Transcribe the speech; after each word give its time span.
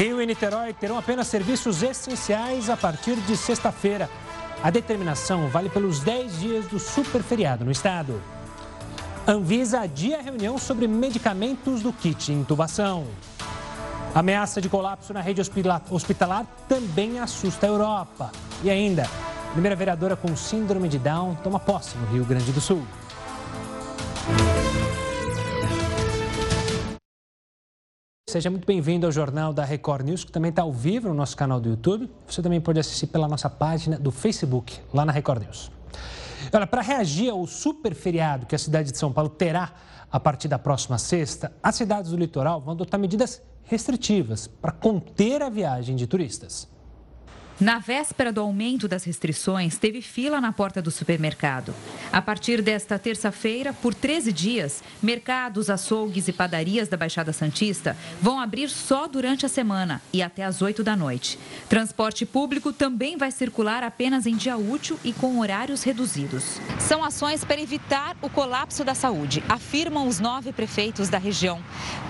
Rio 0.00 0.22
e 0.22 0.24
Niterói 0.24 0.72
terão 0.72 0.96
apenas 0.96 1.26
serviços 1.26 1.82
essenciais 1.82 2.70
a 2.70 2.76
partir 2.76 3.16
de 3.16 3.36
sexta-feira. 3.36 4.08
A 4.62 4.70
determinação 4.70 5.48
vale 5.48 5.68
pelos 5.68 6.00
10 6.00 6.40
dias 6.40 6.66
do 6.68 6.78
super 6.78 7.22
feriado 7.22 7.66
no 7.66 7.70
estado. 7.70 8.18
Anvisa 9.28 9.80
adia 9.80 10.22
reunião 10.22 10.56
sobre 10.56 10.88
medicamentos 10.88 11.82
do 11.82 11.92
kit 11.92 12.32
intubação. 12.32 13.08
Ameaça 14.14 14.58
de 14.58 14.70
colapso 14.70 15.12
na 15.12 15.20
rede 15.20 15.42
hospitalar 15.90 16.46
também 16.66 17.18
assusta 17.18 17.66
a 17.66 17.68
Europa. 17.68 18.32
E 18.64 18.70
ainda, 18.70 19.06
primeira 19.52 19.76
vereadora 19.76 20.16
com 20.16 20.34
síndrome 20.34 20.88
de 20.88 20.98
Down 20.98 21.34
toma 21.44 21.60
posse 21.60 21.98
no 21.98 22.06
Rio 22.06 22.24
Grande 22.24 22.50
do 22.52 22.60
Sul. 22.62 22.82
Seja 28.30 28.48
muito 28.48 28.64
bem-vindo 28.64 29.06
ao 29.06 29.10
Jornal 29.10 29.52
da 29.52 29.64
Record 29.64 30.06
News, 30.06 30.22
que 30.22 30.30
também 30.30 30.50
está 30.50 30.62
ao 30.62 30.72
vivo 30.72 31.08
no 31.08 31.14
nosso 31.14 31.36
canal 31.36 31.58
do 31.58 31.68
YouTube. 31.68 32.08
Você 32.28 32.40
também 32.40 32.60
pode 32.60 32.78
assistir 32.78 33.08
pela 33.08 33.26
nossa 33.26 33.50
página 33.50 33.98
do 33.98 34.12
Facebook, 34.12 34.78
lá 34.94 35.04
na 35.04 35.10
Record 35.10 35.42
News. 35.42 35.72
Olha, 36.52 36.64
para 36.64 36.80
reagir 36.80 37.28
ao 37.28 37.44
super 37.44 37.92
feriado 37.92 38.46
que 38.46 38.54
a 38.54 38.58
cidade 38.58 38.92
de 38.92 38.98
São 38.98 39.12
Paulo 39.12 39.28
terá 39.28 39.72
a 40.12 40.20
partir 40.20 40.46
da 40.46 40.60
próxima 40.60 40.96
sexta, 40.96 41.52
as 41.60 41.74
cidades 41.74 42.12
do 42.12 42.16
litoral 42.16 42.60
vão 42.60 42.74
adotar 42.74 43.00
medidas 43.00 43.42
restritivas 43.64 44.46
para 44.46 44.70
conter 44.70 45.42
a 45.42 45.48
viagem 45.48 45.96
de 45.96 46.06
turistas. 46.06 46.68
Na 47.60 47.78
véspera 47.78 48.32
do 48.32 48.40
aumento 48.40 48.88
das 48.88 49.04
restrições, 49.04 49.76
teve 49.76 50.00
fila 50.00 50.40
na 50.40 50.50
porta 50.50 50.80
do 50.80 50.90
supermercado. 50.90 51.74
A 52.10 52.22
partir 52.22 52.62
desta 52.62 52.98
terça-feira, 52.98 53.74
por 53.74 53.94
13 53.94 54.32
dias, 54.32 54.82
mercados, 55.02 55.68
açougues 55.68 56.26
e 56.26 56.32
padarias 56.32 56.88
da 56.88 56.96
Baixada 56.96 57.34
Santista 57.34 57.94
vão 58.18 58.40
abrir 58.40 58.70
só 58.70 59.06
durante 59.06 59.44
a 59.44 59.48
semana 59.48 60.00
e 60.10 60.22
até 60.22 60.42
às 60.42 60.62
8 60.62 60.82
da 60.82 60.96
noite. 60.96 61.38
Transporte 61.68 62.24
público 62.24 62.72
também 62.72 63.18
vai 63.18 63.30
circular 63.30 63.84
apenas 63.84 64.24
em 64.24 64.36
dia 64.36 64.56
útil 64.56 64.98
e 65.04 65.12
com 65.12 65.38
horários 65.38 65.82
reduzidos. 65.82 66.58
São 66.78 67.04
ações 67.04 67.44
para 67.44 67.60
evitar 67.60 68.16
o 68.22 68.30
colapso 68.30 68.84
da 68.84 68.94
saúde, 68.94 69.44
afirmam 69.46 70.08
os 70.08 70.18
nove 70.18 70.50
prefeitos 70.50 71.10
da 71.10 71.18
região. 71.18 71.62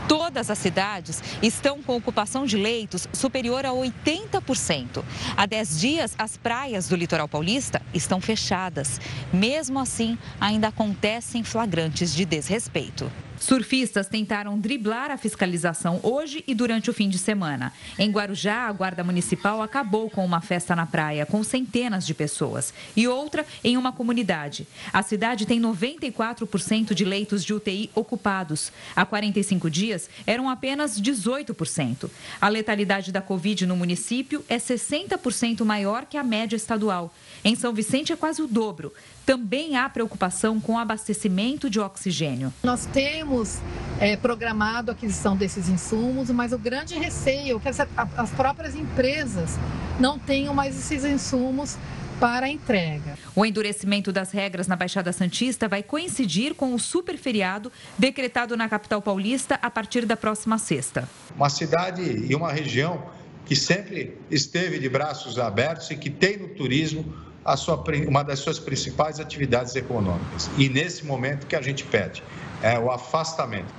Todas 0.07 0.51
as 0.51 0.59
cidades 0.59 1.23
estão 1.41 1.83
com 1.83 1.97
ocupação 1.97 2.45
de 2.45 2.57
leitos 2.57 3.09
superior 3.13 3.65
a 3.65 3.71
80%. 3.71 5.05
Há 5.41 5.47
10 5.47 5.81
dias, 5.81 6.15
as 6.19 6.37
praias 6.37 6.87
do 6.87 6.95
litoral 6.95 7.27
paulista 7.27 7.81
estão 7.95 8.21
fechadas. 8.21 9.01
Mesmo 9.33 9.79
assim, 9.79 10.19
ainda 10.39 10.69
acontecem 10.69 11.43
flagrantes 11.43 12.15
de 12.15 12.27
desrespeito. 12.27 13.11
Surfistas 13.41 14.07
tentaram 14.07 14.59
driblar 14.59 15.11
a 15.11 15.17
fiscalização 15.17 15.99
hoje 16.03 16.45
e 16.47 16.55
durante 16.55 16.91
o 16.91 16.93
fim 16.93 17.09
de 17.09 17.17
semana. 17.17 17.73
Em 17.99 18.11
Guarujá, 18.11 18.69
a 18.69 18.73
Guarda 18.73 19.03
Municipal 19.03 19.63
acabou 19.63 20.11
com 20.11 20.23
uma 20.23 20.43
festa 20.43 20.77
na 20.77 20.85
praia 20.85 21.25
com 21.25 21.43
centenas 21.43 22.07
de 22.07 22.13
pessoas 22.13 22.75
e 22.95 23.09
outra 23.09 23.47
em 23.65 23.79
uma 23.79 23.93
comunidade. 23.93 24.69
A 24.93 25.03
cidade 25.03 25.47
tem 25.47 25.59
94% 25.59 26.93
de 26.93 27.05
leitos 27.05 27.43
de 27.43 27.55
UTI 27.55 27.91
ocupados. 27.95 28.71
Há 28.95 29.07
45 29.07 29.71
dias, 29.71 30.11
eram 30.27 30.51
apenas 30.51 31.01
18%. 31.01 32.11
A 32.39 32.49
letalidade 32.49 33.11
da 33.11 33.23
Covid 33.23 33.65
no 33.67 33.75
município 33.75 34.45
é 34.51 34.59
60% 34.59 35.65
maior 35.65 36.05
que 36.05 36.19
a 36.19 36.23
média 36.23 36.57
estadual. 36.57 37.13
Em 37.43 37.57
São 37.57 37.73
Vicente 37.73 38.13
é 38.13 38.17
quase 38.17 38.43
o 38.43 38.47
dobro. 38.47 38.93
Também 39.31 39.77
há 39.77 39.89
preocupação 39.89 40.61
com 40.61 40.73
o 40.73 40.77
abastecimento 40.77 41.71
de 41.71 41.79
oxigênio. 41.79 42.53
Nós 42.65 42.85
temos 42.87 43.61
é, 44.01 44.17
programado 44.17 44.91
a 44.91 44.93
aquisição 44.93 45.37
desses 45.37 45.69
insumos, 45.69 46.31
mas 46.31 46.53
o 46.53 46.59
grande 46.59 46.99
receio 46.99 47.59
é 47.59 47.61
que 47.61 47.69
as, 47.69 47.79
as 47.79 48.31
próprias 48.31 48.75
empresas 48.75 49.57
não 50.01 50.19
tenham 50.19 50.53
mais 50.53 50.77
esses 50.77 51.05
insumos 51.05 51.79
para 52.19 52.47
a 52.47 52.49
entrega. 52.49 53.17
O 53.37 53.47
endurecimento 53.47 54.11
das 54.11 54.33
regras 54.33 54.67
na 54.67 54.75
Baixada 54.75 55.13
Santista 55.13 55.69
vai 55.69 55.85
coincidir 55.85 56.57
com 56.57 56.75
o 56.75 56.79
super 56.81 57.17
feriado 57.17 57.71
decretado 57.97 58.57
na 58.57 58.69
capital 58.69 59.01
paulista 59.01 59.61
a 59.63 59.71
partir 59.71 60.07
da 60.07 60.17
próxima 60.17 60.59
sexta. 60.59 61.09
Uma 61.37 61.49
cidade 61.49 62.03
e 62.03 62.35
uma 62.35 62.51
região 62.51 63.01
que 63.47 63.55
sempre 63.55 64.19
esteve 64.29 64.81
de 64.81 64.89
braços 64.89 65.39
abertos 65.39 65.89
e 65.93 65.97
que 65.97 66.11
tem 66.11 66.37
no 66.37 66.49
turismo 66.49 67.30
sua, 67.57 67.83
uma 68.09 68.23
das 68.23 68.39
suas 68.39 68.59
principais 68.59 69.21
atividades 69.21 69.75
econômicas. 69.77 70.51
E 70.59 70.69
nesse 70.69 71.05
momento 71.05 71.47
que 71.47 71.57
a 71.57 71.63
gente 71.63 71.85
pede 71.85 72.23
é 72.63 72.79
o 72.79 72.91
afastamento. 72.91 73.73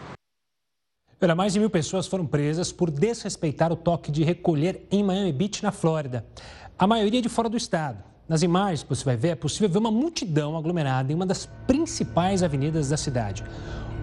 Mais 1.35 1.53
de 1.53 1.59
mil 1.59 1.69
pessoas 1.69 2.07
foram 2.07 2.25
presas 2.25 2.71
por 2.71 2.89
desrespeitar 2.89 3.71
o 3.71 3.75
toque 3.75 4.11
de 4.11 4.23
recolher 4.23 4.87
em 4.89 5.03
Miami 5.03 5.31
Beach, 5.31 5.61
na 5.61 5.71
Flórida. 5.71 6.25
A 6.79 6.87
maioria 6.87 7.21
de 7.21 7.29
fora 7.29 7.47
do 7.47 7.55
estado. 7.55 8.03
Nas 8.27 8.41
imagens 8.41 8.81
que 8.81 8.89
você 8.89 9.03
vai 9.03 9.15
ver, 9.15 9.27
é 9.29 9.35
possível 9.35 9.69
ver 9.69 9.77
uma 9.77 9.91
multidão 9.91 10.57
aglomerada 10.57 11.11
em 11.11 11.15
uma 11.15 11.25
das 11.25 11.45
principais 11.67 12.41
avenidas 12.41 12.89
da 12.89 12.97
cidade. 12.97 13.43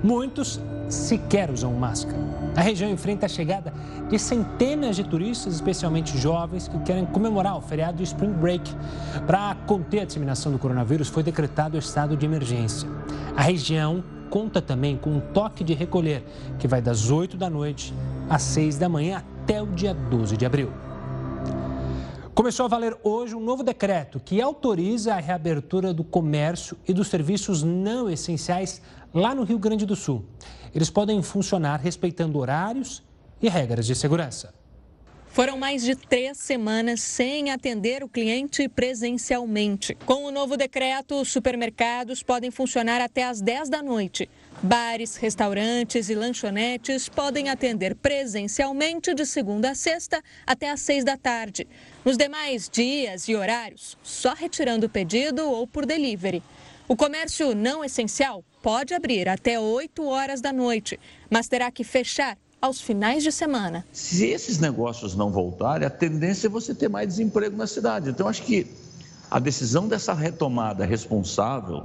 Muitos 0.03 0.61
sequer 0.89 1.51
usam 1.51 1.73
máscara. 1.75 2.19
A 2.57 2.61
região 2.61 2.91
enfrenta 2.91 3.27
a 3.27 3.29
chegada 3.29 3.73
de 4.09 4.19
centenas 4.19 4.97
de 4.97 5.05
turistas, 5.05 5.55
especialmente 5.55 6.17
jovens, 6.17 6.67
que 6.67 6.79
querem 6.81 7.05
comemorar 7.07 7.57
o 7.57 7.61
feriado 7.61 7.99
do 7.99 8.03
Spring 8.03 8.33
Break. 8.33 8.75
Para 9.27 9.55
conter 9.67 10.01
a 10.01 10.05
disseminação 10.05 10.51
do 10.51 10.59
coronavírus, 10.59 11.09
foi 11.09 11.23
decretado 11.23 11.77
o 11.77 11.79
estado 11.79 12.17
de 12.17 12.25
emergência. 12.25 12.89
A 13.37 13.43
região 13.43 14.03
conta 14.31 14.61
também 14.61 14.97
com 14.97 15.11
um 15.11 15.21
toque 15.21 15.65
de 15.65 15.75
recolher, 15.75 16.23
que 16.59 16.69
vai 16.69 16.81
das 16.81 17.11
8 17.11 17.37
da 17.37 17.51
noite 17.51 17.95
às 18.29 18.43
6 18.43 18.79
da 18.79 18.89
manhã 18.89 19.23
até 19.43 19.63
o 19.63 19.67
dia 19.67 19.95
12 19.95 20.37
de 20.37 20.47
abril. 20.47 20.71
Começou 22.39 22.67
a 22.67 22.69
valer 22.69 22.97
hoje 23.03 23.35
um 23.35 23.41
novo 23.41 23.65
decreto 23.65 24.21
que 24.21 24.41
autoriza 24.41 25.13
a 25.13 25.19
reabertura 25.19 25.93
do 25.93 26.05
comércio 26.05 26.79
e 26.87 26.93
dos 26.93 27.09
serviços 27.09 27.65
não 27.65 28.09
essenciais 28.09 28.81
lá 29.13 29.35
no 29.35 29.43
Rio 29.43 29.59
Grande 29.59 29.85
do 29.85 29.97
Sul. 29.97 30.25
Eles 30.73 30.89
podem 30.89 31.21
funcionar 31.21 31.81
respeitando 31.81 32.39
horários 32.39 33.03
e 33.43 33.49
regras 33.49 33.89
de 33.89 33.97
segurança. 33.97 34.55
Foram 35.31 35.59
mais 35.59 35.83
de 35.83 35.95
três 35.95 36.39
semanas 36.39 37.01
sem 37.01 37.51
atender 37.51 38.03
o 38.03 38.09
cliente 38.09 38.69
presencialmente. 38.69 39.95
Com 40.07 40.25
o 40.25 40.31
novo 40.31 40.57
decreto, 40.57 41.21
os 41.21 41.31
supermercados 41.31 42.23
podem 42.23 42.51
funcionar 42.51 43.01
até 43.01 43.25
às 43.25 43.41
10 43.41 43.69
da 43.69 43.83
noite. 43.83 44.29
Bares, 44.61 45.15
restaurantes 45.15 46.09
e 46.09 46.17
lanchonetes 46.17 47.09
podem 47.09 47.49
atender 47.49 47.95
presencialmente 47.95 49.15
de 49.15 49.25
segunda 49.25 49.71
a 49.71 49.75
sexta 49.77 50.21
até 50.45 50.71
às 50.71 50.81
6 50.81 51.05
da 51.05 51.17
tarde. 51.17 51.69
Nos 52.09 52.17
demais 52.17 52.71
dias 52.73 53.29
e 53.29 53.37
horários, 53.37 53.95
só 54.03 54.33
retirando 54.33 54.87
o 54.87 54.89
pedido 54.89 55.47
ou 55.47 55.67
por 55.67 55.85
delivery. 55.85 56.43
O 56.89 56.97
comércio 56.97 57.55
não 57.55 57.85
essencial 57.85 58.43
pode 58.63 58.95
abrir 58.95 59.29
até 59.29 59.61
8 59.61 60.07
horas 60.07 60.41
da 60.41 60.51
noite, 60.51 60.99
mas 61.29 61.49
terá 61.49 61.71
que 61.71 61.85
fechar 61.85 62.39
aos 62.63 62.81
finais 62.81 63.23
de 63.23 63.31
semana. 63.31 63.85
Se 63.93 64.25
esses 64.25 64.59
negócios 64.59 65.15
não 65.15 65.31
voltarem, 65.31 65.87
a 65.87 65.91
tendência 65.91 66.47
é 66.47 66.49
você 66.49 66.75
ter 66.75 66.89
mais 66.89 67.09
desemprego 67.09 67.55
na 67.55 67.67
cidade. 67.67 68.09
Então, 68.09 68.27
acho 68.27 68.43
que 68.43 68.67
a 69.31 69.39
decisão 69.39 69.87
dessa 69.87 70.15
retomada 70.15 70.87
responsável 70.87 71.85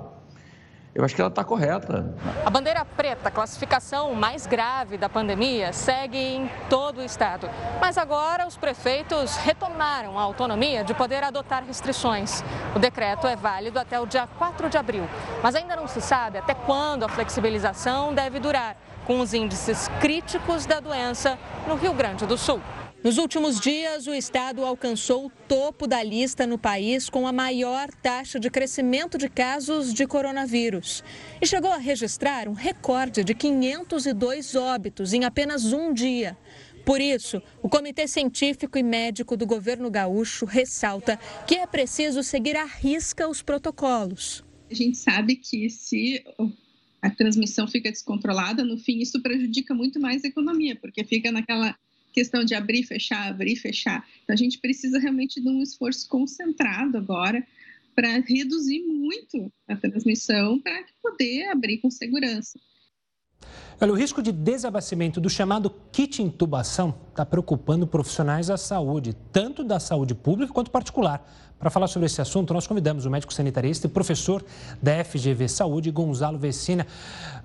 eu 0.95 1.03
acho 1.03 1.15
que 1.15 1.21
ela 1.21 1.29
está 1.29 1.43
correta. 1.43 2.13
A 2.45 2.49
bandeira 2.49 2.85
preta, 2.85 3.31
classificação 3.31 4.13
mais 4.13 4.45
grave 4.45 4.97
da 4.97 5.09
pandemia, 5.09 5.73
segue 5.73 6.17
em 6.17 6.49
todo 6.69 6.99
o 6.99 7.03
estado. 7.03 7.49
Mas 7.81 7.97
agora 7.97 8.47
os 8.47 8.57
prefeitos 8.57 9.35
retomaram 9.37 10.19
a 10.19 10.21
autonomia 10.21 10.83
de 10.83 10.93
poder 10.93 11.23
adotar 11.23 11.63
restrições. 11.65 12.43
O 12.75 12.79
decreto 12.79 13.25
é 13.25 13.35
válido 13.35 13.79
até 13.79 13.99
o 13.99 14.05
dia 14.05 14.27
4 14.37 14.69
de 14.69 14.77
abril, 14.77 15.07
mas 15.41 15.55
ainda 15.55 15.75
não 15.75 15.87
se 15.87 15.99
sabe 15.99 16.37
até 16.37 16.53
quando 16.53 17.03
a 17.03 17.09
flexibilização 17.09 18.13
deve 18.13 18.39
durar, 18.39 18.77
com 19.05 19.19
os 19.19 19.33
índices 19.33 19.89
críticos 19.99 20.65
da 20.65 20.79
doença 20.79 21.37
no 21.67 21.75
Rio 21.75 21.93
Grande 21.93 22.25
do 22.25 22.37
Sul. 22.37 22.61
Nos 23.03 23.17
últimos 23.17 23.59
dias, 23.59 24.07
o 24.07 24.13
estado 24.13 24.63
alcançou 24.63 25.25
o 25.25 25.29
topo 25.29 25.85
da 25.85 26.01
lista 26.01 26.47
no 26.47 26.57
país 26.57 27.09
com 27.09 27.27
a 27.27 27.33
maior 27.33 27.89
taxa 27.95 28.39
de 28.39 28.49
crescimento 28.49 29.17
de 29.17 29.27
casos 29.27 29.93
de 29.93 30.07
coronavírus. 30.07 31.03
E 31.41 31.45
chegou 31.45 31.69
a 31.69 31.77
registrar 31.77 32.47
um 32.47 32.53
recorde 32.53 33.21
de 33.21 33.35
502 33.35 34.55
óbitos 34.55 35.11
em 35.11 35.25
apenas 35.25 35.73
um 35.73 35.93
dia. 35.93 36.37
Por 36.85 37.01
isso, 37.01 37.41
o 37.61 37.67
Comitê 37.67 38.07
Científico 38.07 38.77
e 38.77 38.83
Médico 38.83 39.35
do 39.35 39.45
governo 39.45 39.91
gaúcho 39.91 40.45
ressalta 40.45 41.19
que 41.45 41.55
é 41.55 41.67
preciso 41.67 42.23
seguir 42.23 42.55
à 42.55 42.63
risca 42.63 43.27
os 43.27 43.41
protocolos. 43.41 44.45
A 44.71 44.73
gente 44.73 44.97
sabe 44.97 45.35
que 45.35 45.69
se 45.69 46.23
a 47.01 47.09
transmissão 47.09 47.67
fica 47.67 47.91
descontrolada, 47.91 48.63
no 48.63 48.77
fim 48.77 48.99
isso 48.99 49.21
prejudica 49.21 49.73
muito 49.73 49.99
mais 49.99 50.23
a 50.23 50.29
economia, 50.29 50.77
porque 50.77 51.03
fica 51.03 51.33
naquela 51.33 51.75
questão 52.13 52.45
de 52.45 52.53
abrir, 52.53 52.83
fechar, 52.83 53.27
abrir, 53.27 53.55
fechar. 53.55 54.07
Então 54.23 54.33
a 54.33 54.37
gente 54.37 54.59
precisa 54.59 54.99
realmente 54.99 55.41
de 55.41 55.49
um 55.49 55.61
esforço 55.61 56.07
concentrado 56.07 56.97
agora 56.97 57.45
para 57.95 58.19
reduzir 58.19 58.81
muito 58.83 59.51
a 59.67 59.75
transmissão 59.75 60.59
para 60.59 60.85
poder 61.01 61.47
abrir 61.47 61.79
com 61.79 61.89
segurança. 61.89 62.59
Olha, 63.81 63.91
o 63.91 63.95
risco 63.95 64.21
de 64.21 64.31
desabastecimento 64.31 65.19
do 65.19 65.29
chamado 65.29 65.69
kit 65.91 66.21
intubação 66.21 66.95
está 67.09 67.25
preocupando 67.25 67.85
profissionais 67.85 68.47
da 68.47 68.55
saúde, 68.55 69.13
tanto 69.31 69.63
da 69.63 69.79
saúde 69.79 70.15
pública 70.15 70.53
quanto 70.53 70.71
particular. 70.71 71.27
Para 71.59 71.69
falar 71.69 71.87
sobre 71.87 72.05
esse 72.05 72.21
assunto, 72.21 72.53
nós 72.53 72.67
convidamos 72.67 73.05
o 73.05 73.09
médico 73.09 73.33
sanitarista 73.33 73.87
e 73.87 73.89
professor 73.89 74.43
da 74.81 75.03
FGV 75.03 75.47
Saúde, 75.47 75.91
Gonzalo 75.91 76.37
Vecina. 76.37 76.85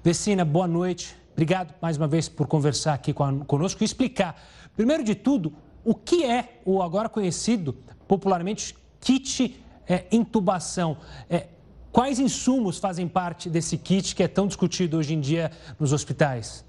Vecina, 0.04 0.44
boa 0.44 0.68
noite. 0.68 1.16
Obrigado 1.32 1.72
mais 1.80 1.96
uma 1.96 2.08
vez 2.08 2.28
por 2.28 2.46
conversar 2.48 2.94
aqui 2.94 3.12
conosco 3.12 3.82
e 3.82 3.84
explicar, 3.84 4.40
primeiro 4.78 5.02
de 5.02 5.16
tudo, 5.16 5.52
o 5.84 5.92
que 5.92 6.24
é 6.24 6.60
o 6.64 6.80
agora 6.80 7.08
conhecido 7.08 7.74
popularmente 8.06 8.76
kit 9.00 9.56
é, 9.88 10.04
intubação. 10.12 10.98
É, 11.28 11.48
Quais 11.90 12.20
insumos 12.20 12.78
fazem 12.78 13.08
parte 13.08 13.50
desse 13.50 13.76
kit 13.76 14.14
que 14.14 14.22
é 14.22 14.28
tão 14.28 14.46
discutido 14.46 14.98
hoje 14.98 15.14
em 15.14 15.20
dia 15.20 15.50
nos 15.80 15.92
hospitais? 15.92 16.64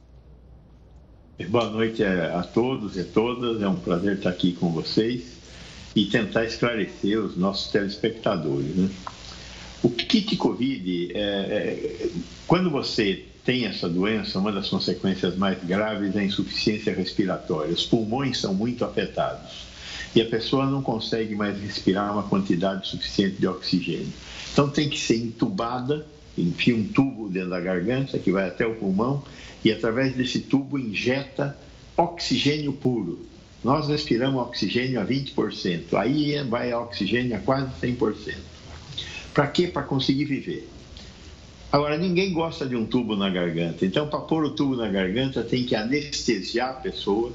Boa 1.50 1.70
noite 1.70 2.04
a 2.04 2.42
todos 2.42 2.98
e 2.98 3.04
todas. 3.04 3.62
É 3.62 3.68
um 3.68 3.76
prazer 3.76 4.16
estar 4.16 4.32
aqui 4.32 4.54
com 4.54 4.72
vocês 4.72 5.38
e 5.96 6.06
tentar 6.06 6.46
esclarecer 6.46 7.20
os 7.20 7.38
nossos 7.38 7.72
telespectadores. 7.72 8.76
Né? 8.76 8.90
O 9.84 9.92
kit 9.92 10.36
COVID, 10.36 11.12
é, 11.14 11.20
é, 11.20 12.10
quando 12.48 12.72
você 12.72 13.26
tem 13.46 13.66
essa 13.66 13.90
doença, 13.90 14.38
uma 14.40 14.52
das 14.52 14.70
consequências 14.70 15.36
mais 15.36 15.64
graves 15.64 16.16
é 16.16 16.20
a 16.20 16.24
insuficiência 16.24 16.94
respiratória. 16.94 17.74
Os 17.74 17.86
pulmões 17.86 18.40
são 18.40 18.54
muito 18.54 18.84
afetados 18.86 19.70
e 20.16 20.22
a 20.22 20.26
pessoa 20.26 20.66
não 20.66 20.82
consegue 20.82 21.36
mais 21.36 21.60
respirar 21.60 22.12
uma 22.12 22.24
quantidade 22.24 22.88
suficiente 22.88 23.38
de 23.38 23.48
oxigênio. 23.48 24.12
Então 24.52 24.70
tem 24.70 24.90
que 24.90 25.00
ser 25.00 25.18
entubada, 25.18 26.06
enfia 26.38 26.76
um 26.76 26.84
tubo 26.84 27.30
dentro 27.30 27.52
da 27.52 27.60
garganta 27.60 28.18
que 28.18 28.32
vai 28.32 28.48
até 28.48 28.66
o 28.66 28.76
pulmão 28.76 29.24
e 29.64 29.72
através 29.72 30.16
desse 30.16 30.40
tubo 30.40 30.78
injeta 30.78 31.58
oxigênio 31.96 32.74
puro. 32.74 33.28
Nós 33.64 33.90
respiramos 33.90 34.42
oxigênio 34.42 35.02
a 35.02 35.06
20%, 35.06 35.94
aí 35.94 36.42
vai 36.44 36.74
oxigênio 36.74 37.36
a 37.36 37.40
quase 37.40 37.70
100%. 37.82 38.36
Para 39.34 39.48
quê? 39.48 39.68
Para 39.68 39.84
conseguir 39.84 40.26
viver. 40.26 40.70
Agora, 41.72 41.98
ninguém 41.98 42.34
gosta 42.34 42.66
de 42.66 42.76
um 42.76 42.86
tubo 42.86 43.16
na 43.16 43.30
garganta, 43.30 43.86
então 43.86 44.08
para 44.08 44.20
pôr 44.20 44.44
o 44.44 44.50
tubo 44.50 44.76
na 44.76 44.88
garganta 44.88 45.44
tem 45.44 45.64
que 45.64 45.76
anestesiar 45.76 46.70
a 46.72 46.74
pessoa, 46.74 47.32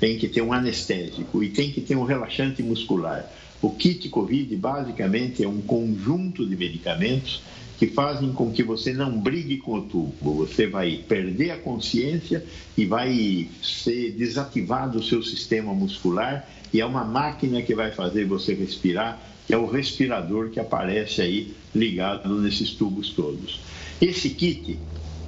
tem 0.00 0.18
que 0.18 0.28
ter 0.28 0.40
um 0.40 0.52
anestésico 0.52 1.42
e 1.42 1.50
tem 1.50 1.70
que 1.70 1.82
ter 1.82 1.94
um 1.94 2.04
relaxante 2.04 2.62
muscular. 2.62 3.30
O 3.60 3.70
kit 3.70 4.08
COVID 4.08 4.56
basicamente 4.56 5.44
é 5.44 5.48
um 5.48 5.60
conjunto 5.60 6.46
de 6.46 6.56
medicamentos 6.56 7.42
que 7.78 7.86
fazem 7.86 8.32
com 8.32 8.50
que 8.50 8.62
você 8.62 8.94
não 8.94 9.18
brigue 9.18 9.58
com 9.58 9.74
o 9.74 9.82
tubo. 9.82 10.32
Você 10.34 10.66
vai 10.66 11.04
perder 11.06 11.50
a 11.50 11.58
consciência 11.58 12.42
e 12.76 12.86
vai 12.86 13.48
ser 13.62 14.12
desativado 14.12 14.98
o 14.98 15.02
seu 15.02 15.22
sistema 15.22 15.74
muscular 15.74 16.48
e 16.72 16.80
é 16.80 16.86
uma 16.86 17.04
máquina 17.04 17.60
que 17.62 17.74
vai 17.74 17.90
fazer 17.90 18.24
você 18.24 18.54
respirar, 18.54 19.20
é 19.48 19.56
o 19.56 19.66
respirador 19.66 20.50
que 20.50 20.58
aparece 20.58 21.22
aí 21.22 21.54
ligado 21.74 22.40
nesses 22.40 22.72
tubos 22.72 23.10
todos. 23.10 23.60
Esse 24.00 24.30
kit 24.30 24.78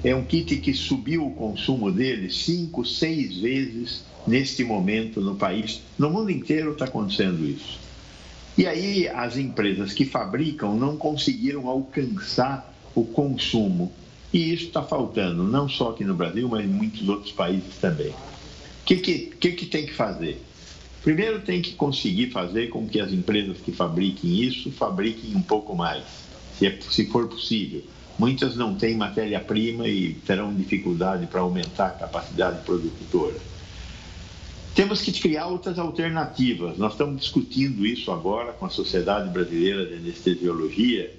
é 0.03 0.15
um 0.15 0.25
kit 0.25 0.57
que 0.57 0.75
subiu 0.75 1.27
o 1.27 1.35
consumo 1.35 1.91
dele 1.91 2.31
cinco, 2.31 2.85
seis 2.85 3.39
vezes 3.39 4.05
neste 4.27 4.65
momento 4.65 5.21
no 5.21 5.35
país. 5.35 5.81
No 5.99 6.11
mundo 6.11 6.31
inteiro 6.31 6.73
está 6.73 6.85
acontecendo 6.85 7.45
isso. 7.45 7.79
E 8.57 8.67
aí 8.67 9.09
as 9.09 9.37
empresas 9.37 9.93
que 9.93 10.05
fabricam 10.05 10.77
não 10.77 10.97
conseguiram 10.97 11.69
alcançar 11.69 12.75
o 12.95 13.05
consumo. 13.05 13.93
E 14.33 14.53
isso 14.53 14.65
está 14.65 14.83
faltando, 14.83 15.45
não 15.45 15.69
só 15.69 15.91
aqui 15.91 16.05
no 16.05 16.15
Brasil, 16.15 16.49
mas 16.49 16.65
em 16.65 16.69
muitos 16.69 17.09
outros 17.09 17.33
países 17.33 17.77
também. 17.81 18.11
O 18.11 18.15
que, 18.85 18.97
que, 18.97 19.19
que, 19.41 19.53
que 19.53 19.67
tem 19.67 19.87
que 19.87 19.95
fazer? 19.95 20.43
Primeiro 21.03 21.41
tem 21.41 21.63
que 21.63 21.75
conseguir 21.75 22.31
fazer 22.31 22.69
com 22.69 22.87
que 22.87 23.01
as 23.01 23.13
empresas 23.13 23.59
que 23.59 23.73
fabriquem 23.73 24.43
isso 24.43 24.71
fabriquem 24.73 25.35
um 25.37 25.43
pouco 25.43 25.75
mais, 25.75 26.05
se, 26.59 26.67
é, 26.67 26.79
se 26.81 27.07
for 27.07 27.29
possível. 27.29 27.83
Muitas 28.19 28.57
não 28.57 28.75
têm 28.75 28.97
matéria-prima 28.97 29.87
e 29.87 30.15
terão 30.27 30.53
dificuldade 30.53 31.27
para 31.27 31.41
aumentar 31.41 31.87
a 31.87 31.91
capacidade 31.91 32.65
produtora. 32.65 33.37
Temos 34.75 35.01
que 35.01 35.13
criar 35.13 35.47
outras 35.47 35.79
alternativas. 35.79 36.79
Nós 36.79 36.93
estamos 36.93 37.21
discutindo 37.21 37.87
isso 37.87 38.11
agora 38.11 38.53
com 38.53 38.67
a 38.67 38.71
Sociedade 38.71 39.31
Brasileira 39.31 39.87
de 39.87 39.95
Anestesiologia, 39.95 41.15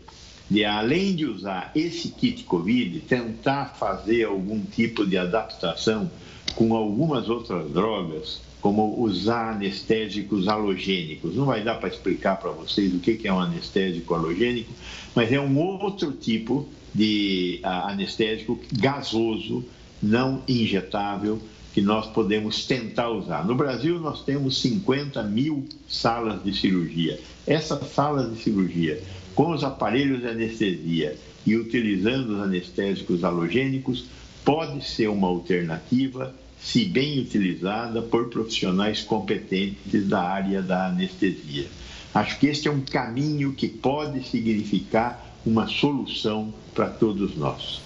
de 0.50 0.66
além 0.66 1.16
de 1.16 1.26
usar 1.26 1.72
esse 1.76 2.10
kit 2.10 2.44
COVID, 2.44 3.00
tentar 3.02 3.76
fazer 3.78 4.26
algum 4.26 4.62
tipo 4.62 5.06
de 5.06 5.18
adaptação 5.18 6.10
com 6.56 6.76
algumas 6.76 7.30
outras 7.30 7.70
drogas, 7.72 8.42
como 8.62 9.02
usar 9.02 9.54
anestésicos 9.54 10.48
halogênicos. 10.48 11.36
Não 11.36 11.46
vai 11.46 11.64
dar 11.64 11.76
para 11.76 11.90
explicar 11.90 12.38
para 12.38 12.52
vocês 12.52 12.94
o 12.94 13.00
que 13.00 13.28
é 13.28 13.34
um 13.34 13.40
anestésico 13.40 14.14
halogênico, 14.14 14.72
mas 15.16 15.32
é 15.32 15.40
um 15.40 15.58
outro 15.58 16.12
tipo 16.12 16.68
de 16.94 17.60
ah, 17.64 17.92
anestésico 17.92 18.60
gasoso, 18.74 19.64
não 20.02 20.42
injetável, 20.48 21.40
que 21.74 21.82
nós 21.82 22.08
podemos 22.08 22.66
tentar 22.66 23.10
usar. 23.10 23.46
No 23.46 23.56
Brasil, 23.56 24.00
nós 24.00 24.24
temos 24.24 24.60
50 24.62 25.22
mil 25.24 25.66
salas 25.88 26.44
de 26.44 26.54
cirurgia. 26.54 27.20
Essas 27.46 27.92
salas 27.92 28.34
de 28.34 28.42
cirurgia, 28.42 29.02
com 29.36 29.52
os 29.52 29.64
aparelhos 29.64 30.22
de 30.22 30.28
anestesia 30.28 31.16
e 31.46 31.56
utilizando 31.56 32.36
os 32.36 32.42
anestésicos 32.42 33.24
halogênicos, 33.24 34.06
pode 34.44 34.84
ser 34.84 35.10
uma 35.10 35.28
alternativa 35.28 36.34
se 36.62 36.86
bem 36.86 37.20
utilizada 37.20 38.02
por 38.02 38.30
profissionais 38.30 39.02
competentes 39.02 40.08
da 40.08 40.22
área 40.22 40.62
da 40.62 40.88
anestesia. 40.88 41.68
Acho 42.14 42.40
que 42.40 42.48
este 42.48 42.68
é 42.68 42.72
um 42.72 42.82
caminho 42.82 43.54
que 43.54 43.68
pode 43.68 44.28
significar 44.28 45.26
uma 45.46 45.68
solução 45.68 46.54
para 46.74 46.90
todos 46.90 47.36
nós. 47.36 47.82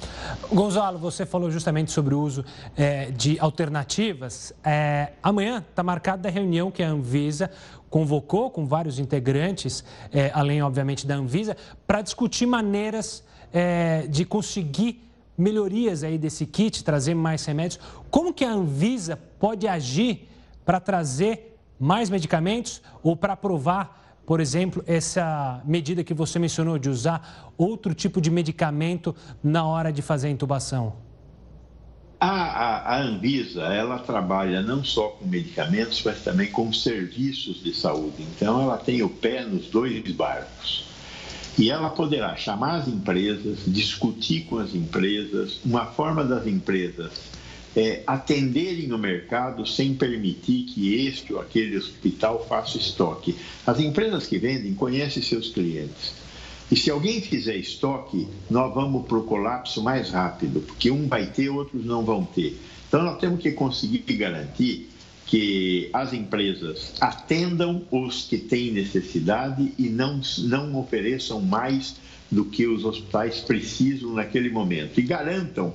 Gonzalo, 0.52 0.98
você 0.98 1.26
falou 1.26 1.52
justamente 1.52 1.92
sobre 1.92 2.16
o 2.16 2.20
uso 2.20 2.44
é, 2.76 3.12
de 3.12 3.40
alternativas. 3.40 4.54
É, 4.64 5.14
amanhã 5.22 5.64
está 5.68 5.84
marcada 5.84 6.28
a 6.30 6.32
reunião 6.32 6.72
que 6.72 6.82
a 6.82 6.90
Anvisa 6.90 7.52
convocou 7.90 8.50
com 8.50 8.66
vários 8.66 8.98
integrantes, 8.98 9.84
é, 10.12 10.32
além, 10.34 10.62
obviamente, 10.64 11.06
da 11.06 11.16
Anvisa, 11.16 11.56
para 11.86 12.02
discutir 12.02 12.48
maneiras 12.48 13.24
é, 13.54 14.08
de 14.10 14.26
conseguir 14.26 15.00
melhorias 15.38 16.04
aí 16.04 16.18
desse 16.18 16.46
kit, 16.46 16.84
trazer 16.84 17.14
mais 17.14 17.46
remédios. 17.46 17.80
Como 18.10 18.34
que 18.34 18.46
a 18.46 18.52
Anvisa 18.52 19.18
pode 19.40 19.68
agir 19.68 20.30
para 20.66 20.80
trazer 20.80 21.58
mais 21.80 22.10
medicamentos 22.10 22.82
ou 23.02 23.16
para 23.16 23.34
aprovar 23.34 24.04
por 24.26 24.40
exemplo, 24.40 24.84
essa 24.88 25.62
medida 25.66 26.04
que 26.04 26.14
você 26.14 26.40
mencionou 26.40 26.78
de 26.78 26.90
usar 26.90 27.54
outro 27.58 27.94
tipo 27.94 28.22
de 28.22 28.32
medicamento 28.32 29.16
na 29.44 29.66
hora 29.66 29.92
de 29.92 30.02
fazer 30.02 30.28
a 30.28 30.32
intubação? 30.32 30.96
A, 32.20 32.30
a, 32.30 32.96
a, 32.96 33.02
Anvisa, 33.02 33.64
ela 33.64 34.00
trabalha 34.00 34.62
não 34.62 34.82
só 34.82 35.10
com 35.10 35.26
medicamentos, 35.26 36.02
mas 36.06 36.24
também 36.24 36.50
com 36.50 36.72
serviços 36.72 37.62
de 37.62 37.74
saúde. 37.74 38.24
Então, 38.24 38.62
ela 38.62 38.78
tem 38.78 39.04
o 39.04 39.10
pé 39.10 39.44
nos 39.44 39.68
dois 39.68 40.10
barcos. 40.14 40.86
E 41.58 41.70
ela 41.70 41.90
poderá 41.90 42.36
chamar 42.36 42.80
as 42.80 42.88
empresas, 42.88 43.60
discutir 43.68 44.46
com 44.46 44.58
as 44.58 44.74
empresas, 44.74 45.60
uma 45.64 45.86
forma 45.86 46.24
das 46.24 46.48
empresas 46.48 47.12
é, 47.76 48.04
atenderem 48.06 48.92
o 48.92 48.98
mercado 48.98 49.66
sem 49.66 49.94
permitir 49.94 50.66
que 50.66 51.06
este 51.08 51.34
ou 51.34 51.42
aquele 51.42 51.78
hospital 51.78 52.46
faça 52.48 52.78
estoque. 52.78 53.36
As 53.66 53.80
empresas 53.80 54.28
que 54.28 54.38
vendem 54.38 54.74
conhecem 54.74 55.22
seus 55.22 55.50
clientes. 55.50 56.14
E 56.72 56.76
se 56.76 56.90
alguém 56.90 57.22
fizer 57.22 57.56
estoque, 57.56 58.28
nós 58.50 58.74
vamos 58.74 59.06
para 59.06 59.18
o 59.18 59.24
colapso 59.24 59.82
mais 59.84 60.10
rápido, 60.10 60.62
porque 60.62 60.90
um 60.90 61.08
vai 61.08 61.28
ter, 61.28 61.50
outros 61.50 61.86
não 61.86 62.04
vão 62.04 62.26
ter. 62.26 62.60
Então, 62.88 63.04
nós 63.04 63.20
temos 63.20 63.42
que 63.42 63.52
conseguir 63.52 64.00
garantir 64.14 64.90
que 65.26 65.90
as 65.94 66.14
empresas 66.14 66.94
atendam 67.00 67.84
os 67.90 68.24
que 68.24 68.38
têm 68.38 68.72
necessidade 68.72 69.72
e 69.78 69.90
não, 69.90 70.22
não 70.40 70.78
ofereçam 70.78 71.42
mais 71.42 71.96
do 72.30 72.46
que 72.46 72.68
os 72.68 72.84
hospitais 72.84 73.40
precisam 73.40 74.14
naquele 74.14 74.50
momento. 74.50 75.00
E 75.00 75.04
garantam 75.04 75.74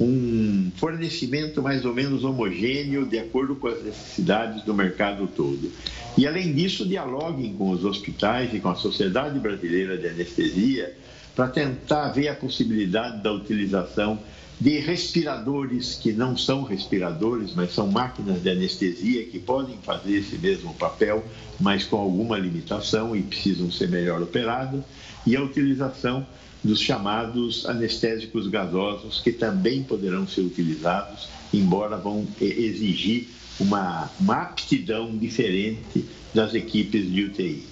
um 0.00 0.70
fornecimento 0.76 1.62
mais 1.62 1.84
ou 1.84 1.94
menos 1.94 2.24
homogêneo 2.24 3.06
de 3.06 3.18
acordo 3.18 3.56
com 3.56 3.68
as 3.68 3.82
necessidades 3.82 4.62
do 4.62 4.74
mercado 4.74 5.28
todo. 5.28 5.70
E, 6.16 6.26
além 6.26 6.52
disso, 6.52 6.86
dialoguem 6.86 7.54
com 7.54 7.70
os 7.70 7.84
hospitais 7.84 8.52
e 8.54 8.60
com 8.60 8.68
a 8.68 8.74
Sociedade 8.74 9.38
Brasileira 9.38 9.96
de 9.96 10.08
Anestesia 10.08 10.94
para 11.34 11.48
tentar 11.48 12.08
ver 12.10 12.28
a 12.28 12.34
possibilidade 12.34 13.22
da 13.22 13.32
utilização 13.32 14.18
de 14.60 14.78
respiradores 14.78 15.94
que 15.94 16.12
não 16.12 16.36
são 16.36 16.62
respiradores, 16.64 17.54
mas 17.54 17.72
são 17.72 17.86
máquinas 17.86 18.42
de 18.42 18.50
anestesia 18.50 19.24
que 19.24 19.38
podem 19.38 19.78
fazer 19.82 20.18
esse 20.18 20.36
mesmo 20.36 20.74
papel, 20.74 21.24
mas 21.58 21.84
com 21.84 21.96
alguma 21.96 22.38
limitação 22.38 23.16
e 23.16 23.22
precisam 23.22 23.70
ser 23.70 23.88
melhor 23.88 24.20
operadas, 24.20 24.82
e 25.26 25.34
a 25.34 25.42
utilização 25.42 26.26
dos 26.62 26.78
chamados 26.78 27.64
anestésicos 27.64 28.46
gasosos, 28.48 29.20
que 29.20 29.32
também 29.32 29.82
poderão 29.82 30.28
ser 30.28 30.42
utilizados, 30.42 31.26
embora 31.54 31.96
vão 31.96 32.26
exigir 32.38 33.28
uma, 33.58 34.10
uma 34.20 34.42
aptidão 34.42 35.16
diferente 35.16 36.04
das 36.34 36.52
equipes 36.52 37.10
de 37.10 37.24
UTI. 37.24 37.64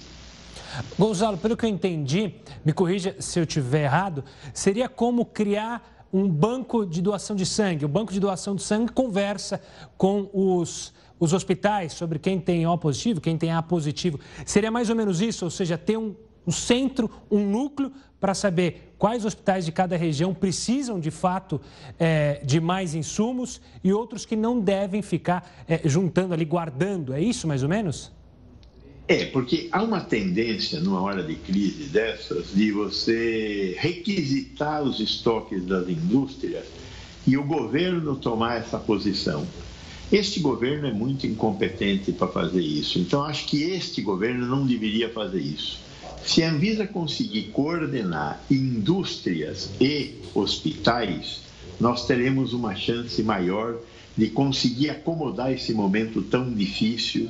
Gonzalo, 0.97 1.37
pelo 1.37 1.55
que 1.55 1.65
eu 1.65 1.69
entendi, 1.69 2.33
me 2.65 2.73
corrija 2.73 3.15
se 3.19 3.39
eu 3.39 3.43
estiver 3.43 3.83
errado, 3.83 4.23
seria 4.53 4.89
como 4.89 5.23
criar 5.23 5.98
um 6.11 6.27
banco 6.27 6.85
de 6.85 7.01
doação 7.01 7.35
de 7.35 7.45
sangue. 7.45 7.85
O 7.85 7.89
banco 7.89 8.11
de 8.11 8.19
doação 8.19 8.55
de 8.55 8.63
sangue 8.63 8.91
conversa 8.91 9.61
com 9.97 10.29
os, 10.33 10.93
os 11.19 11.33
hospitais 11.33 11.93
sobre 11.93 12.19
quem 12.19 12.39
tem 12.39 12.65
O 12.65 12.77
positivo, 12.77 13.21
quem 13.21 13.37
tem 13.37 13.51
A 13.51 13.61
positivo. 13.61 14.19
Seria 14.45 14.71
mais 14.71 14.89
ou 14.89 14.95
menos 14.95 15.21
isso, 15.21 15.45
ou 15.45 15.51
seja, 15.51 15.77
ter 15.77 15.97
um, 15.97 16.15
um 16.45 16.51
centro, 16.51 17.09
um 17.29 17.45
núcleo 17.49 17.91
para 18.19 18.33
saber 18.33 18.93
quais 18.97 19.23
hospitais 19.23 19.65
de 19.65 19.71
cada 19.71 19.95
região 19.95 20.33
precisam 20.33 20.99
de 20.99 21.09
fato 21.09 21.61
é, 21.97 22.41
de 22.43 22.59
mais 22.59 22.93
insumos 22.93 23.61
e 23.83 23.93
outros 23.93 24.25
que 24.25 24.35
não 24.35 24.59
devem 24.59 25.01
ficar 25.01 25.49
é, 25.67 25.81
juntando 25.85 26.33
ali, 26.33 26.43
guardando. 26.43 27.13
É 27.13 27.21
isso 27.21 27.47
mais 27.47 27.63
ou 27.63 27.69
menos? 27.69 28.11
É, 29.09 29.25
porque 29.25 29.67
há 29.71 29.81
uma 29.81 30.01
tendência, 30.01 30.79
numa 30.79 31.01
hora 31.01 31.23
de 31.23 31.33
crise 31.33 31.85
dessas, 31.85 32.53
de 32.53 32.71
você 32.71 33.75
requisitar 33.79 34.83
os 34.83 34.99
estoques 34.99 35.65
das 35.65 35.89
indústrias 35.89 36.65
e 37.25 37.35
o 37.35 37.43
governo 37.43 38.15
tomar 38.15 38.57
essa 38.57 38.77
posição. 38.77 39.47
Este 40.11 40.39
governo 40.39 40.85
é 40.85 40.93
muito 40.93 41.25
incompetente 41.25 42.11
para 42.11 42.27
fazer 42.27 42.61
isso, 42.61 42.99
então 42.99 43.23
acho 43.23 43.47
que 43.47 43.63
este 43.63 43.99
governo 43.99 44.45
não 44.45 44.63
deveria 44.63 45.09
fazer 45.09 45.41
isso. 45.41 45.79
Se 46.23 46.43
a 46.43 46.51
Anvisa 46.51 46.85
conseguir 46.85 47.45
coordenar 47.51 48.39
indústrias 48.49 49.71
e 49.81 50.19
hospitais, 50.35 51.41
nós 51.79 52.05
teremos 52.05 52.53
uma 52.53 52.75
chance 52.75 53.23
maior 53.23 53.75
de 54.15 54.27
conseguir 54.27 54.91
acomodar 54.91 55.51
esse 55.51 55.73
momento 55.73 56.21
tão 56.21 56.53
difícil 56.53 57.27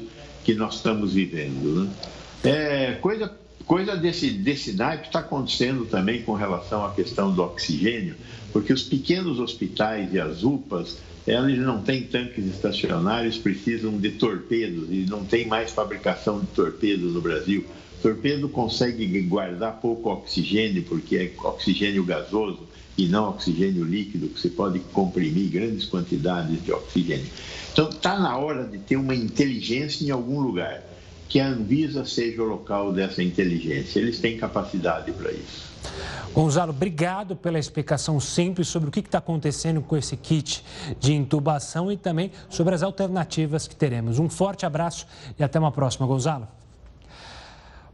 que 0.50 0.56
nós 0.56 0.78
estamos 0.78 1.14
vivendo. 1.14 1.84
Né? 1.84 1.92
É, 2.44 2.94
coisa 2.94 3.32
coisa 3.68 3.96
desse, 3.96 4.32
desse 4.32 4.74
naipe 4.74 5.06
está 5.06 5.20
acontecendo 5.20 5.86
também 5.86 6.24
com 6.24 6.34
relação 6.34 6.84
à 6.84 6.92
questão 6.92 7.32
do 7.32 7.44
oxigênio, 7.44 8.16
porque 8.52 8.74
os 8.74 8.82
pequenos 8.82 9.40
hospitais 9.40 10.12
e 10.12 10.20
as 10.20 10.44
UPAs, 10.44 10.98
elas 11.28 11.56
não 11.60 11.84
têm 11.84 12.02
tanques 12.02 12.48
estacionários, 12.48 13.38
precisam 13.38 13.96
de 14.00 14.10
torpedos 14.14 14.88
e 14.90 15.06
não 15.08 15.24
tem 15.24 15.46
mais 15.46 15.72
fabricação 15.72 16.40
de 16.40 16.48
torpedos 16.48 17.14
no 17.14 17.22
Brasil. 17.22 17.64
Torpedo 18.02 18.50
consegue 18.50 19.06
guardar 19.22 19.80
pouco 19.80 20.10
oxigênio, 20.10 20.82
porque 20.82 21.16
é 21.16 21.32
oxigênio 21.46 22.04
gasoso 22.04 22.68
e 22.98 23.08
não 23.08 23.30
oxigênio 23.30 23.84
líquido, 23.84 24.30
que 24.30 24.42
você 24.42 24.50
pode 24.50 24.80
comprimir 24.94 25.52
grandes 25.52 25.86
quantidades 25.86 26.64
de 26.64 26.72
oxigênio. 26.72 27.28
Então, 27.80 27.92
está 27.92 28.20
na 28.20 28.38
hora 28.38 28.66
de 28.66 28.78
ter 28.78 28.98
uma 28.98 29.16
inteligência 29.16 30.06
em 30.06 30.12
algum 30.12 30.42
lugar, 30.42 30.84
que 31.30 31.40
a 31.40 31.48
Anvisa 31.48 32.04
seja 32.04 32.44
o 32.44 32.46
local 32.46 32.92
dessa 32.92 33.24
inteligência. 33.24 34.02
Eles 34.02 34.20
têm 34.20 34.38
capacidade 34.38 35.14
para 35.14 35.32
isso. 35.32 35.70
Gonzalo, 36.34 36.72
obrigado 36.72 37.38
pela 37.38 37.58
explicação 37.58 38.20
simples 38.20 38.68
sobre 38.68 38.90
o 38.90 38.92
que 38.92 39.00
está 39.00 39.20
acontecendo 39.20 39.82
com 39.82 39.96
esse 39.96 40.18
kit 40.18 40.62
de 41.00 41.14
intubação 41.14 41.90
e 41.90 41.96
também 41.96 42.34
sobre 42.50 42.76
as 42.76 42.84
alternativas 42.84 43.66
que 43.66 43.78
teremos. 43.78 44.20
Um 44.20 44.28
forte 44.28 44.66
abraço 44.66 45.08
e 45.40 45.42
até 45.42 45.58
uma 45.58 45.72
próxima, 45.72 46.06
Gonzalo. 46.06 46.59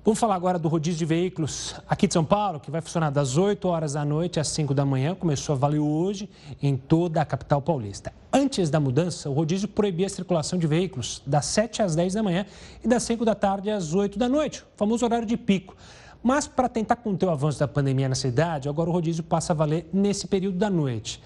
Vamos 0.05 0.19
falar 0.19 0.35
agora 0.35 0.59
do 0.59 0.67
rodízio 0.67 0.99
de 0.99 1.05
veículos 1.05 1.73
aqui 1.89 2.05
de 2.05 2.13
São 2.13 2.23
Paulo, 2.23 2.59
que 2.59 2.69
vai 2.69 2.79
funcionar 2.79 3.09
das 3.09 3.37
8 3.37 3.67
horas 3.67 3.93
da 3.93 4.05
noite 4.05 4.39
às 4.39 4.49
5 4.49 4.71
da 4.71 4.85
manhã. 4.85 5.15
Começou 5.15 5.55
a 5.55 5.57
valer 5.57 5.79
hoje 5.79 6.29
em 6.61 6.77
toda 6.77 7.19
a 7.19 7.25
capital 7.25 7.59
paulista. 7.59 8.13
Antes 8.31 8.69
da 8.69 8.79
mudança, 8.79 9.31
o 9.31 9.33
rodízio 9.33 9.67
proibia 9.67 10.05
a 10.05 10.09
circulação 10.09 10.59
de 10.59 10.67
veículos 10.67 11.23
das 11.25 11.47
7 11.47 11.81
às 11.81 11.95
10 11.95 12.13
da 12.13 12.21
manhã 12.21 12.45
e 12.83 12.87
das 12.87 13.01
5 13.01 13.25
da 13.25 13.33
tarde 13.33 13.71
às 13.71 13.95
8 13.95 14.19
da 14.19 14.29
noite, 14.29 14.61
o 14.61 14.77
famoso 14.77 15.03
horário 15.03 15.25
de 15.25 15.35
pico. 15.35 15.75
Mas 16.21 16.45
para 16.45 16.69
tentar 16.69 16.97
conter 16.97 17.25
o 17.25 17.31
avanço 17.31 17.59
da 17.59 17.67
pandemia 17.67 18.07
na 18.07 18.13
cidade, 18.13 18.69
agora 18.69 18.91
o 18.91 18.93
rodízio 18.93 19.23
passa 19.23 19.53
a 19.53 19.55
valer 19.55 19.89
nesse 19.91 20.27
período 20.27 20.59
da 20.59 20.69
noite. 20.69 21.19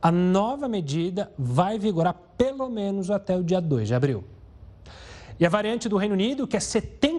A 0.00 0.10
nova 0.10 0.66
medida 0.68 1.30
vai 1.38 1.78
vigorar 1.78 2.16
pelo 2.38 2.70
menos 2.70 3.10
até 3.10 3.36
o 3.36 3.44
dia 3.44 3.60
2 3.60 3.88
de 3.88 3.94
abril. 3.94 4.24
E 5.42 5.44
a 5.46 5.48
variante 5.48 5.88
do 5.88 5.96
Reino 5.96 6.14
Unido, 6.14 6.46
que 6.46 6.56
é 6.56 6.60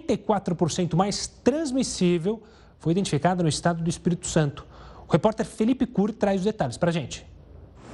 74% 0.04 0.94
mais 0.94 1.26
transmissível, 1.26 2.42
foi 2.78 2.92
identificada 2.92 3.42
no 3.42 3.48
estado 3.48 3.82
do 3.82 3.90
Espírito 3.90 4.26
Santo. 4.26 4.66
O 5.08 5.12
repórter 5.12 5.46
Felipe 5.46 5.86
Cur 5.86 6.12
traz 6.12 6.40
os 6.40 6.44
detalhes 6.44 6.76
para 6.76 6.90
a 6.90 6.92
gente. 6.92 7.26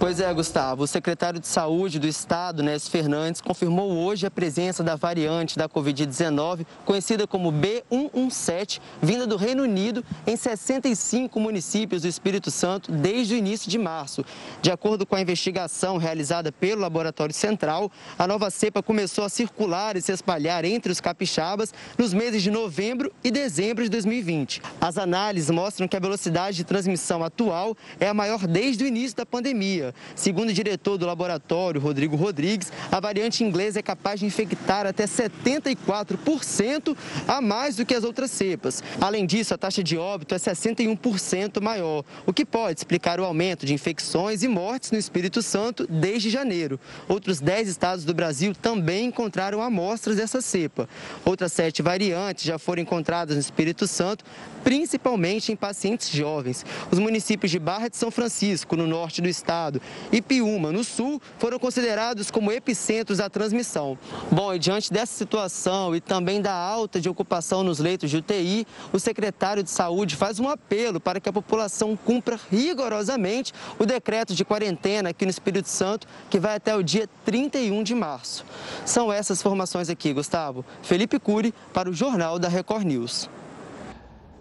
Pois 0.01 0.19
é, 0.19 0.33
Gustavo. 0.33 0.85
O 0.85 0.87
secretário 0.87 1.39
de 1.39 1.47
Saúde 1.47 1.99
do 1.99 2.07
Estado, 2.07 2.63
Nés 2.63 2.89
Fernandes, 2.89 3.43
confirmou 3.43 3.93
hoje 3.93 4.27
a 4.27 4.31
presença 4.31 4.83
da 4.83 4.97
variante 4.97 5.59
da 5.59 5.69
Covid-19, 5.69 6.65
conhecida 6.87 7.27
como 7.27 7.53
B117, 7.53 8.81
vinda 9.03 9.27
do 9.27 9.37
Reino 9.37 9.63
Unido, 9.63 10.03
em 10.27 10.39
65 10.39 11.39
municípios 11.39 12.01
do 12.01 12.09
Espírito 12.09 12.51
Santo 12.51 12.91
desde 12.91 13.35
o 13.35 13.37
início 13.37 13.71
de 13.71 13.77
março. 13.77 14.25
De 14.63 14.71
acordo 14.71 15.05
com 15.05 15.17
a 15.17 15.21
investigação 15.21 15.99
realizada 15.99 16.51
pelo 16.51 16.81
Laboratório 16.81 17.35
Central, 17.35 17.93
a 18.19 18.27
nova 18.27 18.49
cepa 18.49 18.83
começou 18.83 19.25
a 19.25 19.29
circular 19.29 19.99
e 19.99 20.01
se 20.01 20.13
espalhar 20.13 20.65
entre 20.65 20.91
os 20.91 20.99
capixabas 20.99 21.75
nos 21.99 22.15
meses 22.15 22.43
de 22.43 22.51
novembro 22.51 23.13
e 23.23 23.31
dezembro 23.31 23.85
de 23.85 23.91
2020. 23.91 24.63
As 24.81 24.97
análises 24.97 25.51
mostram 25.51 25.87
que 25.87 25.97
a 25.97 26.01
velocidade 26.01 26.57
de 26.57 26.65
transmissão 26.65 27.23
atual 27.23 27.77
é 28.01 28.09
a 28.09 28.15
maior 28.15 28.47
desde 28.47 28.83
o 28.83 28.87
início 28.87 29.15
da 29.15 29.27
pandemia. 29.27 29.90
Segundo 30.15 30.51
o 30.51 30.53
diretor 30.53 30.97
do 30.97 31.07
laboratório, 31.07 31.81
Rodrigo 31.81 32.17
Rodrigues, 32.17 32.73
a 32.91 33.01
variante 33.01 33.45
inglesa 33.45 33.79
é 33.79 33.83
capaz 33.83 34.21
de 34.21 34.27
infectar 34.27 34.87
até 34.87 35.05
74% 35.05 36.97
a 37.27 37.41
mais 37.41 37.77
do 37.77 37.87
que 37.87 37.95
as 37.95 38.05
outras 38.05 38.31
cepas. 38.31 38.83
Além 39.01 39.27
disso, 39.27 39.55
a 39.55 39.59
taxa 39.59 39.83
de 39.83 39.97
óbito 39.97 40.35
é 40.35 40.39
61% 40.39 41.61
maior, 41.61 42.05
o 42.27 42.33
que 42.33 42.45
pode 42.45 42.81
explicar 42.81 43.21
o 43.21 43.25
aumento 43.25 43.67
de 43.67 43.75
infecções 43.75 44.43
e 44.43 44.49
mortes 44.49 44.91
no 44.91 44.99
Espírito 44.99 45.43
Santo 45.43 45.87
desde 45.89 46.31
janeiro. 46.31 46.79
Outros 47.09 47.41
10 47.41 47.69
estados 47.69 48.05
do 48.05 48.15
Brasil 48.15 48.55
também 48.55 49.07
encontraram 49.07 49.63
amostras 49.63 50.17
dessa 50.17 50.41
cepa. 50.41 50.89
Outras 51.25 51.53
sete 51.53 51.83
variantes 51.83 52.45
já 52.45 52.59
foram 52.59 52.83
encontradas 52.83 53.37
no 53.37 53.41
Espírito 53.41 53.87
Santo, 53.87 54.25
principalmente 54.63 55.53
em 55.53 55.57
pacientes 55.57 56.11
jovens. 56.11 56.65
Os 56.91 56.99
municípios 56.99 57.51
de 57.51 57.59
Barra 57.59 57.89
de 57.89 57.97
São 57.97 58.11
Francisco, 58.11 58.77
no 58.77 58.87
norte 58.87 59.21
do 59.21 59.29
estado, 59.29 59.81
e 60.13 60.21
Piúma, 60.23 60.73
no 60.73 60.85
sul, 60.85 61.21
foram 61.39 61.59
considerados 61.59 62.31
como 62.31 62.53
epicentros 62.53 63.19
da 63.19 63.29
transmissão. 63.29 63.99
Bom, 64.31 64.55
e 64.55 64.59
diante 64.59 64.93
dessa 64.93 65.13
situação 65.17 65.95
e 65.95 66.01
também 66.01 66.41
da 66.41 66.53
alta 66.53 67.01
de 67.01 67.09
ocupação 67.09 67.63
nos 67.63 67.79
leitos 67.79 68.11
de 68.11 68.19
UTI, 68.19 68.67
o 68.93 68.99
secretário 68.99 69.63
de 69.63 69.71
Saúde 69.71 70.17
faz 70.17 70.39
um 70.39 70.49
apelo 70.49 71.01
para 71.01 71.21
que 71.21 71.29
a 71.29 71.33
população 71.33 71.97
cumpra 71.97 72.39
rigorosamente 72.51 73.53
o 73.79 73.87
decreto 73.87 74.35
de 74.35 74.45
quarentena 74.45 75.11
aqui 75.11 75.25
no 75.25 75.31
Espírito 75.31 75.69
Santo, 75.69 76.07
que 76.29 76.39
vai 76.39 76.57
até 76.57 76.77
o 76.77 76.83
dia 76.83 77.09
31 77.25 77.83
de 77.83 77.95
março. 77.95 78.45
São 78.85 79.13
essas 79.13 79.43
formações 79.43 79.89
aqui, 79.89 80.13
Gustavo. 80.13 80.65
Felipe 80.83 81.19
Cury, 81.19 81.55
para 81.73 81.89
o 81.89 81.93
Jornal 81.93 82.39
da 82.39 82.49
Record 82.49 82.85
News. 82.85 83.29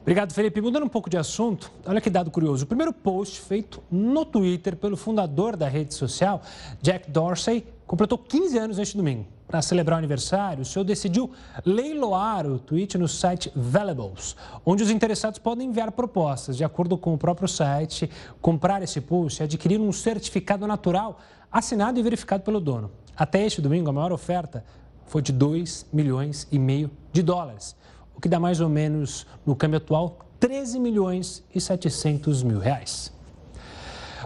Obrigado, 0.10 0.34
Felipe. 0.34 0.60
Mudando 0.60 0.86
um 0.86 0.90
pouco 0.90 1.08
de 1.08 1.18
assunto, 1.18 1.72
olha 1.86 2.02
que 2.02 2.10
dado 2.10 2.32
curioso. 2.32 2.64
O 2.64 2.68
primeiro 2.68 2.92
post 2.92 3.40
feito 3.42 3.80
no 3.92 4.26
Twitter 4.26 4.76
pelo 4.76 4.98
fundador 4.98 5.56
da 5.56 5.70
rede 5.70 5.94
social, 5.94 6.42
Jack 6.82 7.12
Dorsey, 7.12 7.64
completou 7.86 8.18
15 8.18 8.58
anos 8.58 8.78
neste 8.80 8.98
domingo. 8.98 9.28
Para 9.48 9.62
celebrar 9.62 9.98
o 9.98 10.00
aniversário, 10.00 10.64
o 10.64 10.66
senhor 10.66 10.84
decidiu 10.84 11.30
leiloar 11.64 12.48
o 12.48 12.58
tweet 12.58 12.98
no 12.98 13.08
site 13.08 13.52
Valuables, 13.56 14.36
onde 14.66 14.82
os 14.82 14.90
interessados 14.90 15.38
podem 15.38 15.68
enviar 15.68 15.92
propostas. 15.92 16.58
De 16.58 16.64
acordo 16.64 16.98
com 16.98 17.14
o 17.14 17.18
próprio 17.18 17.48
site, 17.48 18.10
comprar 18.42 18.82
esse 18.82 19.00
post 19.00 19.44
é 19.44 19.46
adquirir 19.46 19.80
um 19.80 19.92
certificado 19.92 20.66
natural 20.66 21.20
assinado 21.52 22.00
e 22.00 22.02
verificado 22.02 22.42
pelo 22.42 22.60
dono. 22.60 22.90
Até 23.16 23.46
este 23.46 23.62
domingo, 23.62 23.92
a 23.92 23.94
maior 23.94 24.12
oferta 24.12 24.66
foi 25.06 25.22
de 25.22 25.32
2 25.32 25.86
milhões 25.94 26.48
e 26.52 26.58
meio 26.58 26.90
de 27.14 27.22
dólares 27.22 27.76
o 28.20 28.22
que 28.22 28.28
dá 28.28 28.38
mais 28.38 28.60
ou 28.60 28.68
menos, 28.68 29.26
no 29.46 29.56
câmbio 29.56 29.78
atual, 29.78 30.20
13 30.42 30.78
milhões 30.78 31.42
e 31.56 31.62
700 31.62 32.44
mil 32.44 32.60
reais. 32.60 33.14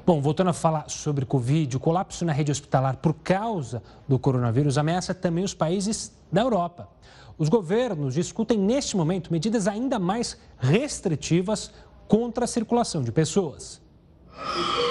Bom, 0.03 0.19
voltando 0.19 0.49
a 0.49 0.53
falar 0.53 0.89
sobre 0.89 1.27
Covid, 1.27 1.77
o 1.77 1.79
colapso 1.79 2.25
na 2.25 2.33
rede 2.33 2.51
hospitalar 2.51 2.97
por 2.97 3.13
causa 3.13 3.83
do 4.07 4.17
coronavírus 4.17 4.79
ameaça 4.79 5.13
também 5.13 5.43
os 5.43 5.53
países 5.53 6.11
da 6.31 6.41
Europa. 6.41 6.89
Os 7.37 7.49
governos 7.49 8.15
discutem 8.15 8.57
neste 8.57 8.97
momento 8.97 9.31
medidas 9.31 9.67
ainda 9.67 9.99
mais 9.99 10.39
restritivas 10.57 11.71
contra 12.07 12.45
a 12.45 12.47
circulação 12.47 13.03
de 13.03 13.11
pessoas. 13.11 13.79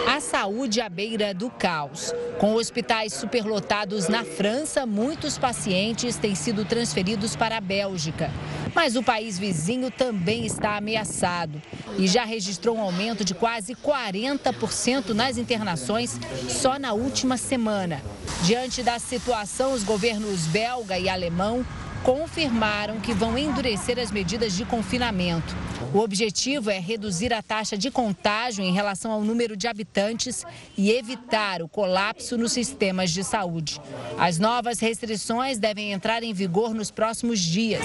A 0.06 0.21
saúde 0.21 0.80
à 0.80 0.88
beira 0.88 1.35
do 1.35 1.50
caos. 1.50 2.12
Com 2.38 2.54
hospitais 2.54 3.14
superlotados 3.14 4.06
na 4.06 4.25
França, 4.25 4.87
muitos 4.87 5.37
pacientes 5.37 6.16
têm 6.16 6.37
sido 6.37 6.64
transferidos 6.64 7.35
para 7.35 7.56
a 7.56 7.61
Bélgica. 7.61 8.30
Mas 8.74 8.96
o 8.96 9.02
país 9.02 9.38
vizinho 9.38 9.90
também 9.90 10.46
está 10.46 10.76
ameaçado 10.76 11.60
e 11.98 12.06
já 12.06 12.24
registrou 12.24 12.76
um 12.76 12.80
aumento 12.80 13.24
de 13.24 13.34
quase 13.34 13.74
40% 13.74 15.10
nas 15.10 15.36
internações 15.36 16.18
só 16.48 16.78
na 16.78 16.92
última 16.92 17.36
semana. 17.36 18.00
Diante 18.44 18.82
da 18.82 18.98
situação, 18.98 19.72
os 19.72 19.84
governos 19.84 20.46
belga 20.46 20.98
e 20.98 21.08
alemão 21.08 21.64
confirmaram 22.02 23.00
que 23.00 23.12
vão 23.12 23.38
endurecer 23.38 23.99
as 23.99 24.11
medidas 24.11 24.54
de 24.54 24.64
confinamento. 24.64 25.54
O 25.94 25.99
objetivo 25.99 26.71
é 26.71 26.78
reduzir 26.78 27.32
a 27.32 27.42
taxa 27.42 27.76
de 27.76 27.90
contágio 27.90 28.64
em 28.64 28.73
relação 28.73 29.12
ao 29.12 29.23
número 29.23 29.56
de 29.56 29.68
habitantes 29.68 30.44
e 30.76 30.90
evitar 30.90 31.62
o 31.62 31.68
colapso 31.68 32.37
nos 32.37 32.52
sistemas 32.52 33.11
de 33.11 33.23
saúde. 33.23 33.80
As 34.18 34.38
novas 34.38 34.80
restrições 34.80 35.59
devem 35.59 35.92
entrar 35.92 36.23
em 36.23 36.32
vigor 36.32 36.75
nos 36.75 36.90
próximos 36.90 37.38
dias. 37.38 37.82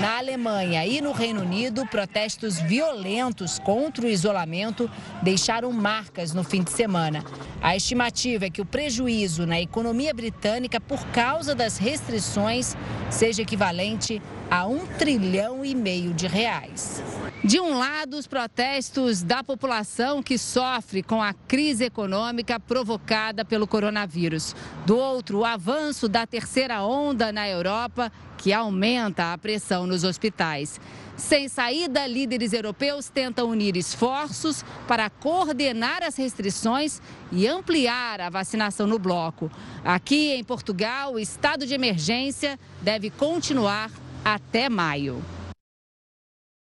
Na 0.00 0.16
Alemanha 0.16 0.86
e 0.86 0.98
no 1.02 1.12
Reino 1.12 1.42
Unido, 1.42 1.84
protestos 1.84 2.58
violentos 2.58 3.58
contra 3.58 4.06
o 4.06 4.08
isolamento 4.08 4.90
deixaram 5.22 5.70
marcas 5.74 6.32
no 6.32 6.42
fim 6.42 6.62
de 6.62 6.70
semana. 6.70 7.22
A 7.60 7.76
estimativa 7.76 8.46
é 8.46 8.50
que 8.50 8.62
o 8.62 8.64
prejuízo 8.64 9.44
na 9.44 9.60
economia 9.60 10.14
britânica 10.14 10.80
por 10.80 11.04
causa 11.08 11.54
das 11.54 11.76
restrições 11.76 12.74
seja 13.10 13.42
equivalente 13.42 14.22
a 14.50 14.66
um 14.66 14.86
trilhão 14.86 15.62
e 15.62 15.74
meio 15.74 16.14
de 16.14 16.26
reais. 16.26 17.02
De 17.44 17.60
um 17.60 17.78
lado, 17.78 18.16
os 18.16 18.26
protestos 18.26 19.22
da 19.22 19.44
população 19.44 20.22
que 20.22 20.36
sofre 20.36 21.02
com 21.02 21.22
a 21.22 21.32
crise 21.32 21.84
econômica 21.84 22.58
provocada 22.58 23.44
pelo 23.44 23.66
coronavírus. 23.66 24.56
Do 24.84 24.96
outro, 24.96 25.38
o 25.38 25.44
avanço 25.44 26.08
da 26.08 26.26
terceira 26.26 26.82
onda 26.82 27.30
na 27.32 27.48
Europa, 27.48 28.10
que 28.40 28.54
aumenta 28.54 29.34
a 29.34 29.38
pressão 29.38 29.86
nos 29.86 30.02
hospitais. 30.02 30.80
Sem 31.14 31.46
saída, 31.46 32.06
líderes 32.06 32.54
europeus 32.54 33.10
tentam 33.10 33.50
unir 33.50 33.76
esforços 33.76 34.64
para 34.88 35.10
coordenar 35.10 36.02
as 36.02 36.16
restrições 36.16 37.02
e 37.30 37.46
ampliar 37.46 38.18
a 38.18 38.30
vacinação 38.30 38.86
no 38.86 38.98
bloco. 38.98 39.50
Aqui 39.84 40.32
em 40.32 40.42
Portugal, 40.42 41.12
o 41.12 41.18
estado 41.18 41.66
de 41.66 41.74
emergência 41.74 42.58
deve 42.80 43.10
continuar 43.10 43.90
até 44.24 44.70
maio. 44.70 45.22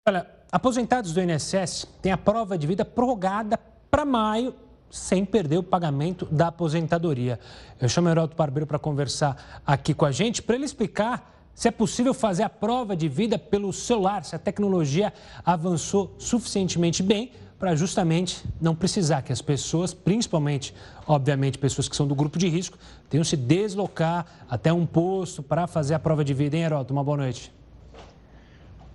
Olha, 0.09 0.29
aposentados 0.51 1.13
do 1.13 1.21
INSS 1.21 1.87
têm 2.03 2.11
a 2.11 2.19
prova 2.19 2.59
de 2.59 2.67
vida 2.67 2.85
prorrogada 2.85 3.57
para 3.89 4.05
maio 4.05 4.53
sem 4.91 5.25
perder 5.25 5.59
o 5.59 5.63
pagamento 5.63 6.27
da 6.33 6.49
aposentadoria. 6.49 7.39
Eu 7.81 7.89
chamo 7.89 8.09
o 8.09 8.11
Heraldo 8.11 8.35
Barbeiro 8.35 8.67
para 8.67 8.77
conversar 8.77 9.63
aqui 9.65 9.95
com 9.95 10.05
a 10.05 10.11
gente, 10.11 10.43
para 10.43 10.57
ele 10.57 10.65
explicar 10.65 11.40
se 11.61 11.69
é 11.69 11.71
possível 11.71 12.15
fazer 12.15 12.43
a 12.43 12.49
prova 12.49 12.97
de 12.97 13.07
vida 13.07 13.39
pelo 13.39 13.71
celular, 13.71 14.25
se 14.25 14.35
a 14.35 14.39
tecnologia 14.39 15.13
avançou 15.45 16.17
suficientemente 16.19 17.03
bem 17.03 17.33
para 17.59 17.77
justamente 17.77 18.43
não 18.59 18.75
precisar 18.75 19.21
que 19.21 19.31
as 19.31 19.43
pessoas, 19.43 19.93
principalmente, 19.93 20.75
obviamente, 21.07 21.59
pessoas 21.59 21.87
que 21.87 21.95
são 21.95 22.07
do 22.09 22.15
grupo 22.15 22.39
de 22.39 22.49
risco, 22.49 22.79
tenham 23.11 23.23
se 23.23 23.37
deslocar 23.37 24.25
até 24.49 24.73
um 24.73 24.87
posto 24.87 25.43
para 25.43 25.67
fazer 25.67 25.93
a 25.93 25.99
prova 25.99 26.25
de 26.25 26.33
vida, 26.33 26.57
hein, 26.57 26.63
Heroto? 26.63 26.95
Uma 26.95 27.05
boa 27.05 27.19
noite. 27.19 27.53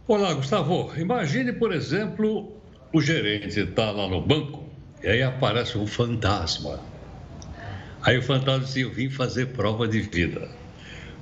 Olá, 0.07 0.33
Gustavo. 0.33 0.91
Imagine, 0.97 1.53
por 1.53 1.71
exemplo, 1.71 2.51
o 2.91 2.99
gerente 2.99 3.59
está 3.59 3.91
lá 3.91 4.07
no 4.07 4.21
banco 4.21 4.63
e 5.03 5.07
aí 5.07 5.21
aparece 5.21 5.77
um 5.77 5.85
fantasma. 5.85 6.79
Aí 8.01 8.17
o 8.17 8.23
fantasma 8.23 8.65
diz: 8.65 8.75
Eu 8.75 8.89
vim 8.89 9.07
fazer 9.07 9.53
prova 9.53 9.87
de 9.87 10.01
vida. 10.01 10.64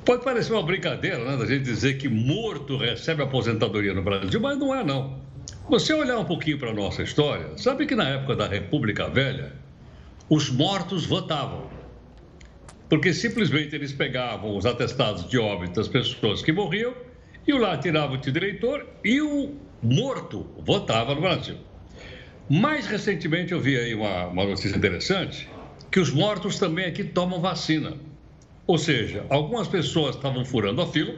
Pode 0.06 0.24
parecer 0.24 0.52
uma 0.52 0.64
brincadeira, 0.64 1.24
né, 1.24 1.38
da 1.38 1.46
gente 1.46 1.64
dizer 1.64 1.98
que 1.98 2.10
morto 2.10 2.76
recebe 2.76 3.24
aposentadoria 3.24 3.94
no 3.94 4.04
Brasil, 4.04 4.40
mas 4.40 4.58
não 4.58 4.76
é, 4.76 4.84
não. 4.84 5.22
Você 5.70 5.94
olhar 5.94 6.18
um 6.18 6.26
pouquinho 6.26 6.60
para 6.60 6.72
a 6.72 6.74
nossa 6.74 7.02
história, 7.04 7.58
sabe 7.58 7.86
que 7.86 7.96
na 7.96 8.10
época 8.10 8.36
da 8.36 8.46
República 8.46 9.08
Velha, 9.08 9.54
os 10.30 10.50
mortos 10.50 11.06
votavam. 11.06 11.70
Porque 12.90 13.14
simplesmente 13.14 13.74
eles 13.74 13.94
pegavam 13.94 14.58
os 14.58 14.66
atestados 14.66 15.28
de 15.30 15.38
óbito 15.38 15.76
das 15.76 15.88
pessoas 15.88 16.42
que 16.42 16.52
morriam 16.52 16.94
e 17.48 17.54
lá 17.54 17.78
tirava 17.78 18.14
o 18.14 18.20
eleitor 18.38 18.86
e 19.06 19.22
o 19.22 19.56
morto 19.82 20.46
votava 20.60 21.16
no 21.16 21.22
Brasil. 21.22 21.56
Mais 22.50 22.86
recentemente 22.88 23.54
eu 23.54 23.60
vi 23.60 23.78
aí 23.78 23.96
uma, 23.96 24.28
uma 24.28 24.46
notícia 24.46 24.76
interessante, 24.76 25.50
que 25.90 26.00
os 26.00 26.12
mortos 26.12 26.60
também 26.60 26.86
aqui 26.86 27.06
tomam 27.06 27.40
vacina. 27.40 27.94
Ou 28.66 28.78
seja, 28.78 29.26
algumas 29.30 29.68
pessoas 29.68 30.16
estavam 30.16 30.46
furando 30.46 30.82
a 30.82 30.88
fila. 30.88 31.14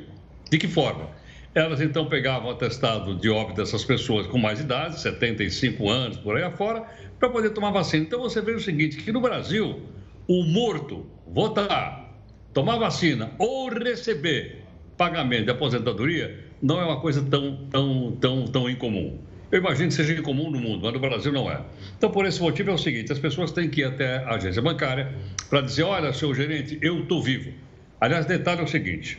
De 0.50 0.58
que 0.58 0.68
forma? 0.68 1.10
Elas 1.54 1.80
então 1.80 2.08
pegavam 2.08 2.50
o 2.50 2.52
atestado 2.52 3.16
de 3.16 3.30
óbito 3.30 3.62
dessas 3.62 3.84
pessoas 3.84 4.28
com 4.28 4.38
mais 4.38 4.60
idade, 4.60 5.00
75 5.00 5.90
anos, 5.90 6.18
por 6.18 6.36
aí 6.36 6.44
afora, 6.44 6.84
para 7.20 7.30
poder 7.30 7.52
tomar 7.52 7.72
vacina. 7.72 8.04
Então 8.04 8.20
você 8.20 8.42
vê 8.42 8.52
o 8.52 8.60
seguinte, 8.60 8.98
que 8.98 9.12
no 9.12 9.22
Brasil, 9.22 9.80
o 10.28 10.44
morto 10.44 11.06
votar, 11.26 12.20
tomar 12.54 12.78
vacina 12.78 13.32
ou 13.40 13.70
receber 13.70 14.66
pagamento 14.98 15.46
de 15.46 15.52
aposentadoria 15.52 16.46
não 16.62 16.80
é 16.80 16.86
uma 16.86 17.00
coisa 17.00 17.22
tão, 17.22 17.68
tão, 17.70 18.12
tão, 18.20 18.46
tão 18.46 18.70
incomum. 18.70 19.20
Eu 19.56 19.62
imagino 19.62 19.88
que 19.88 19.94
seja 19.94 20.12
incomum 20.12 20.52
no 20.52 20.60
mundo, 20.60 20.82
mas 20.84 20.92
no 20.92 21.00
Brasil 21.00 21.32
não 21.32 21.50
é. 21.50 21.62
Então, 21.98 22.12
por 22.12 22.26
esse 22.26 22.42
motivo, 22.42 22.72
é 22.72 22.74
o 22.74 22.78
seguinte: 22.78 23.14
as 23.14 23.20
pessoas 23.20 23.54
têm 23.54 23.70
que 23.70 23.80
ir 23.80 23.86
até 23.86 24.18
a 24.18 24.36
agência 24.36 24.62
bancária 24.62 25.16
para 25.50 25.62
dizer: 25.62 25.84
olha, 25.84 26.12
seu 26.12 26.36
gerente, 26.36 26.78
eu 26.82 27.04
estou 27.04 27.24
vivo. 27.24 27.54
Aliás, 28.02 28.26
detalhe 28.26 28.60
é 28.60 28.64
o 28.66 28.68
seguinte: 28.68 29.18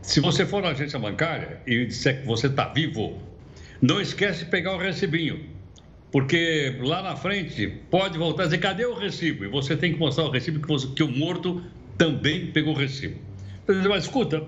se 0.00 0.20
você 0.20 0.46
for 0.46 0.62
na 0.62 0.70
agência 0.70 0.98
bancária 0.98 1.60
e 1.66 1.84
disser 1.84 2.22
que 2.22 2.26
você 2.26 2.46
está 2.46 2.64
vivo, 2.68 3.20
não 3.82 4.00
esquece 4.00 4.46
de 4.46 4.50
pegar 4.50 4.72
o 4.72 4.78
recibinho. 4.78 5.44
Porque 6.10 6.78
lá 6.80 7.02
na 7.02 7.14
frente 7.14 7.66
pode 7.90 8.16
voltar 8.16 8.44
e 8.44 8.46
dizer, 8.46 8.58
cadê 8.58 8.86
o 8.86 8.94
recibo? 8.94 9.44
E 9.44 9.48
você 9.48 9.76
tem 9.76 9.92
que 9.92 9.98
mostrar 9.98 10.24
o 10.24 10.30
recibo 10.30 10.60
que, 10.60 10.68
você, 10.68 10.86
que 10.94 11.02
o 11.02 11.08
morto 11.08 11.62
também 11.98 12.46
pegou 12.52 12.72
o 12.72 12.76
recibo. 12.78 13.20
Mas 13.90 14.04
escuta, 14.04 14.40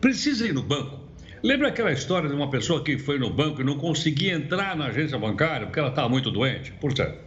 precisa 0.00 0.46
ir 0.46 0.54
no 0.54 0.62
banco. 0.62 1.07
Lembra 1.42 1.68
aquela 1.68 1.92
história 1.92 2.28
de 2.28 2.34
uma 2.34 2.50
pessoa 2.50 2.82
que 2.82 2.98
foi 2.98 3.18
no 3.18 3.30
banco 3.30 3.60
e 3.60 3.64
não 3.64 3.78
conseguia 3.78 4.34
entrar 4.34 4.76
na 4.76 4.86
agência 4.86 5.18
bancária 5.18 5.66
porque 5.66 5.78
ela 5.78 5.90
estava 5.90 6.08
muito 6.08 6.30
doente? 6.30 6.72
Por 6.72 6.96
certo. 6.96 7.18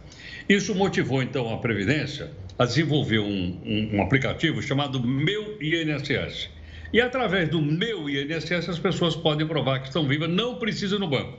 Isso 0.48 0.74
motivou 0.74 1.22
então 1.22 1.52
a 1.52 1.58
Previdência 1.58 2.30
a 2.58 2.64
desenvolver 2.64 3.20
um, 3.20 3.60
um, 3.64 3.96
um 3.96 4.02
aplicativo 4.02 4.60
chamado 4.60 5.02
Meu 5.02 5.58
INSS 5.62 6.50
e 6.92 7.00
através 7.00 7.48
do 7.48 7.62
meu 7.62 8.08
INSS, 8.08 8.68
as 8.68 8.78
pessoas 8.78 9.16
podem 9.16 9.46
provar 9.46 9.80
que 9.80 9.86
estão 9.86 10.06
vivas, 10.06 10.28
não 10.28 10.56
precisam 10.56 10.98
no 10.98 11.08
banco. 11.08 11.38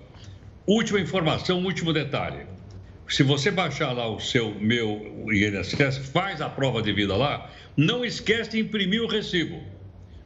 Última 0.66 1.00
informação, 1.00 1.64
último 1.64 1.94
detalhe. 1.94 2.48
Se 3.08 3.22
você 3.22 3.52
baixar 3.52 3.92
lá 3.92 4.08
o 4.08 4.20
seu 4.20 4.56
meu 4.56 5.28
INSS, 5.32 6.10
faz 6.12 6.42
a 6.42 6.50
prova 6.50 6.82
de 6.82 6.92
vida 6.92 7.16
lá, 7.16 7.52
não 7.78 8.04
esquece 8.04 8.52
de 8.52 8.60
imprimir 8.62 9.04
o 9.04 9.08
recibo, 9.08 9.62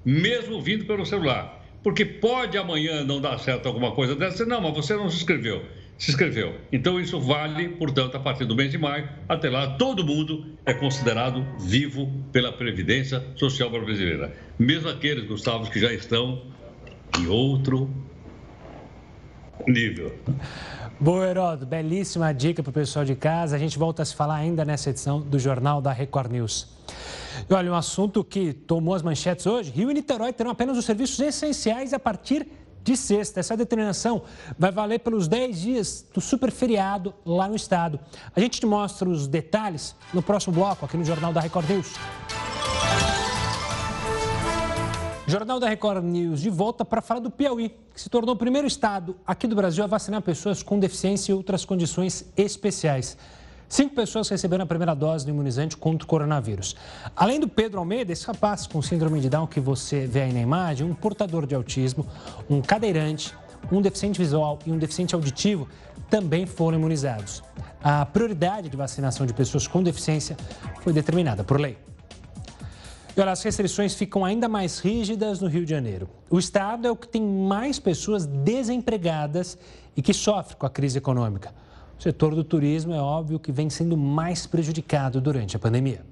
mesmo 0.06 0.62
vindo 0.62 0.86
pelo 0.86 1.06
celular. 1.06 1.57
Porque 1.88 2.04
pode 2.04 2.58
amanhã 2.58 3.06
não 3.06 3.22
dar 3.22 3.38
certo 3.38 3.66
alguma 3.66 3.94
coisa 3.94 4.14
dessa, 4.14 4.46
não, 4.46 4.60
mas 4.60 4.74
você 4.74 4.94
não 4.94 5.10
se 5.10 5.16
inscreveu 5.16 5.64
se 5.98 6.12
inscreveu. 6.12 6.54
Então, 6.72 7.00
isso 7.00 7.20
vale, 7.20 7.70
portanto, 7.70 8.16
a 8.16 8.20
partir 8.20 8.46
do 8.46 8.56
mês 8.56 8.70
de 8.70 8.78
maio. 8.78 9.10
Até 9.28 9.50
lá, 9.50 9.78
todo 9.78 10.06
mundo 10.06 10.46
é 10.64 10.72
considerado 10.72 11.44
vivo 11.60 12.12
pela 12.32 12.52
Previdência 12.52 13.24
Social 13.36 13.72
Brasileira. 13.72 14.36
Mesmo 14.60 14.90
aqueles, 14.90 15.26
Gustavo, 15.26 15.72
que 15.72 15.80
já 15.80 15.92
estão 15.92 16.44
em 17.18 17.26
outro 17.26 17.90
nível. 19.66 20.14
Boa, 21.00 21.28
Heródoto. 21.28 21.64
Belíssima 21.68 22.34
dica 22.34 22.64
para 22.64 22.72
o 22.72 22.74
pessoal 22.74 23.06
de 23.06 23.14
casa. 23.14 23.56
A 23.56 23.60
gente 23.60 23.78
volta 23.78 24.02
a 24.02 24.06
se 24.06 24.16
falar 24.16 24.36
ainda 24.36 24.66
nessa 24.66 24.90
edição 24.90 25.22
do 25.22 25.38
Jornal 25.38 25.80
da 25.80 25.92
Record 25.92 26.32
News. 26.32 26.70
E 27.48 27.54
olha, 27.54 27.72
um 27.72 27.76
assunto 27.76 28.24
que 28.24 28.52
tomou 28.52 28.96
as 28.96 29.04
manchetes 29.04 29.46
hoje: 29.46 29.70
Rio 29.70 29.92
e 29.92 29.94
Niterói 29.94 30.34
terão 30.34 30.50
apenas 30.50 30.76
os 30.76 30.86
serviços 30.86 31.20
essenciais 31.20 31.94
a 31.94 32.00
partir 32.00 32.48
de 32.84 32.98
sexta. 32.98 33.40
Essa 33.40 33.56
determinação 33.56 34.24
vai 34.58 34.72
valer 34.72 35.00
pelos 35.00 35.28
10 35.28 35.62
dias 35.62 36.06
do 36.12 36.20
super 36.20 36.50
feriado 36.50 37.14
lá 37.24 37.48
no 37.48 37.56
estado. 37.56 38.00
A 38.36 38.40
gente 38.40 38.60
te 38.60 38.66
mostra 38.66 39.08
os 39.08 39.28
detalhes 39.28 39.96
no 40.12 40.24
próximo 40.24 40.56
bloco, 40.56 40.84
aqui 40.84 40.98
no 40.98 41.06
Jornal 41.06 41.32
da 41.32 41.42
Record 41.42 41.70
News. 41.70 41.94
Jornal 45.30 45.60
da 45.60 45.68
Record 45.68 46.06
News 46.06 46.40
de 46.40 46.50
volta 46.50 46.86
para 46.86 47.02
falar 47.02 47.20
do 47.20 47.30
Piauí, 47.30 47.76
que 47.94 48.00
se 48.00 48.10
tornou 48.10 48.34
o 48.34 48.38
primeiro 48.38 48.66
estado 48.66 49.14
aqui 49.28 49.46
do 49.46 49.58
Brasil 49.58 49.84
a 49.84 49.88
vacinar 49.88 50.22
pessoas 50.22 50.64
com 50.64 50.80
deficiência 50.80 51.34
e 51.34 51.36
outras 51.36 51.66
condições 51.66 52.32
especiais. 52.38 53.18
Cinco 53.68 53.94
pessoas 53.94 54.30
receberam 54.30 54.64
a 54.64 54.66
primeira 54.66 54.96
dose 54.96 55.26
do 55.26 55.32
imunizante 55.32 55.76
contra 55.76 56.06
o 56.06 56.08
coronavírus. 56.08 56.78
Além 57.14 57.42
do 57.42 57.48
Pedro 57.50 57.78
Almeida, 57.78 58.14
esse 58.14 58.26
rapaz 58.26 58.68
com 58.68 58.82
síndrome 58.82 59.20
de 59.20 59.30
Down 59.30 59.48
que 59.48 59.60
você 59.60 60.08
vê 60.08 60.22
aí 60.22 60.32
na 60.32 60.40
imagem, 60.40 60.88
um 60.90 60.96
portador 60.96 61.46
de 61.46 61.54
autismo, 61.54 62.08
um 62.50 62.62
cadeirante, 62.62 63.36
um 63.70 63.82
deficiente 63.82 64.18
visual 64.18 64.58
e 64.66 64.72
um 64.72 64.78
deficiente 64.78 65.14
auditivo 65.14 65.68
também 66.10 66.46
foram 66.46 66.78
imunizados. 66.78 67.44
A 67.84 68.06
prioridade 68.06 68.70
de 68.70 68.78
vacinação 68.78 69.26
de 69.26 69.34
pessoas 69.34 69.68
com 69.68 69.84
deficiência 69.84 70.38
foi 70.82 70.94
determinada 70.94 71.44
por 71.44 71.60
lei. 71.60 71.78
E 73.18 73.20
olha, 73.20 73.32
as 73.32 73.42
restrições 73.42 73.96
ficam 73.96 74.24
ainda 74.24 74.48
mais 74.48 74.78
rígidas 74.78 75.42
no 75.42 75.48
Rio 75.48 75.66
de 75.66 75.72
Janeiro. 75.72 76.08
O 76.30 76.38
estado 76.38 76.88
é 76.88 76.92
o 76.92 76.96
que 76.96 77.08
tem 77.08 77.20
mais 77.20 77.80
pessoas 77.80 78.28
desempregadas 78.28 79.58
e 79.96 80.04
que 80.04 80.14
sofre 80.14 80.56
com 80.56 80.68
a 80.68 80.70
crise 80.70 81.00
econômica. 81.00 81.52
O 81.98 82.04
setor 82.04 82.36
do 82.36 82.44
turismo 82.44 82.94
é 82.94 83.02
óbvio 83.02 83.40
que 83.40 83.52
vem 83.52 83.72
sendo 83.72 83.98
mais 83.98 84.46
prejudicado 84.46 85.20
durante 85.20 85.56
a 85.56 85.60
pandemia. 85.60 86.06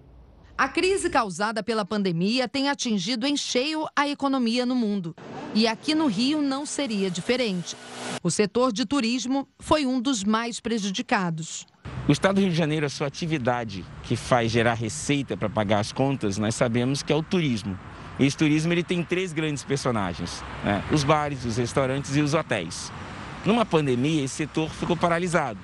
A 0.58 0.68
crise 0.68 1.08
causada 1.08 1.62
pela 1.62 1.86
pandemia 1.86 2.48
tem 2.48 2.70
atingido 2.70 3.28
em 3.28 3.38
cheio 3.38 3.86
a 3.96 4.08
economia 4.08 4.66
no 4.66 4.74
mundo. 4.74 5.16
E 5.54 5.68
aqui 5.68 5.94
no 5.94 6.08
Rio 6.08 6.42
não 6.42 6.66
seria 6.66 7.12
diferente. 7.12 7.78
O 8.24 8.32
setor 8.32 8.74
de 8.74 8.84
turismo 8.84 9.48
foi 9.60 9.86
um 9.86 10.02
dos 10.02 10.24
mais 10.24 10.60
prejudicados. 10.60 11.68
O 12.08 12.12
Estado 12.12 12.36
do 12.36 12.42
Rio 12.42 12.52
de 12.52 12.56
Janeiro, 12.56 12.86
a 12.86 12.90
sua 12.90 13.08
atividade 13.08 13.84
que 14.04 14.16
faz 14.16 14.52
gerar 14.52 14.76
receita 14.76 15.36
para 15.36 15.50
pagar 15.50 15.80
as 15.80 15.92
contas, 15.92 16.38
nós 16.38 16.54
sabemos 16.54 17.02
que 17.02 17.12
é 17.12 17.16
o 17.16 17.24
turismo. 17.24 17.76
E 18.20 18.28
esse 18.28 18.38
turismo 18.38 18.72
ele 18.72 18.84
tem 18.84 19.02
três 19.02 19.34
grandes 19.34 19.64
personagens: 19.64 20.44
né? 20.64 20.84
os 20.92 21.04
bares, 21.04 21.44
os 21.46 21.58
restaurantes 21.58 22.16
e 22.16 22.22
os 22.22 22.36
hotéis. 22.36 22.92
Numa 23.44 23.66
pandemia, 23.66 24.24
esse 24.24 24.36
setor 24.36 24.70
ficou 24.70 24.96
paralisado. 24.96 25.58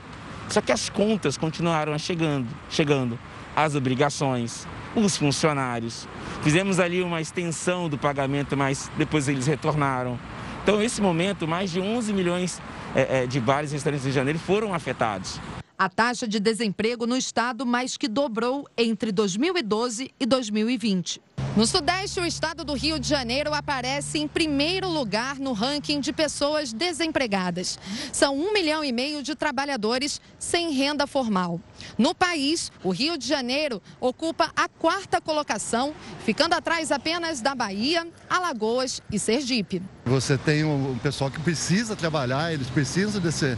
Só 0.49 0.62
que 0.62 0.71
as 0.71 0.89
contas 0.89 1.38
continuaram 1.38 1.95
chegando, 1.99 2.47
chegando, 2.71 3.19
as 3.56 3.75
obrigações, 3.75 4.67
os 4.95 5.15
funcionários. 5.15 6.08
Fizemos 6.41 6.80
ali 6.80 7.04
uma 7.04 7.21
extensão 7.21 7.88
do 7.88 7.99
pagamento, 7.99 8.58
mas 8.58 8.91
depois 8.97 9.27
eles 9.27 9.45
retornaram. 9.45 10.19
Então, 10.63 10.80
nesse 10.80 11.04
momento, 11.04 11.47
mais 11.47 11.71
de 11.71 11.80
11 11.80 12.12
milhões 12.13 12.60
é, 12.95 13.21
é, 13.21 13.27
de 13.27 13.39
bares 13.39 13.69
e 13.69 13.73
restaurantes 13.75 14.08
de 14.08 14.12
janeiro 14.12 14.39
foram 14.39 14.73
afetados. 14.73 15.39
A 15.81 15.89
taxa 15.89 16.27
de 16.27 16.39
desemprego 16.39 17.07
no 17.07 17.17
estado 17.17 17.65
mais 17.65 17.97
que 17.97 18.07
dobrou 18.07 18.67
entre 18.77 19.11
2012 19.11 20.13
e 20.19 20.25
2020. 20.27 21.19
No 21.57 21.65
Sudeste, 21.65 22.19
o 22.19 22.25
estado 22.25 22.63
do 22.63 22.75
Rio 22.75 22.99
de 22.99 23.09
Janeiro 23.09 23.51
aparece 23.51 24.19
em 24.19 24.27
primeiro 24.27 24.87
lugar 24.87 25.39
no 25.39 25.53
ranking 25.53 25.99
de 25.99 26.13
pessoas 26.13 26.71
desempregadas. 26.71 27.79
São 28.13 28.37
um 28.37 28.53
milhão 28.53 28.83
e 28.83 28.91
meio 28.91 29.23
de 29.23 29.33
trabalhadores 29.33 30.21
sem 30.37 30.71
renda 30.71 31.07
formal. 31.07 31.59
No 31.97 32.13
país, 32.13 32.71
o 32.83 32.91
Rio 32.91 33.17
de 33.17 33.27
Janeiro 33.27 33.81
ocupa 33.99 34.51
a 34.55 34.69
quarta 34.69 35.19
colocação, 35.19 35.95
ficando 36.23 36.53
atrás 36.53 36.91
apenas 36.91 37.41
da 37.41 37.55
Bahia, 37.55 38.07
Alagoas 38.29 39.01
e 39.11 39.17
Sergipe. 39.17 39.81
Você 40.05 40.37
tem 40.37 40.63
um 40.63 40.95
pessoal 40.99 41.31
que 41.31 41.39
precisa 41.39 41.95
trabalhar, 41.95 42.53
eles 42.53 42.69
precisam 42.69 43.19
desse 43.19 43.57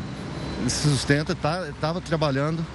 se 0.69 0.89
sustenta, 0.89 1.33
estava 1.33 1.71
tá, 1.79 2.01
trabalhando 2.01 2.65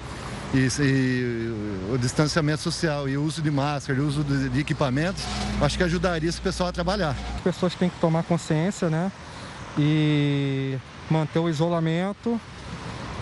e, 0.55 0.68
e, 0.81 1.92
o 1.92 1.98
distanciamento 1.98 2.62
social 2.62 3.09
e 3.09 3.16
o 3.16 3.22
uso 3.22 3.42
de 3.42 3.51
máscara, 3.51 4.01
o 4.01 4.07
uso 4.07 4.24
de, 4.24 4.48
de 4.48 4.61
equipamentos, 4.61 5.22
acho 5.61 5.77
que 5.77 5.85
ajudaria 5.85 6.29
esse 6.29 6.40
pessoal 6.40 6.70
a 6.70 6.72
trabalhar. 6.72 7.14
As 7.37 7.40
pessoas 7.42 7.74
têm 7.74 7.90
que 7.90 7.98
tomar 8.01 8.22
consciência, 8.22 8.88
né? 8.88 9.12
E 9.79 10.79
manter 11.11 11.38
o 11.38 11.48
isolamento 11.48 12.40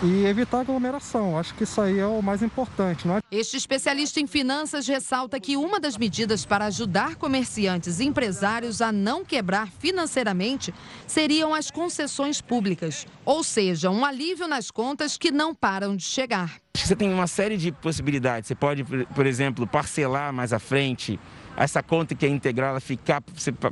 e 0.02 0.24
evitar 0.24 0.60
aglomeração. 0.60 1.38
Acho 1.38 1.54
que 1.54 1.64
isso 1.64 1.80
aí 1.80 1.98
é 1.98 2.06
o 2.06 2.22
mais 2.22 2.42
importante. 2.42 3.06
Não 3.06 3.16
é? 3.16 3.20
Este 3.30 3.56
especialista 3.56 4.20
em 4.20 4.26
finanças 4.26 4.86
ressalta 4.86 5.40
que 5.40 5.56
uma 5.56 5.80
das 5.80 5.96
medidas 5.96 6.44
para 6.44 6.66
ajudar 6.66 7.16
comerciantes 7.16 8.00
e 8.00 8.04
empresários 8.04 8.82
a 8.82 8.92
não 8.92 9.24
quebrar 9.24 9.68
financeiramente 9.78 10.74
seriam 11.06 11.54
as 11.54 11.70
concessões 11.70 12.40
públicas, 12.40 13.06
ou 13.24 13.42
seja, 13.42 13.90
um 13.90 14.04
alívio 14.04 14.46
nas 14.46 14.70
contas 14.70 15.16
que 15.16 15.30
não 15.30 15.54
param 15.54 15.96
de 15.96 16.04
chegar. 16.04 16.56
Você 16.74 16.94
tem 16.94 17.12
uma 17.12 17.26
série 17.26 17.56
de 17.56 17.72
possibilidades. 17.72 18.48
Você 18.48 18.54
pode, 18.54 18.84
por 18.84 19.26
exemplo, 19.26 19.66
parcelar 19.66 20.32
mais 20.32 20.52
à 20.52 20.58
frente 20.58 21.18
essa 21.56 21.82
conta 21.82 22.14
que 22.14 22.26
é 22.26 22.28
integral, 22.28 22.70
ela 22.70 22.80
ficar 22.80 23.22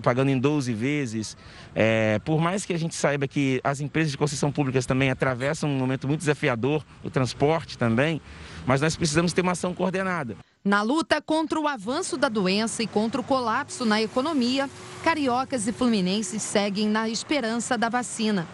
pagando 0.03 0.31
em 0.31 0.38
12 0.38 0.73
vezes. 0.73 1.37
É, 1.75 2.18
por 2.25 2.40
mais 2.40 2.64
que 2.64 2.73
a 2.73 2.79
gente 2.79 2.94
saiba 2.94 3.29
que 3.29 3.61
as 3.62 3.81
empresas 3.81 4.11
de 4.11 4.18
concessão 4.18 4.51
públicas 4.51 4.87
também 4.87 5.11
atravessam 5.11 5.68
um 5.68 5.79
momento 5.79 6.09
muito 6.09 6.20
desafiador, 6.20 6.85
o 7.03 7.11
transporte 7.11 7.77
também, 7.77 8.20
mas 8.66 8.81
nós 8.81 8.97
precisamos 8.97 9.33
ter 9.33 9.42
uma 9.42 9.53
ação 9.53 9.75
coordenada. 9.75 10.37
Na 10.64 10.81
luta 10.81 11.20
contra 11.20 11.61
o 11.61 11.68
avanço 11.68 12.16
da 12.16 12.31
doença 12.31 12.83
e 12.83 12.87
contra 12.87 13.20
o 13.20 13.25
colapso 13.25 13.85
na 13.85 14.01
economia, 14.01 14.68
cariocas 15.03 15.68
e 15.68 15.73
fluminenses 15.73 16.42
seguem 16.42 16.88
na 16.88 17.07
esperança 17.07 17.77
da 17.77 17.90
vacina 17.90 18.47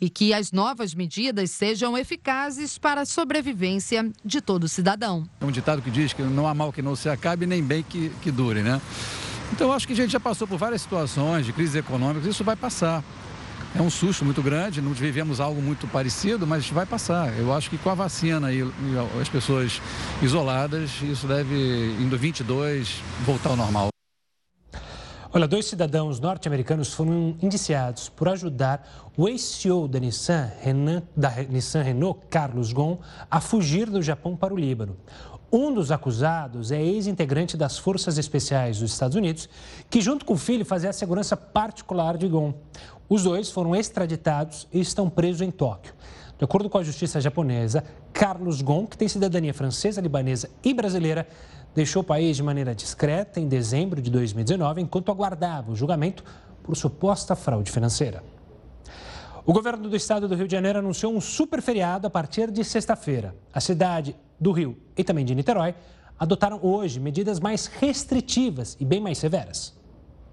e 0.00 0.10
que 0.10 0.32
as 0.34 0.52
novas 0.52 0.94
medidas 0.94 1.50
sejam 1.50 1.96
eficazes 1.96 2.78
para 2.78 3.02
a 3.02 3.06
sobrevivência 3.06 4.10
de 4.24 4.40
todo 4.40 4.68
cidadão. 4.68 5.28
É 5.40 5.44
um 5.44 5.50
ditado 5.50 5.80
que 5.82 5.90
diz 5.90 6.12
que 6.12 6.22
não 6.22 6.46
há 6.46 6.54
mal 6.54 6.72
que 6.72 6.82
não 6.82 6.94
se 6.94 7.08
acabe, 7.08 7.46
nem 7.46 7.62
bem 7.62 7.82
que, 7.82 8.10
que 8.22 8.30
dure, 8.30 8.62
né? 8.62 8.80
Então, 9.52 9.72
acho 9.72 9.86
que 9.86 9.92
a 9.92 9.96
gente 9.96 10.10
já 10.10 10.20
passou 10.20 10.46
por 10.46 10.58
várias 10.58 10.82
situações 10.82 11.46
de 11.46 11.52
crise 11.52 11.78
econômica, 11.78 12.28
isso 12.28 12.44
vai 12.44 12.56
passar. 12.56 13.02
É 13.74 13.82
um 13.82 13.90
susto 13.90 14.24
muito 14.24 14.42
grande, 14.42 14.80
não 14.80 14.92
vivemos 14.92 15.38
algo 15.38 15.60
muito 15.60 15.86
parecido, 15.86 16.46
mas 16.46 16.68
vai 16.70 16.86
passar. 16.86 17.36
Eu 17.38 17.52
acho 17.52 17.68
que 17.68 17.76
com 17.76 17.90
a 17.90 17.94
vacina 17.94 18.50
e, 18.52 18.62
as 19.20 19.28
pessoas 19.28 19.82
isoladas, 20.22 20.90
isso 21.02 21.26
deve, 21.26 21.54
em 22.00 22.08
2022, 22.08 23.02
voltar 23.24 23.50
ao 23.50 23.56
normal. 23.56 23.95
Olha, 25.36 25.46
dois 25.46 25.66
cidadãos 25.66 26.18
norte-americanos 26.18 26.94
foram 26.94 27.36
indiciados 27.42 28.08
por 28.08 28.26
ajudar 28.26 29.12
o 29.14 29.28
ex-CEO 29.28 29.86
da 29.86 30.00
Nissan, 30.00 30.50
Renan, 30.62 31.02
da 31.14 31.30
Nissan 31.42 31.82
Renault, 31.82 32.20
Carlos 32.30 32.72
Ghosn, 32.72 32.98
a 33.30 33.38
fugir 33.38 33.90
do 33.90 34.00
Japão 34.00 34.34
para 34.34 34.54
o 34.54 34.56
Líbano. 34.56 34.96
Um 35.52 35.74
dos 35.74 35.92
acusados 35.92 36.72
é 36.72 36.82
ex-integrante 36.82 37.54
das 37.54 37.76
Forças 37.76 38.16
Especiais 38.16 38.78
dos 38.78 38.90
Estados 38.90 39.14
Unidos, 39.14 39.46
que 39.90 40.00
junto 40.00 40.24
com 40.24 40.32
o 40.32 40.38
filho 40.38 40.64
fazia 40.64 40.88
a 40.88 40.94
segurança 40.94 41.36
particular 41.36 42.16
de 42.16 42.28
Gon. 42.28 42.54
Os 43.06 43.24
dois 43.24 43.50
foram 43.50 43.76
extraditados 43.76 44.66
e 44.72 44.80
estão 44.80 45.10
presos 45.10 45.42
em 45.42 45.50
Tóquio. 45.50 45.92
De 46.38 46.46
acordo 46.46 46.70
com 46.70 46.78
a 46.78 46.82
justiça 46.82 47.20
japonesa, 47.20 47.84
Carlos 48.10 48.62
Gon, 48.62 48.86
que 48.86 48.96
tem 48.96 49.06
cidadania 49.06 49.52
francesa, 49.52 50.00
libanesa 50.00 50.48
e 50.64 50.72
brasileira, 50.72 51.28
deixou 51.76 52.00
o 52.00 52.04
país 52.04 52.38
de 52.38 52.42
maneira 52.42 52.74
discreta 52.74 53.38
em 53.38 53.46
dezembro 53.46 54.00
de 54.00 54.10
2019, 54.10 54.80
enquanto 54.80 55.12
aguardava 55.12 55.70
o 55.70 55.76
julgamento 55.76 56.24
por 56.62 56.74
suposta 56.74 57.36
fraude 57.36 57.70
financeira. 57.70 58.24
O 59.44 59.52
governo 59.52 59.86
do 59.88 59.94
estado 59.94 60.26
do 60.26 60.34
Rio 60.34 60.48
de 60.48 60.52
Janeiro 60.52 60.78
anunciou 60.78 61.14
um 61.14 61.20
super 61.20 61.60
feriado 61.60 62.06
a 62.06 62.10
partir 62.10 62.50
de 62.50 62.64
sexta-feira. 62.64 63.36
A 63.52 63.60
cidade 63.60 64.16
do 64.40 64.52
Rio 64.52 64.76
e 64.96 65.04
também 65.04 65.24
de 65.24 65.34
Niterói 65.34 65.74
adotaram 66.18 66.58
hoje 66.62 66.98
medidas 66.98 67.38
mais 67.38 67.66
restritivas 67.66 68.74
e 68.80 68.84
bem 68.84 68.98
mais 68.98 69.18
severas. 69.18 69.76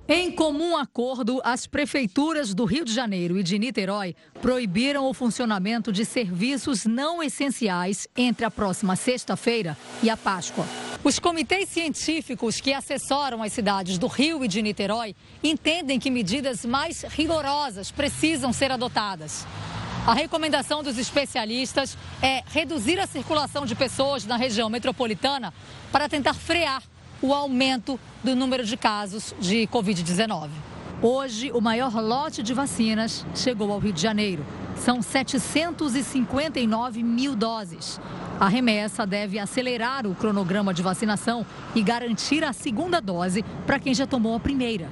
Em 0.08 0.32
comum 0.32 0.78
acordo, 0.78 1.42
as 1.44 1.68
prefeituras 1.68 2.54
do 2.54 2.64
Rio 2.64 2.86
de 2.86 2.94
Janeiro 2.94 3.38
e 3.38 3.44
de 3.44 3.60
Niterói 3.60 4.16
proibiram 4.42 5.10
o 5.10 5.14
funcionamento 5.14 5.92
de 5.92 6.06
serviços 6.06 6.86
não 6.86 7.22
essenciais 7.22 8.08
entre 8.16 8.46
a 8.46 8.52
próxima 8.52 8.96
sexta-feira 8.96 9.78
e 10.02 10.10
a 10.10 10.16
Páscoa. 10.18 10.66
Os 11.04 11.20
comitês 11.20 11.68
científicos 11.68 12.62
que 12.62 12.74
assessoram 12.74 13.44
as 13.44 13.52
cidades 13.52 13.98
do 13.98 14.08
Rio 14.08 14.46
e 14.46 14.48
de 14.48 14.62
Niterói 14.62 15.14
entendem 15.44 16.00
que 16.00 16.10
medidas 16.10 16.64
mais 16.64 17.04
rigorosas 17.04 17.92
precisam 17.92 18.54
ser 18.54 18.72
adotadas. 18.72 19.46
A 20.08 20.14
recomendação 20.14 20.82
dos 20.82 20.98
especialistas 20.98 21.98
é 22.22 22.42
reduzir 22.48 23.02
a 23.02 23.08
circulação 23.08 23.66
de 23.66 23.76
pessoas 23.76 24.24
na 24.24 24.38
região 24.38 24.70
metropolitana 24.70 25.54
para 25.92 26.08
tentar 26.08 26.36
frear 26.36 26.82
o 27.22 27.34
aumento 27.34 28.00
do 28.24 28.34
número 28.34 28.64
de 28.64 28.78
casos 28.78 29.36
de 29.42 29.68
Covid-19. 29.68 30.73
Hoje, 31.06 31.52
o 31.52 31.60
maior 31.60 31.94
lote 32.02 32.42
de 32.42 32.54
vacinas 32.54 33.26
chegou 33.36 33.74
ao 33.74 33.80
Rio 33.80 33.92
de 33.92 34.02
Janeiro. 34.02 34.46
São 34.78 35.02
759 35.02 37.04
mil 37.04 37.36
doses. 37.36 38.00
A 38.40 38.48
remessa 38.48 39.06
deve 39.06 39.38
acelerar 39.38 40.08
o 40.08 40.16
cronograma 40.16 40.74
de 40.74 40.82
vacinação 40.82 41.46
e 41.76 41.84
garantir 41.84 42.46
a 42.46 42.54
segunda 42.54 43.02
dose 43.02 43.44
para 43.68 43.80
quem 43.80 43.94
já 43.94 44.08
tomou 44.08 44.34
a 44.34 44.40
primeira. 44.40 44.88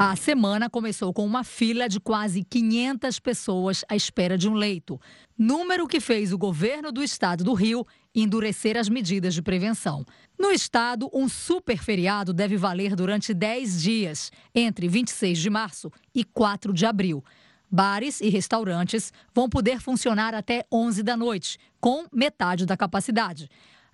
A 0.00 0.14
semana 0.14 0.70
começou 0.70 1.12
com 1.12 1.26
uma 1.26 1.42
fila 1.42 1.88
de 1.88 1.98
quase 1.98 2.44
500 2.44 3.18
pessoas 3.18 3.84
à 3.88 3.96
espera 3.96 4.38
de 4.38 4.48
um 4.48 4.54
leito, 4.54 5.00
número 5.36 5.88
que 5.88 5.98
fez 5.98 6.32
o 6.32 6.38
governo 6.38 6.92
do 6.92 7.02
estado 7.02 7.42
do 7.42 7.52
Rio 7.52 7.84
endurecer 8.14 8.76
as 8.76 8.88
medidas 8.88 9.34
de 9.34 9.42
prevenção. 9.42 10.06
No 10.38 10.52
estado, 10.52 11.10
um 11.12 11.28
super 11.28 11.78
feriado 11.78 12.32
deve 12.32 12.56
valer 12.56 12.94
durante 12.94 13.34
10 13.34 13.82
dias, 13.82 14.30
entre 14.54 14.86
26 14.86 15.36
de 15.36 15.50
março 15.50 15.90
e 16.14 16.22
4 16.22 16.72
de 16.72 16.86
abril. 16.86 17.24
Bares 17.68 18.20
e 18.20 18.28
restaurantes 18.28 19.12
vão 19.34 19.48
poder 19.48 19.80
funcionar 19.80 20.32
até 20.32 20.64
11 20.72 21.02
da 21.02 21.16
noite, 21.16 21.58
com 21.80 22.06
metade 22.12 22.64
da 22.64 22.76
capacidade. 22.76 23.50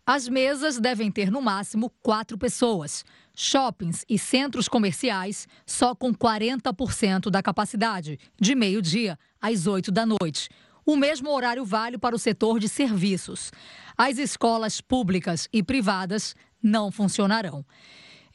As 0.06 0.28
mesas 0.28 0.78
devem 0.78 1.10
ter 1.10 1.30
no 1.30 1.40
máximo 1.40 1.90
quatro 2.02 2.36
pessoas. 2.36 3.06
Shoppings 3.34 4.04
e 4.08 4.18
centros 4.18 4.68
comerciais 4.68 5.48
só 5.66 5.94
com 5.94 6.14
40% 6.14 7.30
da 7.30 7.42
capacidade, 7.42 8.18
de 8.40 8.54
meio-dia 8.54 9.18
às 9.40 9.66
8 9.66 9.90
da 9.90 10.06
noite. 10.06 10.48
O 10.86 10.96
mesmo 10.96 11.30
horário 11.30 11.64
vale 11.64 11.96
para 11.96 12.14
o 12.14 12.18
setor 12.18 12.58
de 12.58 12.68
serviços. 12.68 13.50
As 13.96 14.18
escolas 14.18 14.80
públicas 14.80 15.48
e 15.52 15.62
privadas 15.62 16.34
não 16.62 16.90
funcionarão. 16.92 17.64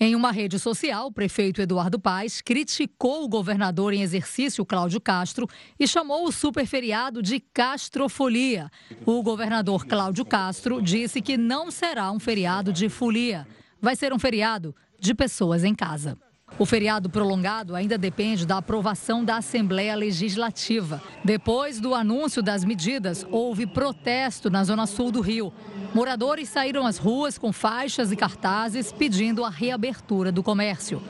Em 0.02 0.16
uma 0.16 0.32
rede 0.32 0.58
social, 0.58 1.08
o 1.08 1.12
prefeito 1.12 1.62
Eduardo 1.62 2.00
Paes 2.00 2.42
criticou 2.42 3.26
o 3.26 3.28
governador 3.28 3.94
em 3.94 4.02
exercício, 4.02 4.66
Cláudio 4.66 5.02
Castro, 5.02 5.46
e 5.78 5.86
chamou 5.86 6.26
o 6.26 6.32
superferiado 6.32 7.22
de 7.22 7.42
castrofolia. 7.42 8.72
O 9.06 9.22
governador 9.22 9.86
Cláudio 9.86 10.24
Castro 10.24 10.82
disse 10.82 11.22
que 11.22 11.36
não 11.36 11.70
será 11.70 12.14
um 12.14 12.20
feriado 12.20 12.72
de 12.72 12.88
folia. 12.88 13.46
Vai 13.82 13.94
ser 13.94 14.14
um 14.14 14.20
feriado 14.20 14.74
de 15.00 15.14
pessoas 15.14 15.64
em 15.64 15.74
casa. 15.74 16.18
O 16.58 16.66
feriado 16.66 17.10
prolongado 17.10 17.76
ainda 17.76 17.98
depende 17.98 18.46
da 18.46 18.58
aprovação 18.58 19.24
da 19.24 19.38
Assembleia 19.38 19.96
Legislativa. 19.96 21.02
Depois 21.24 21.80
do 21.80 21.94
anúncio 21.94 22.42
das 22.42 22.66
medidas, 22.66 23.26
houve 23.32 23.68
protesto 23.68 24.50
na 24.50 24.64
zona 24.64 24.86
sul 24.86 25.12
do 25.12 25.22
Rio. 25.22 25.54
Moradores 25.94 26.50
saíram 26.50 26.86
às 26.86 26.98
ruas 26.98 27.38
com 27.38 27.54
faixas 27.54 28.12
e 28.12 28.16
cartazes 28.16 28.92
pedindo 28.92 29.46
a 29.46 29.50
reabertura 29.50 30.32
do 30.32 30.44
comércio. 30.44 31.02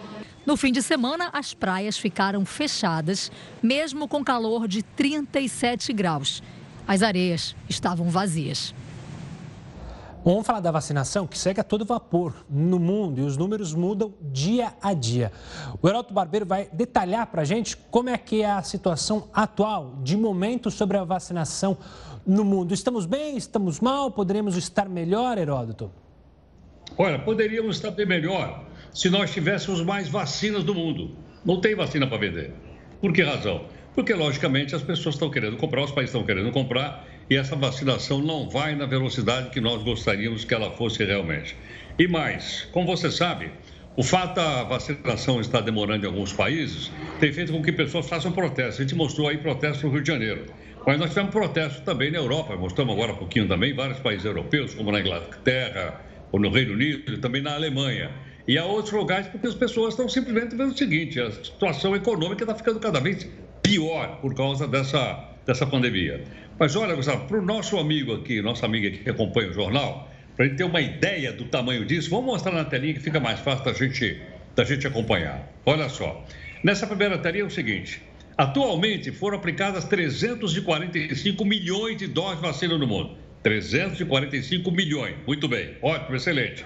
No 0.45 0.57
fim 0.57 0.71
de 0.71 0.81
semana, 0.81 1.29
as 1.31 1.53
praias 1.53 1.97
ficaram 1.97 2.45
fechadas, 2.45 3.31
mesmo 3.61 4.07
com 4.07 4.23
calor 4.23 4.67
de 4.67 4.83
37 4.83 5.93
graus. 5.93 6.43
As 6.87 7.01
areias 7.01 7.55
estavam 7.67 8.09
vazias. 8.09 8.73
Vamos 10.23 10.45
falar 10.45 10.59
da 10.59 10.69
vacinação 10.69 11.25
que 11.25 11.37
segue 11.37 11.61
a 11.61 11.63
todo 11.63 11.85
vapor 11.85 12.45
no 12.49 12.77
mundo 12.77 13.21
e 13.21 13.23
os 13.23 13.37
números 13.37 13.73
mudam 13.73 14.13
dia 14.21 14.73
a 14.81 14.93
dia. 14.93 15.31
O 15.81 15.87
Heraldo 15.87 16.13
Barbeiro 16.13 16.45
vai 16.45 16.67
detalhar 16.73 17.27
para 17.27 17.41
a 17.41 17.45
gente 17.45 17.77
como 17.89 18.09
é 18.09 18.17
que 18.17 18.41
é 18.41 18.51
a 18.51 18.61
situação 18.61 19.29
atual, 19.33 19.95
de 20.03 20.17
momento, 20.17 20.69
sobre 20.69 20.97
a 20.97 21.05
vacinação 21.05 21.77
no 22.27 22.43
mundo. 22.43 22.73
Estamos 22.73 23.05
bem? 23.05 23.37
Estamos 23.37 23.79
mal? 23.79 24.11
Poderíamos 24.11 24.57
estar 24.57 24.89
melhor, 24.89 25.37
Heródoto? 25.37 25.89
Olha, 26.97 27.17
poderíamos 27.17 27.77
estar 27.77 27.91
bem 27.91 28.05
melhor 28.05 28.65
se 28.93 29.09
nós 29.09 29.31
tivéssemos 29.31 29.81
mais 29.81 30.09
vacinas 30.09 30.65
no 30.65 30.73
mundo. 30.73 31.15
Não 31.45 31.61
tem 31.61 31.75
vacina 31.75 32.05
para 32.05 32.17
vender. 32.17 32.53
Por 32.99 33.13
que 33.13 33.23
razão? 33.23 33.65
Porque, 33.95 34.13
logicamente, 34.13 34.75
as 34.75 34.83
pessoas 34.83 35.15
estão 35.15 35.31
querendo 35.31 35.55
comprar, 35.55 35.83
os 35.83 35.91
países 35.91 36.13
estão 36.13 36.25
querendo 36.25 36.51
comprar 36.51 37.07
e 37.29 37.35
essa 37.35 37.55
vacinação 37.55 38.21
não 38.21 38.49
vai 38.49 38.75
na 38.75 38.85
velocidade 38.85 39.49
que 39.49 39.61
nós 39.61 39.83
gostaríamos 39.83 40.43
que 40.43 40.53
ela 40.53 40.71
fosse 40.71 41.03
realmente. 41.03 41.55
E 41.97 42.07
mais, 42.07 42.67
como 42.71 42.87
você 42.87 43.11
sabe, 43.11 43.51
o 43.95 44.03
fato 44.03 44.35
da 44.35 44.63
vacinação 44.63 45.39
estar 45.41 45.61
demorando 45.61 46.05
em 46.05 46.09
alguns 46.09 46.33
países 46.33 46.91
tem 47.19 47.31
feito 47.31 47.51
com 47.51 47.61
que 47.61 47.71
pessoas 47.71 48.07
façam 48.07 48.31
protestos. 48.31 48.79
A 48.79 48.83
gente 48.83 48.95
mostrou 48.95 49.27
aí 49.27 49.37
protestos 49.37 49.83
no 49.83 49.89
Rio 49.91 50.01
de 50.01 50.07
Janeiro. 50.07 50.45
Mas 50.87 50.97
nós 50.97 51.09
tivemos 51.09 51.31
protestos 51.31 51.81
também 51.81 52.09
na 52.09 52.17
Europa, 52.17 52.55
mostramos 52.55 52.95
agora 52.95 53.11
um 53.11 53.17
pouquinho 53.17 53.47
também, 53.47 53.75
vários 53.75 53.99
países 53.99 54.25
europeus, 54.25 54.73
como 54.73 54.91
na 54.91 55.01
Inglaterra, 55.01 56.01
ou 56.31 56.39
no 56.39 56.49
Reino 56.49 56.73
Unido, 56.73 57.13
e 57.13 57.17
também 57.17 57.41
na 57.41 57.53
Alemanha. 57.53 58.09
E 58.47 58.57
há 58.57 58.65
outros 58.65 58.93
lugares 58.93 59.27
porque 59.27 59.45
as 59.45 59.53
pessoas 59.53 59.93
estão 59.93 60.07
simplesmente 60.07 60.55
vendo 60.55 60.71
o 60.71 60.77
seguinte: 60.77 61.19
a 61.19 61.29
situação 61.31 61.95
econômica 61.95 62.43
está 62.43 62.55
ficando 62.55 62.79
cada 62.79 62.99
vez 62.99 63.27
pior 63.61 64.19
por 64.21 64.33
causa 64.33 64.67
dessa, 64.67 65.29
dessa 65.45 65.67
pandemia. 65.67 66.23
Mas 66.59 66.75
olha, 66.75 66.93
Gustavo, 66.93 67.25
para 67.25 67.39
o 67.39 67.41
nosso 67.41 67.77
amigo 67.77 68.13
aqui, 68.13 68.41
nossa 68.41 68.65
amiga 68.65 68.91
que 68.91 69.09
acompanha 69.09 69.49
o 69.49 69.53
jornal, 69.53 70.11
para 70.35 70.45
gente 70.45 70.57
ter 70.57 70.65
uma 70.65 70.81
ideia 70.81 71.31
do 71.31 71.45
tamanho 71.45 71.85
disso, 71.85 72.09
vamos 72.09 72.25
mostrar 72.25 72.51
na 72.51 72.65
telinha 72.65 72.93
que 72.93 72.99
fica 72.99 73.17
mais 73.17 73.39
fácil 73.39 73.63
da 73.63 73.71
gente, 73.71 74.21
da 74.55 74.65
gente 74.65 74.85
acompanhar. 74.85 75.49
Olha 75.65 75.87
só. 75.87 76.25
Nessa 76.61 76.85
primeira 76.85 77.17
telinha 77.17 77.45
é 77.45 77.47
o 77.47 77.49
seguinte: 77.49 78.01
atualmente 78.37 79.09
foram 79.09 79.37
aplicadas 79.37 79.85
345 79.85 81.45
milhões 81.45 81.95
de 81.95 82.07
doses 82.07 82.35
de 82.35 82.41
vacina 82.41 82.77
no 82.77 82.85
mundo. 82.85 83.17
345 83.41 84.69
milhões. 84.69 85.15
Muito 85.25 85.47
bem, 85.47 85.77
ótimo, 85.81 86.17
excelente. 86.17 86.65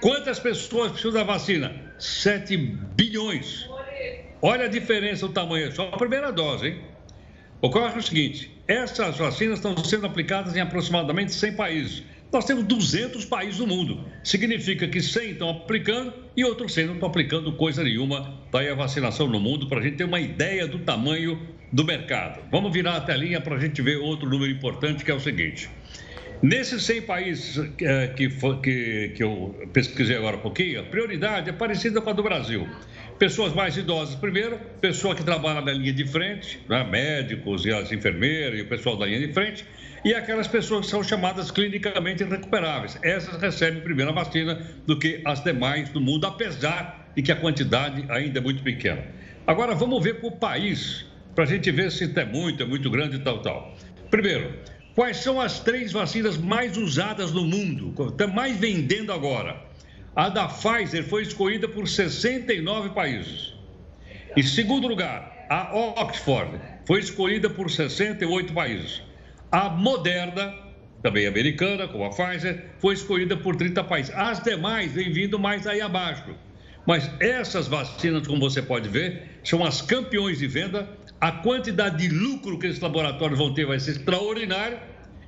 Quantas 0.00 0.38
pessoas 0.38 0.92
precisam 0.92 1.14
da 1.14 1.24
vacina? 1.24 1.74
7 1.98 2.56
bilhões. 2.56 3.68
Olha 4.40 4.66
a 4.66 4.68
diferença, 4.68 5.26
o 5.26 5.30
tamanho, 5.30 5.72
só 5.72 5.88
a 5.88 5.96
primeira 5.96 6.30
dose, 6.30 6.68
hein? 6.68 6.80
Ocorre 7.60 7.98
o 7.98 8.02
seguinte: 8.02 8.51
essas 8.66 9.18
vacinas 9.18 9.58
estão 9.58 9.76
sendo 9.84 10.06
aplicadas 10.06 10.56
em 10.56 10.60
aproximadamente 10.60 11.32
100 11.32 11.52
países. 11.54 12.02
Nós 12.32 12.46
temos 12.46 12.64
200 12.64 13.26
países 13.26 13.58
no 13.58 13.66
mundo. 13.66 14.04
Significa 14.24 14.88
que 14.88 15.02
100 15.02 15.32
estão 15.32 15.50
aplicando 15.50 16.14
e 16.34 16.44
outros 16.44 16.72
100 16.72 16.86
não 16.86 16.94
estão 16.94 17.08
aplicando 17.08 17.52
coisa 17.52 17.84
nenhuma. 17.84 18.38
Daí 18.50 18.70
a 18.70 18.74
vacinação 18.74 19.26
no 19.26 19.38
mundo 19.38 19.68
para 19.68 19.80
a 19.80 19.82
gente 19.82 19.96
ter 19.96 20.04
uma 20.04 20.20
ideia 20.20 20.66
do 20.66 20.78
tamanho 20.78 21.38
do 21.70 21.84
mercado. 21.84 22.40
Vamos 22.50 22.72
virar 22.72 22.96
a 22.96 23.00
telinha 23.00 23.40
para 23.40 23.56
a 23.56 23.60
gente 23.60 23.82
ver 23.82 23.98
outro 23.98 24.28
número 24.28 24.50
importante 24.50 25.04
que 25.04 25.10
é 25.10 25.14
o 25.14 25.20
seguinte. 25.20 25.68
Nesses 26.42 26.82
100 26.84 27.02
países 27.02 27.70
é, 27.80 28.08
que, 28.08 28.28
que, 28.28 29.12
que 29.14 29.22
eu 29.22 29.54
pesquisei 29.72 30.16
agora 30.16 30.36
um 30.36 30.40
pouquinho, 30.40 30.80
a 30.80 30.82
prioridade 30.82 31.50
é 31.50 31.52
parecida 31.52 32.00
com 32.00 32.10
a 32.10 32.12
do 32.12 32.22
Brasil. 32.22 32.66
Pessoas 33.22 33.52
mais 33.54 33.76
idosas 33.76 34.16
primeiro, 34.16 34.58
pessoa 34.80 35.14
que 35.14 35.22
trabalha 35.22 35.60
na 35.60 35.72
linha 35.72 35.92
de 35.92 36.04
frente, 36.04 36.58
né? 36.68 36.82
médicos 36.82 37.64
e 37.64 37.70
as 37.70 37.92
enfermeiras 37.92 38.58
e 38.58 38.62
o 38.62 38.68
pessoal 38.68 38.96
da 38.96 39.06
linha 39.06 39.24
de 39.24 39.32
frente, 39.32 39.64
e 40.04 40.12
aquelas 40.12 40.48
pessoas 40.48 40.86
que 40.86 40.90
são 40.90 41.04
chamadas 41.04 41.48
clinicamente 41.48 42.24
recuperáveis. 42.24 42.98
Essas 43.00 43.40
recebem 43.40 43.80
primeiro 43.80 44.10
a 44.10 44.14
vacina 44.14 44.60
do 44.88 44.98
que 44.98 45.22
as 45.24 45.40
demais 45.44 45.88
do 45.90 46.00
mundo, 46.00 46.26
apesar 46.26 47.12
de 47.14 47.22
que 47.22 47.30
a 47.30 47.36
quantidade 47.36 48.04
ainda 48.08 48.40
é 48.40 48.42
muito 48.42 48.60
pequena. 48.60 49.04
Agora 49.46 49.72
vamos 49.72 50.02
ver 50.02 50.14
para 50.18 50.28
o 50.28 50.32
país, 50.32 51.06
para 51.32 51.44
a 51.44 51.46
gente 51.46 51.70
ver 51.70 51.92
se 51.92 52.12
é 52.18 52.24
muito, 52.24 52.64
é 52.64 52.66
muito 52.66 52.90
grande 52.90 53.18
e 53.18 53.20
tal, 53.20 53.40
tal. 53.40 53.78
Primeiro, 54.10 54.52
quais 54.96 55.18
são 55.18 55.40
as 55.40 55.60
três 55.60 55.92
vacinas 55.92 56.36
mais 56.36 56.76
usadas 56.76 57.30
no 57.30 57.44
mundo, 57.44 57.94
mais 58.34 58.56
vendendo 58.56 59.12
agora? 59.12 59.70
A 60.14 60.28
da 60.28 60.46
Pfizer 60.46 61.04
foi 61.04 61.22
escolhida 61.22 61.66
por 61.66 61.88
69 61.88 62.90
países. 62.90 63.54
Em 64.36 64.42
segundo 64.42 64.86
lugar, 64.86 65.46
a 65.48 65.74
Oxford 65.74 66.60
foi 66.84 67.00
escolhida 67.00 67.48
por 67.48 67.70
68 67.70 68.52
países. 68.52 69.02
A 69.50 69.70
Moderna, 69.70 70.54
também 71.02 71.26
americana, 71.26 71.88
como 71.88 72.04
a 72.04 72.10
Pfizer, 72.10 72.62
foi 72.78 72.92
escolhida 72.92 73.38
por 73.38 73.56
30 73.56 73.82
países. 73.84 74.14
As 74.14 74.42
demais 74.42 74.92
vêm 74.92 75.10
vindo 75.10 75.38
mais 75.38 75.66
aí 75.66 75.80
abaixo. 75.80 76.34
Mas 76.86 77.10
essas 77.18 77.66
vacinas, 77.66 78.26
como 78.26 78.38
você 78.38 78.60
pode 78.60 78.90
ver, 78.90 79.40
são 79.42 79.64
as 79.64 79.80
campeões 79.80 80.38
de 80.38 80.46
venda. 80.46 80.90
A 81.22 81.32
quantidade 81.32 82.06
de 82.06 82.14
lucro 82.14 82.58
que 82.58 82.66
esses 82.66 82.80
laboratórios 82.80 83.38
vão 83.38 83.54
ter 83.54 83.64
vai 83.64 83.80
ser 83.80 83.92
extraordinária. 83.92 84.78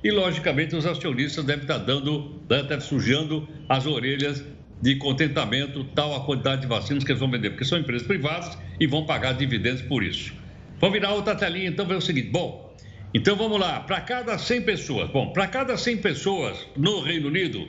E, 0.03 0.11
logicamente, 0.11 0.75
os 0.75 0.85
acionistas 0.85 1.43
devem 1.43 1.63
estar 1.63 1.79
dando, 1.79 2.39
devem 2.47 2.65
estar 2.65 2.81
sujando 2.81 3.47
as 3.67 3.87
orelhas 3.87 4.43
de 4.81 4.95
contentamento, 4.95 5.83
tal 5.95 6.15
a 6.15 6.25
quantidade 6.25 6.61
de 6.61 6.67
vacinas 6.67 7.03
que 7.03 7.11
eles 7.11 7.19
vão 7.19 7.31
vender, 7.31 7.51
porque 7.51 7.65
são 7.65 7.77
empresas 7.77 8.05
privadas 8.05 8.57
e 8.79 8.85
vão 8.85 9.05
pagar 9.05 9.33
dividendos 9.33 9.81
por 9.83 10.03
isso. 10.03 10.33
Vamos 10.79 10.93
virar 10.93 11.13
outra 11.13 11.35
telinha, 11.35 11.69
então, 11.69 11.85
ver 11.85 11.95
o 11.95 12.01
seguinte. 12.01 12.29
Bom, 12.29 12.75
então 13.13 13.35
vamos 13.35 13.59
lá. 13.59 13.79
Para 13.79 14.01
cada 14.01 14.37
100 14.37 14.61
pessoas, 14.63 15.09
bom, 15.09 15.31
para 15.31 15.47
cada 15.47 15.77
100 15.77 15.97
pessoas 15.97 16.67
no 16.75 17.01
Reino 17.01 17.29
Unido, 17.29 17.67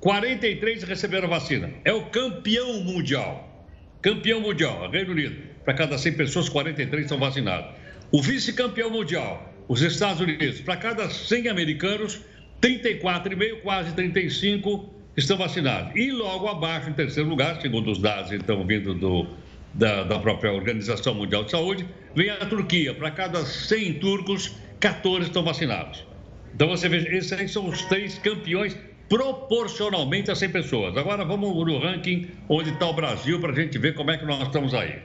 43 0.00 0.84
receberam 0.84 1.28
vacina. 1.28 1.70
É 1.84 1.92
o 1.92 2.06
campeão 2.06 2.80
mundial. 2.84 3.66
Campeão 4.00 4.40
mundial, 4.40 4.88
Reino 4.90 5.10
Unido. 5.10 5.36
Para 5.64 5.74
cada 5.74 5.98
100 5.98 6.12
pessoas, 6.12 6.48
43 6.48 7.08
são 7.08 7.18
vacinados. 7.18 7.74
O 8.12 8.22
vice-campeão 8.22 8.90
mundial, 8.90 9.52
os 9.66 9.82
Estados 9.82 10.20
Unidos. 10.20 10.60
Para 10.60 10.76
cada 10.76 11.10
100 11.10 11.48
americanos, 11.48 12.20
34,5, 12.62 13.60
quase 13.62 13.92
35 13.92 14.97
estão 15.18 15.36
vacinados. 15.36 15.92
E 15.94 16.10
logo 16.10 16.48
abaixo, 16.48 16.88
em 16.88 16.92
terceiro 16.92 17.28
lugar, 17.28 17.60
segundo 17.60 17.90
os 17.90 17.98
dados 17.98 18.32
então 18.32 18.64
vindo 18.64 18.94
do, 18.94 19.26
da, 19.74 20.04
da 20.04 20.18
própria 20.18 20.52
Organização 20.52 21.14
Mundial 21.14 21.44
de 21.44 21.50
Saúde, 21.50 21.86
vem 22.14 22.30
a 22.30 22.46
Turquia. 22.46 22.94
Para 22.94 23.10
cada 23.10 23.44
100 23.44 23.94
turcos, 23.94 24.54
14 24.80 25.26
estão 25.26 25.42
vacinados. 25.42 26.06
Então 26.54 26.68
você 26.68 26.88
vê, 26.88 26.98
esses 27.16 27.32
aí 27.32 27.48
são 27.48 27.68
os 27.68 27.82
três 27.82 28.18
campeões 28.18 28.76
proporcionalmente 29.08 30.30
a 30.30 30.34
100 30.34 30.50
pessoas. 30.50 30.96
Agora 30.96 31.24
vamos 31.24 31.52
no 31.54 31.78
ranking 31.78 32.28
onde 32.48 32.70
está 32.70 32.86
o 32.86 32.92
Brasil 32.92 33.40
para 33.40 33.52
a 33.52 33.54
gente 33.54 33.78
ver 33.78 33.94
como 33.94 34.10
é 34.10 34.18
que 34.18 34.24
nós 34.24 34.42
estamos 34.42 34.74
aí. 34.74 34.98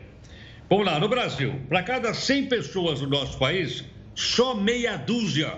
Vamos 0.69 0.85
lá, 0.85 0.99
no 0.99 1.07
Brasil, 1.07 1.59
para 1.69 1.83
cada 1.83 2.13
100 2.13 2.47
pessoas 2.47 3.01
no 3.01 3.07
nosso 3.07 3.37
país, 3.37 3.83
só 4.15 4.55
meia 4.55 4.97
dúzia 4.97 5.57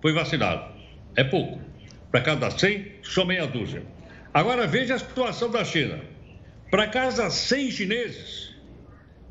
foi 0.00 0.12
vacinado. 0.12 0.72
É 1.16 1.24
pouco. 1.24 1.60
Para 2.14 2.22
cada 2.22 2.48
100, 2.48 3.00
só 3.02 3.24
meia 3.24 3.44
dúzia. 3.44 3.82
Agora 4.32 4.68
veja 4.68 4.94
a 4.94 4.98
situação 5.00 5.50
da 5.50 5.64
China. 5.64 5.98
Para 6.70 6.86
cada 6.86 7.28
100 7.28 7.72
chineses, 7.72 8.54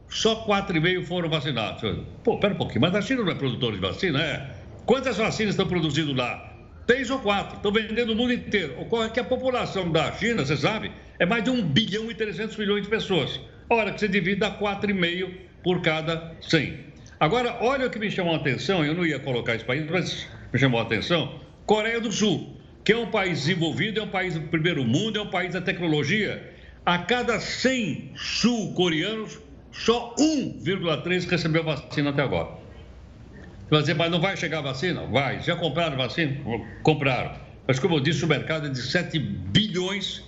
só 0.10 0.46
4,5 0.46 1.06
foram 1.06 1.30
vacinados. 1.30 1.82
Pô, 2.26 2.38
pera 2.40 2.54
um 2.54 2.58
pouquinho, 2.58 2.82
mas 2.82 2.94
a 2.94 3.02
China 3.02 3.24
não 3.24 3.32
é 3.32 3.36
produtora 3.36 3.74
de 3.74 3.80
vacina, 3.80 4.22
é? 4.22 4.50
Quantas 4.86 5.16
vacinas 5.16 5.54
estão 5.54 5.66
produzindo 5.66 6.12
lá? 6.12 6.58
Três 6.86 7.10
ou 7.10 7.20
quatro. 7.20 7.56
Estão 7.56 7.72
vendendo 7.72 8.12
o 8.12 8.16
mundo 8.18 8.34
inteiro. 8.34 8.78
Ocorre 8.82 9.12
que 9.12 9.20
a 9.22 9.24
população 9.24 9.90
da 9.90 10.12
China, 10.12 10.46
você 10.46 10.58
sabe, 10.58 10.92
é 11.20 11.26
mais 11.26 11.42
de 11.42 11.52
1 11.52 11.66
bilhão 11.66 12.12
e 12.12 12.14
300 12.14 12.58
milhões 12.58 12.84
de 12.84 12.90
pessoas. 12.90 13.40
Hora 13.70 13.94
que 13.94 14.02
você 14.02 14.10
divide, 14.10 14.42
dá 14.42 14.52
4,5 14.52 15.32
por 15.64 15.82
cada 15.82 16.36
100. 16.42 16.80
Agora, 17.18 17.60
olha 17.62 17.88
o 17.88 17.90
que 17.90 17.98
me 17.98 18.12
chamou 18.12 18.34
a 18.34 18.38
atenção, 18.40 18.84
eu 18.84 18.94
não 18.94 19.06
ia 19.06 19.20
colocar 19.20 19.56
esse 19.56 19.64
país, 19.64 19.90
mas 19.90 20.28
me 20.52 20.60
chamou 20.60 20.82
a 20.82 20.84
atenção. 20.84 21.40
Coreia 21.66 22.02
do 22.02 22.12
Sul, 22.12 22.62
que 22.84 22.92
é 22.92 22.98
um 22.98 23.08
país 23.08 23.40
desenvolvido, 23.40 24.00
é 24.00 24.04
um 24.04 24.10
país 24.10 24.34
do 24.34 24.42
primeiro 24.42 24.84
mundo, 24.84 25.18
é 25.18 25.22
um 25.22 25.30
país 25.30 25.54
da 25.54 25.62
tecnologia. 25.62 26.52
A 26.86 26.98
cada 26.98 27.40
100 27.40 28.12
sul-coreanos, 28.16 29.40
só 29.72 30.14
1,3 30.16 31.28
recebeu 31.30 31.64
vacina 31.64 32.10
até 32.10 32.22
agora. 32.22 32.50
Você 32.50 33.70
vai 33.70 33.80
dizer, 33.82 33.94
mas 33.96 34.12
não 34.12 34.20
vai 34.20 34.36
chegar 34.36 34.62
vacina? 34.62 35.06
Vai. 35.06 35.42
Já 35.42 35.56
compraram 35.56 35.98
vacina? 35.98 36.38
Compraram. 36.84 37.42
Mas, 37.66 37.80
como 37.80 37.96
eu 37.96 38.00
disse, 38.02 38.24
o 38.26 38.28
mercado 38.28 38.68
é 38.68 38.70
de 38.70 38.82
7 38.82 39.18
bilhões. 39.18 40.22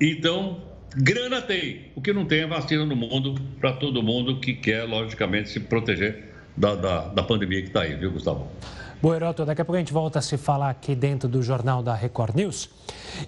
Então, 0.00 0.62
grana 0.96 1.42
tem. 1.42 1.92
O 1.94 2.00
que 2.00 2.12
não 2.12 2.24
tem 2.24 2.40
é 2.40 2.46
vacina 2.46 2.86
no 2.86 2.96
mundo 2.96 3.34
para 3.60 3.74
todo 3.74 4.02
mundo 4.02 4.40
que 4.40 4.54
quer, 4.54 4.84
logicamente, 4.84 5.50
se 5.50 5.60
proteger 5.60 6.29
da, 6.56 6.74
da, 6.74 7.08
da 7.08 7.22
pandemia 7.22 7.60
que 7.62 7.68
está 7.68 7.82
aí, 7.82 7.94
viu, 7.94 8.12
Gustavo? 8.12 8.46
Bom, 9.02 9.14
Heroto, 9.14 9.46
daqui 9.46 9.62
a 9.62 9.64
pouco 9.64 9.76
a 9.76 9.78
gente 9.78 9.92
volta 9.92 10.18
a 10.18 10.22
se 10.22 10.36
falar 10.36 10.70
aqui 10.70 10.94
dentro 10.94 11.28
do 11.28 11.42
jornal 11.42 11.82
da 11.82 11.94
Record 11.94 12.34
News. 12.34 12.68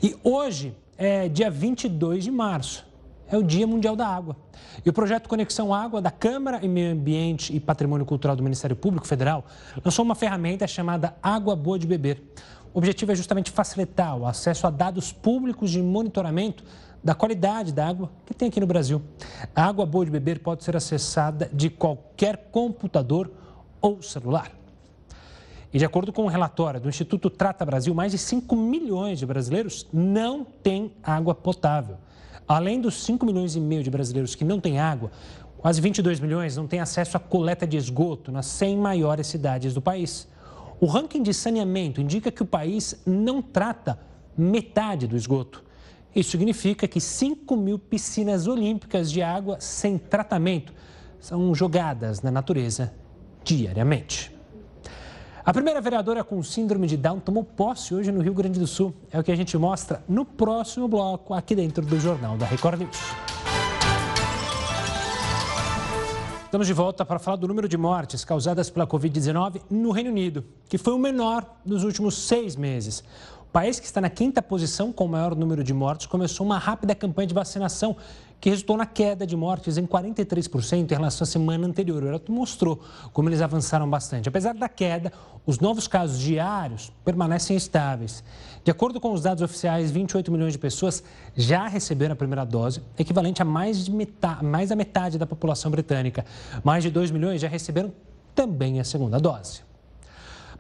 E 0.02 0.14
hoje 0.22 0.74
é 0.98 1.28
dia 1.28 1.50
22 1.50 2.24
de 2.24 2.30
março, 2.30 2.84
é 3.26 3.38
o 3.38 3.42
Dia 3.42 3.66
Mundial 3.66 3.96
da 3.96 4.06
Água. 4.06 4.36
E 4.84 4.90
o 4.90 4.92
projeto 4.92 5.28
Conexão 5.28 5.72
Água 5.72 6.02
da 6.02 6.10
Câmara 6.10 6.60
e 6.62 6.68
Meio 6.68 6.92
Ambiente 6.92 7.56
e 7.56 7.58
Patrimônio 7.58 8.04
Cultural 8.04 8.36
do 8.36 8.42
Ministério 8.42 8.76
Público 8.76 9.06
Federal 9.06 9.46
lançou 9.82 10.04
uma 10.04 10.14
ferramenta 10.14 10.66
chamada 10.66 11.16
Água 11.22 11.56
Boa 11.56 11.78
de 11.78 11.86
Beber. 11.86 12.22
O 12.74 12.78
objetivo 12.78 13.12
é 13.12 13.14
justamente 13.14 13.50
facilitar 13.50 14.16
o 14.16 14.26
acesso 14.26 14.66
a 14.66 14.70
dados 14.70 15.12
públicos 15.12 15.70
de 15.70 15.80
monitoramento 15.82 16.64
da 17.02 17.14
qualidade 17.14 17.72
da 17.72 17.86
água 17.86 18.10
que 18.24 18.34
tem 18.34 18.48
aqui 18.48 18.60
no 18.60 18.66
Brasil. 18.66 19.02
A 19.54 19.64
água 19.64 19.84
boa 19.84 20.04
de 20.04 20.10
beber 20.10 20.38
pode 20.40 20.62
ser 20.62 20.76
acessada 20.76 21.50
de 21.52 21.68
qualquer 21.68 22.48
computador 22.52 23.30
ou 23.80 24.00
celular. 24.02 24.52
E 25.72 25.78
de 25.78 25.84
acordo 25.84 26.12
com 26.12 26.22
o 26.22 26.24
um 26.26 26.28
relatório 26.28 26.78
do 26.78 26.88
Instituto 26.88 27.30
Trata 27.30 27.64
Brasil, 27.64 27.94
mais 27.94 28.12
de 28.12 28.18
5 28.18 28.54
milhões 28.54 29.18
de 29.18 29.26
brasileiros 29.26 29.86
não 29.92 30.44
têm 30.44 30.92
água 31.02 31.34
potável. 31.34 31.96
Além 32.46 32.80
dos 32.80 33.02
5 33.04 33.24
milhões 33.24 33.56
e 33.56 33.60
meio 33.60 33.82
de 33.82 33.90
brasileiros 33.90 34.34
que 34.34 34.44
não 34.44 34.60
têm 34.60 34.78
água, 34.78 35.10
quase 35.56 35.80
22 35.80 36.20
milhões 36.20 36.56
não 36.56 36.66
têm 36.66 36.80
acesso 36.80 37.16
à 37.16 37.20
coleta 37.20 37.66
de 37.66 37.78
esgoto 37.78 38.30
nas 38.30 38.46
100 38.46 38.76
maiores 38.76 39.26
cidades 39.26 39.72
do 39.72 39.80
país. 39.80 40.28
O 40.78 40.86
ranking 40.86 41.22
de 41.22 41.32
saneamento 41.32 42.00
indica 42.00 42.30
que 42.30 42.42
o 42.42 42.46
país 42.46 43.00
não 43.06 43.40
trata 43.40 43.98
metade 44.36 45.06
do 45.06 45.16
esgoto. 45.16 45.64
Isso 46.14 46.32
significa 46.32 46.86
que 46.86 47.00
5 47.00 47.56
mil 47.56 47.78
piscinas 47.78 48.46
olímpicas 48.46 49.10
de 49.10 49.22
água 49.22 49.58
sem 49.60 49.96
tratamento 49.96 50.74
são 51.18 51.54
jogadas 51.54 52.20
na 52.20 52.30
natureza 52.30 52.92
diariamente. 53.42 54.30
A 55.44 55.52
primeira 55.52 55.80
vereadora 55.80 56.22
com 56.22 56.40
síndrome 56.42 56.86
de 56.86 56.96
Down 56.96 57.18
tomou 57.18 57.42
posse 57.42 57.94
hoje 57.94 58.12
no 58.12 58.20
Rio 58.20 58.34
Grande 58.34 58.60
do 58.60 58.66
Sul. 58.66 58.94
É 59.10 59.18
o 59.18 59.24
que 59.24 59.32
a 59.32 59.36
gente 59.36 59.56
mostra 59.56 60.04
no 60.06 60.24
próximo 60.24 60.86
bloco, 60.86 61.34
aqui 61.34 61.54
dentro 61.54 61.84
do 61.84 61.98
Jornal 61.98 62.36
da 62.36 62.46
Record 62.46 62.80
News. 62.80 62.98
Estamos 66.44 66.66
de 66.66 66.74
volta 66.74 67.04
para 67.04 67.18
falar 67.18 67.38
do 67.38 67.48
número 67.48 67.66
de 67.66 67.78
mortes 67.78 68.26
causadas 68.26 68.68
pela 68.68 68.86
Covid-19 68.86 69.62
no 69.70 69.90
Reino 69.90 70.10
Unido, 70.10 70.44
que 70.68 70.76
foi 70.76 70.92
o 70.92 70.98
menor 70.98 71.46
nos 71.64 71.82
últimos 71.82 72.14
seis 72.14 72.54
meses. 72.54 73.02
País 73.52 73.78
que 73.78 73.84
está 73.84 74.00
na 74.00 74.08
quinta 74.08 74.40
posição 74.40 74.90
com 74.90 75.04
o 75.04 75.08
maior 75.08 75.36
número 75.36 75.62
de 75.62 75.74
mortes 75.74 76.06
começou 76.06 76.46
uma 76.46 76.56
rápida 76.56 76.94
campanha 76.94 77.26
de 77.26 77.34
vacinação 77.34 77.94
que 78.40 78.48
resultou 78.48 78.78
na 78.78 78.86
queda 78.86 79.26
de 79.26 79.36
mortes 79.36 79.76
em 79.76 79.86
43% 79.86 80.90
em 80.90 80.94
relação 80.94 81.24
à 81.24 81.26
semana 81.26 81.66
anterior. 81.66 82.02
O 82.02 82.06
Erato 82.06 82.32
mostrou 82.32 82.80
como 83.12 83.28
eles 83.28 83.42
avançaram 83.42 83.88
bastante. 83.88 84.26
Apesar 84.26 84.54
da 84.54 84.70
queda, 84.70 85.12
os 85.44 85.60
novos 85.60 85.86
casos 85.86 86.18
diários 86.18 86.90
permanecem 87.04 87.54
estáveis. 87.54 88.24
De 88.64 88.70
acordo 88.70 88.98
com 88.98 89.12
os 89.12 89.20
dados 89.20 89.42
oficiais, 89.42 89.90
28 89.90 90.32
milhões 90.32 90.54
de 90.54 90.58
pessoas 90.58 91.04
já 91.36 91.68
receberam 91.68 92.14
a 92.14 92.16
primeira 92.16 92.46
dose, 92.46 92.80
equivalente 92.98 93.42
a 93.42 93.44
mais, 93.44 93.84
de 93.84 93.92
metade, 93.92 94.42
mais 94.42 94.70
da 94.70 94.76
metade 94.76 95.18
da 95.18 95.26
população 95.26 95.70
britânica. 95.70 96.24
Mais 96.64 96.82
de 96.82 96.90
2 96.90 97.10
milhões 97.10 97.38
já 97.38 97.48
receberam 97.48 97.92
também 98.34 98.80
a 98.80 98.84
segunda 98.84 99.20
dose. 99.20 99.71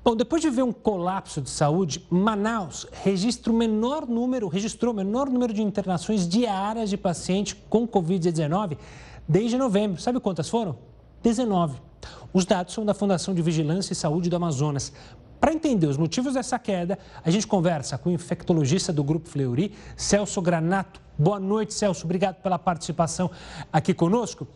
Bom, 0.04 0.16
depois 0.16 0.42
de 0.42 0.50
ver 0.50 0.64
um 0.64 0.72
colapso 0.72 1.40
de 1.40 1.48
saúde, 1.48 2.04
Manaus 2.10 2.88
registra 2.90 3.52
o 3.52 3.54
menor 3.54 4.04
número, 4.04 4.48
registrou 4.48 4.92
o 4.92 4.96
menor 4.96 5.30
número 5.30 5.52
de 5.52 5.62
internações 5.62 6.26
diárias 6.26 6.90
de 6.90 6.96
pacientes 6.96 7.56
com 7.70 7.86
Covid-19 7.86 8.76
desde 9.28 9.56
novembro. 9.56 10.00
Sabe 10.00 10.18
quantas 10.18 10.48
foram? 10.48 10.76
19. 11.22 11.80
Os 12.32 12.44
dados 12.44 12.74
são 12.74 12.84
da 12.84 12.94
Fundação 12.94 13.32
de 13.32 13.42
Vigilância 13.42 13.92
e 13.92 13.96
Saúde 13.96 14.28
do 14.28 14.34
Amazonas. 14.34 14.92
Para 15.38 15.52
entender 15.52 15.86
os 15.86 15.96
motivos 15.96 16.34
dessa 16.34 16.58
queda, 16.58 16.98
a 17.24 17.30
gente 17.30 17.46
conversa 17.46 17.96
com 17.96 18.10
o 18.10 18.12
infectologista 18.12 18.92
do 18.92 19.04
Grupo 19.04 19.28
Fleury, 19.28 19.72
Celso 19.96 20.42
Granato. 20.42 21.00
Boa 21.16 21.38
noite, 21.38 21.74
Celso. 21.74 22.04
Obrigado 22.06 22.42
pela 22.42 22.58
participação 22.58 23.30
aqui 23.72 23.94
conosco. 23.94 24.48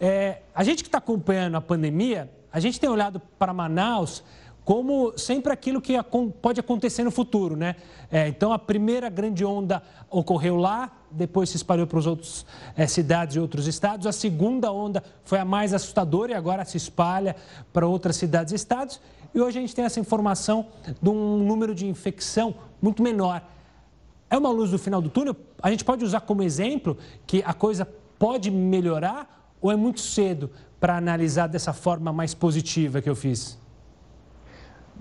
É, 0.00 0.40
a 0.54 0.64
gente 0.64 0.82
que 0.82 0.88
está 0.88 0.96
acompanhando 0.96 1.56
a 1.56 1.60
pandemia, 1.60 2.32
a 2.50 2.58
gente 2.58 2.80
tem 2.80 2.88
olhado 2.88 3.20
para 3.38 3.52
Manaus 3.52 4.22
como 4.64 5.12
sempre 5.18 5.52
aquilo 5.52 5.80
que 5.80 5.94
pode 6.40 6.58
acontecer 6.58 7.04
no 7.04 7.10
futuro, 7.10 7.54
né? 7.54 7.76
É, 8.10 8.28
então, 8.28 8.52
a 8.52 8.58
primeira 8.58 9.10
grande 9.10 9.44
onda 9.44 9.82
ocorreu 10.10 10.56
lá, 10.56 10.90
depois 11.10 11.50
se 11.50 11.56
espalhou 11.56 11.86
para 11.86 11.98
os 11.98 12.06
outros 12.06 12.46
é, 12.74 12.86
cidades 12.86 13.36
e 13.36 13.40
outros 13.40 13.66
estados. 13.66 14.06
A 14.06 14.12
segunda 14.12 14.72
onda 14.72 15.04
foi 15.22 15.38
a 15.38 15.44
mais 15.44 15.74
assustadora 15.74 16.32
e 16.32 16.34
agora 16.34 16.64
se 16.64 16.78
espalha 16.78 17.36
para 17.72 17.86
outras 17.86 18.16
cidades 18.16 18.52
e 18.52 18.56
estados. 18.56 19.00
E 19.34 19.40
hoje 19.40 19.58
a 19.58 19.60
gente 19.60 19.74
tem 19.74 19.84
essa 19.84 20.00
informação 20.00 20.68
de 21.02 21.10
um 21.10 21.38
número 21.38 21.74
de 21.74 21.86
infecção 21.86 22.54
muito 22.80 23.02
menor. 23.02 23.42
É 24.30 24.38
uma 24.38 24.50
luz 24.50 24.70
do 24.70 24.78
final 24.78 25.02
do 25.02 25.10
túnel? 25.10 25.36
A 25.62 25.70
gente 25.70 25.84
pode 25.84 26.04
usar 26.04 26.20
como 26.20 26.42
exemplo 26.42 26.96
que 27.26 27.42
a 27.44 27.52
coisa 27.52 27.86
pode 28.18 28.50
melhorar 28.50 29.52
ou 29.60 29.70
é 29.70 29.76
muito 29.76 30.00
cedo 30.00 30.50
para 30.80 30.96
analisar 30.96 31.48
dessa 31.48 31.72
forma 31.72 32.12
mais 32.12 32.32
positiva 32.32 33.02
que 33.02 33.10
eu 33.10 33.16
fiz? 33.16 33.58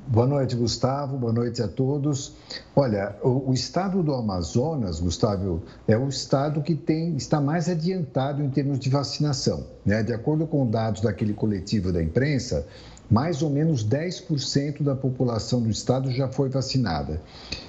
Boa 0.05 0.27
noite, 0.27 0.53
Gustavo. 0.57 1.17
Boa 1.17 1.31
noite 1.31 1.61
a 1.61 1.67
todos. 1.67 2.33
Olha, 2.75 3.15
o, 3.23 3.49
o, 3.49 3.53
estado 3.53 4.03
do 4.03 4.13
Amazonas, 4.13 4.99
Gustavo, 4.99 5.63
é 5.87 5.97
o 5.97 6.09
estado 6.09 6.61
que 6.61 6.75
tem, 6.75 7.15
está 7.15 7.39
mais 7.39 7.69
adiantado 7.69 8.43
em 8.43 8.49
termos 8.49 8.79
de 8.79 8.89
vacinação. 8.89 9.65
Né? 9.85 10.03
De 10.03 10.13
acordo 10.13 10.45
com 10.45 10.69
dados 10.69 11.01
daquele 11.01 11.33
coletivo 11.33 11.93
da 11.93 12.03
imprensa, 12.03 12.67
mais 13.09 13.41
ou 13.41 13.49
menos 13.49 13.87
10% 13.87 14.83
da 14.83 14.93
população 14.93 15.61
do 15.61 15.69
estado 15.69 16.11
já 16.11 16.27
foi 16.27 16.49
vacinada. 16.49 17.21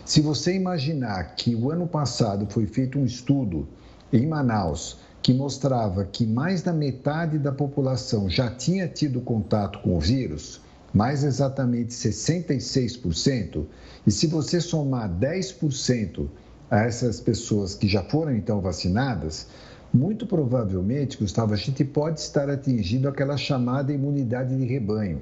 Se 0.05 0.21
você 0.21 0.57
imaginar 0.57 1.37
que 1.37 1.55
o 1.55 1.71
ano 1.71 1.87
passado 1.87 2.47
foi 2.51 2.67
feito 2.67 2.99
um 2.99 3.05
estudo 3.05 3.69
em 4.13 4.27
Manaus 4.27 4.99
que 5.23 5.33
mostrava 5.33 6.05
que 6.05 6.27
mais 6.27 6.63
da 6.63 6.73
metade 6.73 7.39
da 7.39 7.53
população 7.53 8.29
já 8.29 8.51
tinha 8.51 8.89
tido 8.89 9.21
contato 9.21 9.79
com 9.79 9.97
o 9.97 10.01
vírus, 10.01 10.64
mais 10.95 11.25
exatamente 11.25 11.93
66%, 11.93 13.65
e 14.07 14.11
se 14.13 14.29
você 14.29 14.61
somar 14.61 15.11
10% 15.11 16.29
a 16.71 16.83
essas 16.83 17.19
pessoas 17.21 17.75
que 17.75 17.89
já 17.89 18.03
foram 18.05 18.35
então 18.35 18.61
vacinadas, 18.61 19.49
muito 19.93 20.27
provavelmente, 20.27 21.19
Gustavo, 21.19 21.53
a 21.53 21.57
gente 21.57 21.85
pode 21.85 22.21
estar 22.21 22.49
atingindo 22.49 23.09
aquela 23.09 23.37
chamada 23.37 23.93
imunidade 23.93 24.57
de 24.57 24.65
rebanho, 24.65 25.21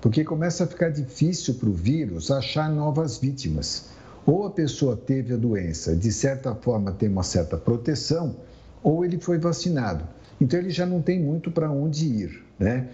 porque 0.00 0.22
começa 0.22 0.64
a 0.64 0.66
ficar 0.66 0.90
difícil 0.90 1.54
para 1.54 1.68
o 1.68 1.72
vírus 1.72 2.30
achar 2.30 2.70
novas 2.70 3.16
vítimas. 3.18 3.86
Ou 4.26 4.46
a 4.46 4.50
pessoa 4.50 4.96
teve 4.96 5.32
a 5.32 5.36
doença, 5.36 5.94
de 5.94 6.12
certa 6.12 6.54
forma 6.54 6.92
tem 6.92 7.08
uma 7.08 7.22
certa 7.22 7.56
proteção, 7.56 8.36
ou 8.82 9.04
ele 9.04 9.18
foi 9.18 9.38
vacinado. 9.38 10.04
Então 10.40 10.58
ele 10.58 10.70
já 10.70 10.84
não 10.84 11.00
tem 11.00 11.22
muito 11.22 11.50
para 11.50 11.70
onde 11.70 12.06
ir, 12.06 12.44
né? 12.58 12.88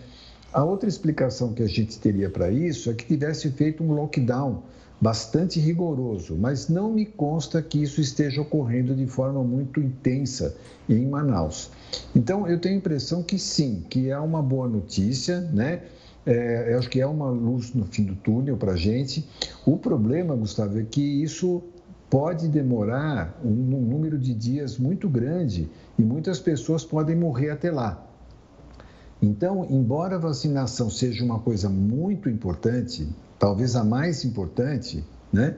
A 0.52 0.62
outra 0.62 0.86
explicação 0.86 1.54
que 1.54 1.62
a 1.62 1.66
gente 1.66 1.98
teria 1.98 2.28
para 2.28 2.50
isso 2.50 2.90
é 2.90 2.94
que 2.94 3.06
tivesse 3.06 3.50
feito 3.52 3.82
um 3.82 3.92
lockdown 3.92 4.62
bastante 5.00 5.58
rigoroso, 5.58 6.36
mas 6.36 6.68
não 6.68 6.92
me 6.92 7.06
consta 7.06 7.62
que 7.62 7.82
isso 7.82 8.02
esteja 8.02 8.42
ocorrendo 8.42 8.94
de 8.94 9.06
forma 9.06 9.42
muito 9.42 9.80
intensa 9.80 10.54
em 10.86 11.06
Manaus. 11.06 11.70
Então, 12.14 12.46
eu 12.46 12.60
tenho 12.60 12.74
a 12.74 12.78
impressão 12.78 13.22
que 13.22 13.38
sim, 13.38 13.82
que 13.88 14.10
é 14.10 14.18
uma 14.18 14.42
boa 14.42 14.68
notícia, 14.68 15.40
né? 15.40 15.84
É, 16.26 16.74
eu 16.74 16.78
acho 16.78 16.90
que 16.90 17.00
é 17.00 17.06
uma 17.06 17.30
luz 17.30 17.72
no 17.72 17.86
fim 17.86 18.04
do 18.04 18.14
túnel 18.14 18.58
para 18.58 18.72
a 18.72 18.76
gente. 18.76 19.26
O 19.66 19.78
problema, 19.78 20.36
Gustavo, 20.36 20.78
é 20.78 20.84
que 20.84 21.00
isso 21.00 21.62
pode 22.10 22.46
demorar 22.46 23.40
um, 23.42 23.48
um 23.48 23.80
número 23.80 24.18
de 24.18 24.34
dias 24.34 24.78
muito 24.78 25.08
grande 25.08 25.68
e 25.98 26.02
muitas 26.02 26.38
pessoas 26.38 26.84
podem 26.84 27.16
morrer 27.16 27.48
até 27.48 27.72
lá. 27.72 28.11
Então, 29.22 29.64
embora 29.70 30.16
a 30.16 30.18
vacinação 30.18 30.90
seja 30.90 31.24
uma 31.24 31.38
coisa 31.38 31.68
muito 31.68 32.28
importante, 32.28 33.08
talvez 33.38 33.76
a 33.76 33.84
mais 33.84 34.24
importante, 34.24 35.04
né? 35.32 35.56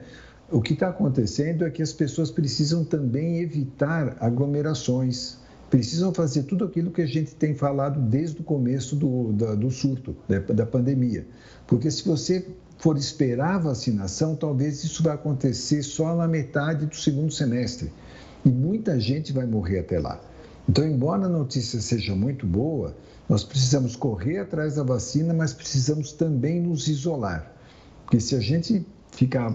O 0.51 0.61
que 0.61 0.73
está 0.73 0.89
acontecendo 0.89 1.65
é 1.65 1.71
que 1.71 1.81
as 1.81 1.91
pessoas 1.91 2.29
precisam 2.29 2.85
também 2.85 3.39
evitar 3.39 4.15
aglomerações, 4.19 5.39
precisam 5.71 6.13
fazer 6.13 6.43
tudo 6.43 6.63
aquilo 6.63 6.91
que 6.91 7.01
a 7.01 7.07
gente 7.07 7.33
tem 7.33 7.55
falado 7.55 7.99
desde 7.99 8.41
o 8.41 8.43
começo 8.43 8.95
do, 8.95 9.33
da, 9.33 9.55
do 9.55 9.71
surto, 9.71 10.15
da, 10.29 10.37
da 10.37 10.65
pandemia. 10.67 11.25
Porque 11.65 11.89
se 11.89 12.05
você 12.05 12.47
for 12.77 12.95
esperar 12.95 13.55
a 13.55 13.59
vacinação, 13.59 14.35
talvez 14.35 14.83
isso 14.83 15.01
vai 15.01 15.15
acontecer 15.15 15.81
só 15.81 16.15
na 16.15 16.27
metade 16.27 16.85
do 16.85 16.95
segundo 16.95 17.31
semestre. 17.31 17.91
E 18.45 18.49
muita 18.49 18.99
gente 18.99 19.33
vai 19.33 19.47
morrer 19.47 19.79
até 19.79 19.99
lá. 19.99 20.21
Então, 20.69 20.87
embora 20.87 21.25
a 21.25 21.29
notícia 21.29 21.81
seja 21.81 22.15
muito 22.15 22.45
boa, 22.45 22.95
nós 23.27 23.43
precisamos 23.43 23.95
correr 23.95 24.39
atrás 24.39 24.75
da 24.75 24.83
vacina, 24.83 25.33
mas 25.33 25.53
precisamos 25.53 26.11
também 26.11 26.61
nos 26.61 26.87
isolar. 26.87 27.51
Porque 28.03 28.19
se 28.19 28.35
a 28.35 28.39
gente 28.39 28.85
ficar 29.11 29.51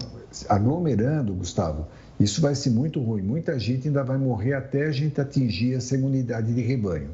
aglomerando, 0.49 1.33
Gustavo, 1.33 1.87
isso 2.19 2.41
vai 2.41 2.53
ser 2.53 2.69
muito 2.69 3.01
ruim. 3.01 3.21
Muita 3.21 3.57
gente 3.57 3.87
ainda 3.87 4.03
vai 4.03 4.17
morrer 4.17 4.53
até 4.53 4.87
a 4.87 4.91
gente 4.91 5.19
atingir 5.19 5.73
essa 5.73 5.95
imunidade 5.95 6.53
de 6.53 6.61
rebanho. 6.61 7.09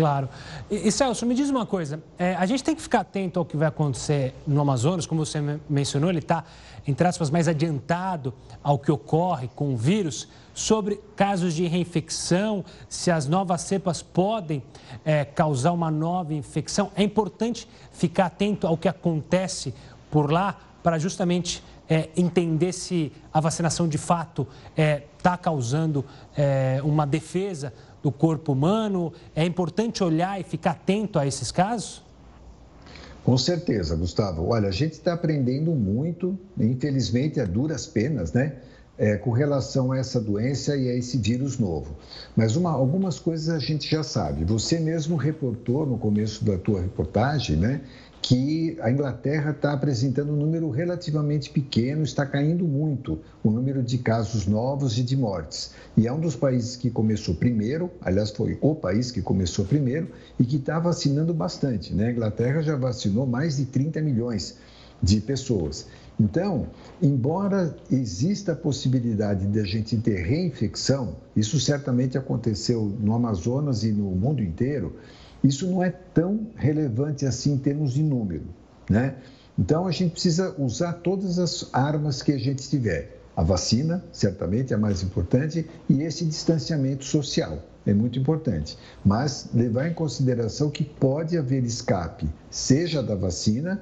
Claro. 0.00 0.28
E, 0.70 0.88
e 0.88 0.92
Celso, 0.92 1.26
me 1.26 1.34
diz 1.34 1.50
uma 1.50 1.66
coisa. 1.66 2.02
É, 2.18 2.34
a 2.34 2.46
gente 2.46 2.64
tem 2.64 2.74
que 2.74 2.80
ficar 2.80 3.00
atento 3.00 3.38
ao 3.38 3.44
que 3.44 3.56
vai 3.56 3.68
acontecer 3.68 4.34
no 4.46 4.60
Amazonas, 4.60 5.04
como 5.06 5.24
você 5.24 5.38
mencionou, 5.68 6.08
ele 6.08 6.20
está, 6.20 6.44
entre 6.86 7.06
aspas, 7.06 7.30
mais 7.30 7.46
adiantado 7.46 8.32
ao 8.62 8.78
que 8.78 8.90
ocorre 8.90 9.48
com 9.54 9.74
o 9.74 9.76
vírus, 9.76 10.26
sobre 10.54 11.00
casos 11.16 11.54
de 11.54 11.66
reinfecção, 11.66 12.64
se 12.88 13.10
as 13.10 13.26
novas 13.26 13.62
cepas 13.62 14.02
podem 14.02 14.62
é, 15.04 15.24
causar 15.24 15.72
uma 15.72 15.90
nova 15.90 16.34
infecção. 16.34 16.90
É 16.96 17.02
importante 17.02 17.68
ficar 17.92 18.26
atento 18.26 18.66
ao 18.66 18.76
que 18.76 18.88
acontece 18.88 19.74
por 20.10 20.30
lá 20.30 20.58
para 20.82 20.98
justamente 20.98 21.62
é, 21.88 22.08
entender 22.16 22.72
se 22.72 23.12
a 23.32 23.40
vacinação 23.40 23.88
de 23.88 23.98
fato 23.98 24.46
está 24.70 24.82
é, 24.82 25.02
tá 25.22 25.36
causando 25.36 26.04
é, 26.36 26.80
uma 26.84 27.06
defesa 27.06 27.72
do 28.02 28.10
corpo 28.10 28.52
humano. 28.52 29.12
É 29.34 29.44
importante 29.44 30.02
olhar 30.02 30.40
e 30.40 30.44
ficar 30.44 30.72
atento 30.72 31.18
a 31.18 31.26
esses 31.26 31.50
casos? 31.50 32.02
Com 33.24 33.36
certeza, 33.36 33.94
Gustavo. 33.94 34.48
Olha, 34.48 34.68
a 34.68 34.72
gente 34.72 34.92
está 34.92 35.12
aprendendo 35.12 35.72
muito, 35.72 36.38
infelizmente, 36.58 37.38
a 37.38 37.44
duras 37.44 37.86
penas, 37.86 38.32
né? 38.32 38.56
É, 38.98 39.16
com 39.16 39.30
relação 39.30 39.92
a 39.92 39.98
essa 39.98 40.20
doença 40.20 40.76
e 40.76 40.90
a 40.90 40.94
esse 40.94 41.16
vírus 41.16 41.58
novo. 41.58 41.96
Mas 42.36 42.54
uma, 42.54 42.70
algumas 42.70 43.18
coisas 43.18 43.48
a 43.48 43.58
gente 43.58 43.90
já 43.90 44.02
sabe. 44.02 44.44
Você 44.44 44.78
mesmo 44.78 45.16
reportou 45.16 45.86
no 45.86 45.96
começo 45.96 46.44
da 46.44 46.58
tua 46.58 46.82
reportagem, 46.82 47.56
né, 47.56 47.80
que 48.22 48.76
a 48.80 48.90
Inglaterra 48.90 49.50
está 49.50 49.72
apresentando 49.72 50.32
um 50.32 50.36
número 50.36 50.70
relativamente 50.70 51.50
pequeno, 51.50 52.02
está 52.02 52.26
caindo 52.26 52.64
muito 52.64 53.18
o 53.42 53.50
número 53.50 53.82
de 53.82 53.98
casos 53.98 54.46
novos 54.46 54.98
e 54.98 55.02
de 55.02 55.16
mortes. 55.16 55.72
E 55.96 56.06
é 56.06 56.12
um 56.12 56.20
dos 56.20 56.36
países 56.36 56.76
que 56.76 56.90
começou 56.90 57.34
primeiro, 57.34 57.90
aliás, 58.00 58.30
foi 58.30 58.58
o 58.60 58.74
país 58.74 59.10
que 59.10 59.22
começou 59.22 59.64
primeiro 59.64 60.08
e 60.38 60.44
que 60.44 60.56
está 60.56 60.78
vacinando 60.78 61.32
bastante. 61.32 61.94
Né? 61.94 62.08
A 62.08 62.12
Inglaterra 62.12 62.62
já 62.62 62.76
vacinou 62.76 63.26
mais 63.26 63.56
de 63.56 63.64
30 63.64 64.00
milhões 64.02 64.58
de 65.02 65.20
pessoas. 65.20 65.86
Então, 66.20 66.66
embora 67.00 67.74
exista 67.90 68.52
a 68.52 68.56
possibilidade 68.56 69.46
de 69.46 69.58
a 69.58 69.64
gente 69.64 69.96
ter 69.96 70.16
reinfecção, 70.16 71.16
isso 71.34 71.58
certamente 71.58 72.18
aconteceu 72.18 72.94
no 73.00 73.14
Amazonas 73.14 73.84
e 73.84 73.90
no 73.90 74.10
mundo 74.10 74.42
inteiro 74.42 74.96
isso 75.42 75.66
não 75.66 75.82
é 75.82 75.90
tão 75.90 76.48
relevante 76.56 77.26
assim 77.26 77.54
em 77.54 77.58
termos 77.58 77.92
de 77.92 78.02
número, 78.02 78.44
né? 78.88 79.16
Então 79.58 79.86
a 79.86 79.90
gente 79.90 80.12
precisa 80.12 80.54
usar 80.58 80.94
todas 80.94 81.38
as 81.38 81.68
armas 81.72 82.22
que 82.22 82.32
a 82.32 82.38
gente 82.38 82.68
tiver. 82.68 83.18
A 83.36 83.42
vacina, 83.42 84.04
certamente, 84.12 84.72
é 84.72 84.76
a 84.76 84.78
mais 84.78 85.02
importante, 85.02 85.68
e 85.88 86.02
esse 86.02 86.24
distanciamento 86.24 87.04
social 87.04 87.58
é 87.86 87.94
muito 87.94 88.18
importante. 88.18 88.76
Mas 89.04 89.48
levar 89.54 89.88
em 89.88 89.94
consideração 89.94 90.70
que 90.70 90.84
pode 90.84 91.38
haver 91.38 91.64
escape, 91.64 92.28
seja 92.50 93.02
da 93.02 93.14
vacina, 93.14 93.80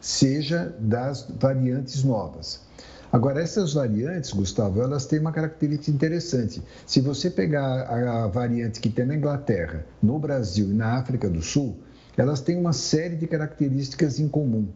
seja 0.00 0.74
das 0.78 1.26
variantes 1.38 2.04
novas. 2.04 2.67
Agora, 3.10 3.40
essas 3.40 3.72
variantes, 3.72 4.32
Gustavo, 4.32 4.82
elas 4.82 5.06
têm 5.06 5.18
uma 5.18 5.32
característica 5.32 5.90
interessante. 5.90 6.62
Se 6.86 7.00
você 7.00 7.30
pegar 7.30 7.82
a 7.82 8.26
variante 8.26 8.80
que 8.80 8.90
tem 8.90 9.06
na 9.06 9.16
Inglaterra, 9.16 9.86
no 10.02 10.18
Brasil 10.18 10.70
e 10.70 10.74
na 10.74 10.98
África 10.98 11.28
do 11.28 11.40
Sul, 11.40 11.76
elas 12.16 12.40
têm 12.40 12.56
uma 12.56 12.72
série 12.72 13.16
de 13.16 13.26
características 13.26 14.20
em 14.20 14.28
comum. 14.28 14.68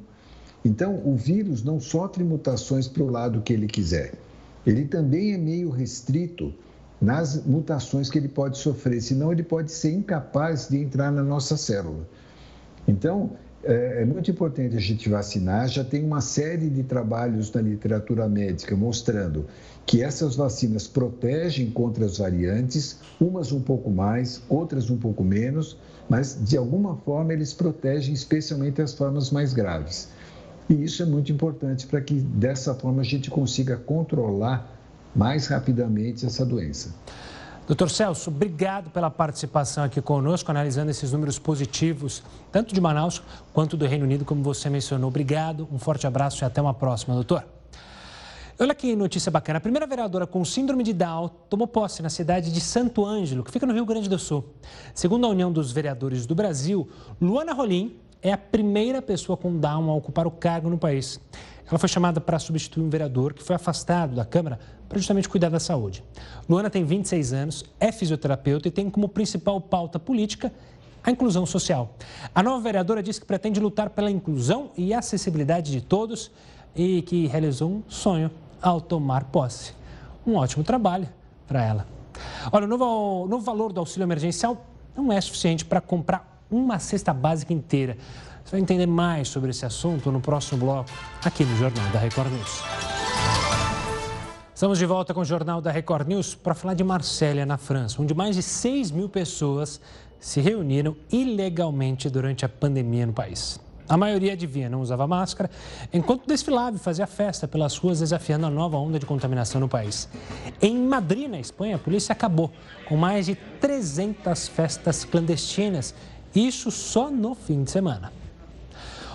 Então, 0.64 1.02
o 1.04 1.14
vírus 1.14 1.62
não 1.62 1.78
sofre 1.78 2.24
mutações 2.24 2.88
para 2.88 3.02
o 3.02 3.10
lado 3.10 3.42
que 3.42 3.52
ele 3.52 3.66
quiser. 3.66 4.14
Ele 4.64 4.86
também 4.86 5.34
é 5.34 5.38
meio 5.38 5.70
restrito 5.70 6.54
nas 7.00 7.44
mutações 7.44 8.08
que 8.08 8.16
ele 8.16 8.28
pode 8.28 8.56
sofrer, 8.56 9.02
senão 9.02 9.32
ele 9.32 9.42
pode 9.42 9.72
ser 9.72 9.92
incapaz 9.92 10.68
de 10.68 10.78
entrar 10.78 11.10
na 11.10 11.22
nossa 11.22 11.56
célula. 11.56 12.08
Então, 12.86 13.32
é, 13.64 14.02
é 14.02 14.04
muito 14.04 14.30
importante 14.30 14.76
a 14.76 14.80
gente 14.80 15.08
vacinar. 15.08 15.68
Já 15.68 15.84
tem 15.84 16.04
uma 16.04 16.20
série 16.20 16.68
de 16.68 16.82
trabalhos 16.82 17.52
na 17.52 17.60
literatura 17.60 18.28
médica 18.28 18.76
mostrando 18.76 19.46
que 19.86 20.02
essas 20.02 20.36
vacinas 20.36 20.86
protegem 20.86 21.70
contra 21.70 22.04
as 22.04 22.18
variantes, 22.18 22.98
umas 23.20 23.52
um 23.52 23.60
pouco 23.60 23.90
mais, 23.90 24.42
outras 24.48 24.90
um 24.90 24.96
pouco 24.96 25.24
menos, 25.24 25.76
mas 26.08 26.38
de 26.40 26.56
alguma 26.56 26.96
forma 26.96 27.32
eles 27.32 27.52
protegem 27.52 28.14
especialmente 28.14 28.80
as 28.80 28.92
formas 28.92 29.30
mais 29.30 29.52
graves. 29.52 30.08
E 30.68 30.74
isso 30.84 31.02
é 31.02 31.06
muito 31.06 31.32
importante 31.32 31.86
para 31.86 32.00
que 32.00 32.14
dessa 32.14 32.74
forma 32.74 33.02
a 33.02 33.04
gente 33.04 33.30
consiga 33.30 33.76
controlar 33.76 34.78
mais 35.14 35.46
rapidamente 35.46 36.24
essa 36.24 36.46
doença. 36.46 36.94
Doutor 37.66 37.90
Celso, 37.90 38.28
obrigado 38.28 38.90
pela 38.90 39.08
participação 39.08 39.84
aqui 39.84 40.02
conosco, 40.02 40.50
analisando 40.50 40.90
esses 40.90 41.12
números 41.12 41.38
positivos, 41.38 42.20
tanto 42.50 42.74
de 42.74 42.80
Manaus 42.80 43.22
quanto 43.52 43.76
do 43.76 43.86
Reino 43.86 44.04
Unido, 44.04 44.24
como 44.24 44.42
você 44.42 44.68
mencionou. 44.68 45.08
Obrigado, 45.08 45.68
um 45.70 45.78
forte 45.78 46.04
abraço 46.04 46.42
e 46.42 46.44
até 46.44 46.60
uma 46.60 46.74
próxima, 46.74 47.14
doutor. 47.14 47.44
Olha 48.58 48.74
que 48.74 48.96
notícia 48.96 49.30
bacana. 49.30 49.58
A 49.58 49.60
primeira 49.60 49.86
vereadora 49.86 50.26
com 50.26 50.44
síndrome 50.44 50.82
de 50.82 50.92
Down 50.92 51.30
tomou 51.48 51.68
posse 51.68 52.02
na 52.02 52.10
cidade 52.10 52.52
de 52.52 52.60
Santo 52.60 53.06
Ângelo, 53.06 53.44
que 53.44 53.50
fica 53.52 53.64
no 53.64 53.72
Rio 53.72 53.86
Grande 53.86 54.08
do 54.08 54.18
Sul. 54.18 54.44
Segundo 54.92 55.24
a 55.26 55.28
União 55.28 55.52
dos 55.52 55.70
Vereadores 55.70 56.26
do 56.26 56.34
Brasil, 56.34 56.88
Luana 57.20 57.52
Rolim 57.52 57.96
é 58.20 58.32
a 58.32 58.38
primeira 58.38 59.00
pessoa 59.00 59.36
com 59.36 59.56
Down 59.56 59.88
a 59.88 59.94
ocupar 59.94 60.26
o 60.26 60.32
cargo 60.32 60.68
no 60.68 60.78
país. 60.78 61.20
Ela 61.72 61.78
foi 61.78 61.88
chamada 61.88 62.20
para 62.20 62.38
substituir 62.38 62.84
um 62.84 62.90
vereador 62.90 63.32
que 63.32 63.42
foi 63.42 63.56
afastado 63.56 64.14
da 64.14 64.26
Câmara 64.26 64.60
para 64.86 64.98
justamente 64.98 65.26
cuidar 65.26 65.48
da 65.48 65.58
saúde. 65.58 66.04
Luana 66.46 66.68
tem 66.68 66.84
26 66.84 67.32
anos, 67.32 67.64
é 67.80 67.90
fisioterapeuta 67.90 68.68
e 68.68 68.70
tem 68.70 68.90
como 68.90 69.08
principal 69.08 69.58
pauta 69.58 69.98
política 69.98 70.52
a 71.02 71.10
inclusão 71.10 71.46
social. 71.46 71.94
A 72.34 72.42
nova 72.42 72.60
vereadora 72.60 73.02
diz 73.02 73.18
que 73.18 73.24
pretende 73.24 73.58
lutar 73.58 73.88
pela 73.88 74.10
inclusão 74.10 74.70
e 74.76 74.92
acessibilidade 74.92 75.72
de 75.72 75.80
todos 75.80 76.30
e 76.76 77.00
que 77.00 77.26
realizou 77.26 77.70
um 77.70 77.82
sonho 77.88 78.30
ao 78.60 78.78
tomar 78.78 79.24
posse. 79.24 79.72
Um 80.26 80.34
ótimo 80.34 80.62
trabalho 80.62 81.08
para 81.48 81.64
ela. 81.64 81.86
Olha, 82.52 82.66
o 82.66 82.68
novo, 82.68 82.84
o 83.24 83.26
novo 83.26 83.42
valor 83.42 83.72
do 83.72 83.80
auxílio 83.80 84.04
emergencial 84.04 84.66
não 84.94 85.10
é 85.10 85.18
suficiente 85.18 85.64
para 85.64 85.80
comprar 85.80 86.44
uma 86.50 86.78
cesta 86.78 87.14
básica 87.14 87.54
inteira. 87.54 87.96
Você 88.52 88.56
vai 88.56 88.60
entender 88.60 88.86
mais 88.86 89.28
sobre 89.28 89.48
esse 89.48 89.64
assunto 89.64 90.12
no 90.12 90.20
próximo 90.20 90.60
bloco, 90.60 90.90
aqui 91.24 91.42
no 91.42 91.56
Jornal 91.56 91.90
da 91.90 91.98
Record 91.98 92.30
News. 92.30 92.62
Estamos 94.54 94.78
de 94.78 94.84
volta 94.84 95.14
com 95.14 95.20
o 95.20 95.24
Jornal 95.24 95.62
da 95.62 95.70
Record 95.70 96.06
News 96.06 96.34
para 96.34 96.52
falar 96.52 96.74
de 96.74 96.84
Marsella, 96.84 97.46
na 97.46 97.56
França, 97.56 98.02
onde 98.02 98.12
mais 98.12 98.36
de 98.36 98.42
6 98.42 98.90
mil 98.90 99.08
pessoas 99.08 99.80
se 100.20 100.42
reuniram 100.42 100.94
ilegalmente 101.10 102.10
durante 102.10 102.44
a 102.44 102.48
pandemia 102.48 103.06
no 103.06 103.14
país. 103.14 103.58
A 103.88 103.96
maioria, 103.96 104.34
adivinha, 104.34 104.68
não 104.68 104.82
usava 104.82 105.06
máscara, 105.06 105.50
enquanto 105.90 106.26
desfilava 106.26 106.76
e 106.76 106.78
fazia 106.78 107.06
festa 107.06 107.48
pelas 107.48 107.78
ruas, 107.78 108.00
desafiando 108.00 108.44
a 108.44 108.50
nova 108.50 108.76
onda 108.76 108.98
de 108.98 109.06
contaminação 109.06 109.62
no 109.62 109.68
país. 109.68 110.10
Em 110.60 110.76
Madrid, 110.76 111.26
na 111.26 111.40
Espanha, 111.40 111.76
a 111.76 111.78
polícia 111.78 112.12
acabou 112.12 112.52
com 112.86 112.98
mais 112.98 113.24
de 113.24 113.34
300 113.34 114.46
festas 114.48 115.06
clandestinas, 115.06 115.94
isso 116.34 116.70
só 116.70 117.10
no 117.10 117.34
fim 117.34 117.64
de 117.64 117.70
semana. 117.70 118.12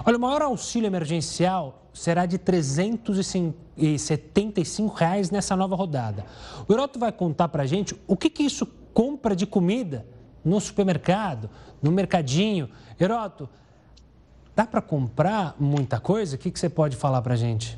Olha, 0.07 0.15
o 0.15 0.21
maior 0.21 0.41
auxílio 0.41 0.87
emergencial 0.87 1.91
será 1.93 2.25
de 2.25 2.37
375 2.37 4.95
reais 4.95 5.29
nessa 5.29 5.53
nova 5.53 5.75
rodada. 5.75 6.23
O 6.65 6.71
Heroto 6.71 6.97
vai 6.97 7.11
contar 7.11 7.49
para 7.49 7.63
a 7.63 7.65
gente 7.65 7.93
o 8.07 8.15
que, 8.15 8.29
que 8.29 8.43
isso 8.43 8.65
compra 8.93 9.35
de 9.35 9.45
comida 9.45 10.05
no 10.45 10.61
supermercado, 10.61 11.49
no 11.83 11.91
mercadinho. 11.91 12.69
Heroto, 12.97 13.49
dá 14.55 14.65
para 14.65 14.81
comprar 14.81 15.57
muita 15.59 15.99
coisa? 15.99 16.37
O 16.37 16.39
que, 16.39 16.51
que 16.51 16.59
você 16.59 16.69
pode 16.69 16.95
falar 16.95 17.21
para 17.21 17.33
a 17.33 17.37
gente? 17.37 17.77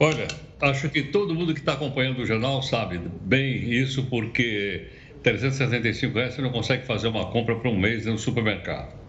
Olha, 0.00 0.26
acho 0.62 0.88
que 0.88 1.02
todo 1.02 1.34
mundo 1.34 1.52
que 1.52 1.60
está 1.60 1.74
acompanhando 1.74 2.20
o 2.20 2.26
jornal 2.26 2.62
sabe 2.62 2.98
bem 3.20 3.70
isso, 3.70 4.04
porque 4.04 4.88
375 5.22 6.16
reais 6.16 6.32
você 6.32 6.40
não 6.40 6.50
consegue 6.50 6.86
fazer 6.86 7.08
uma 7.08 7.26
compra 7.26 7.56
para 7.56 7.68
um 7.68 7.78
mês 7.78 8.06
no 8.06 8.16
supermercado. 8.16 9.04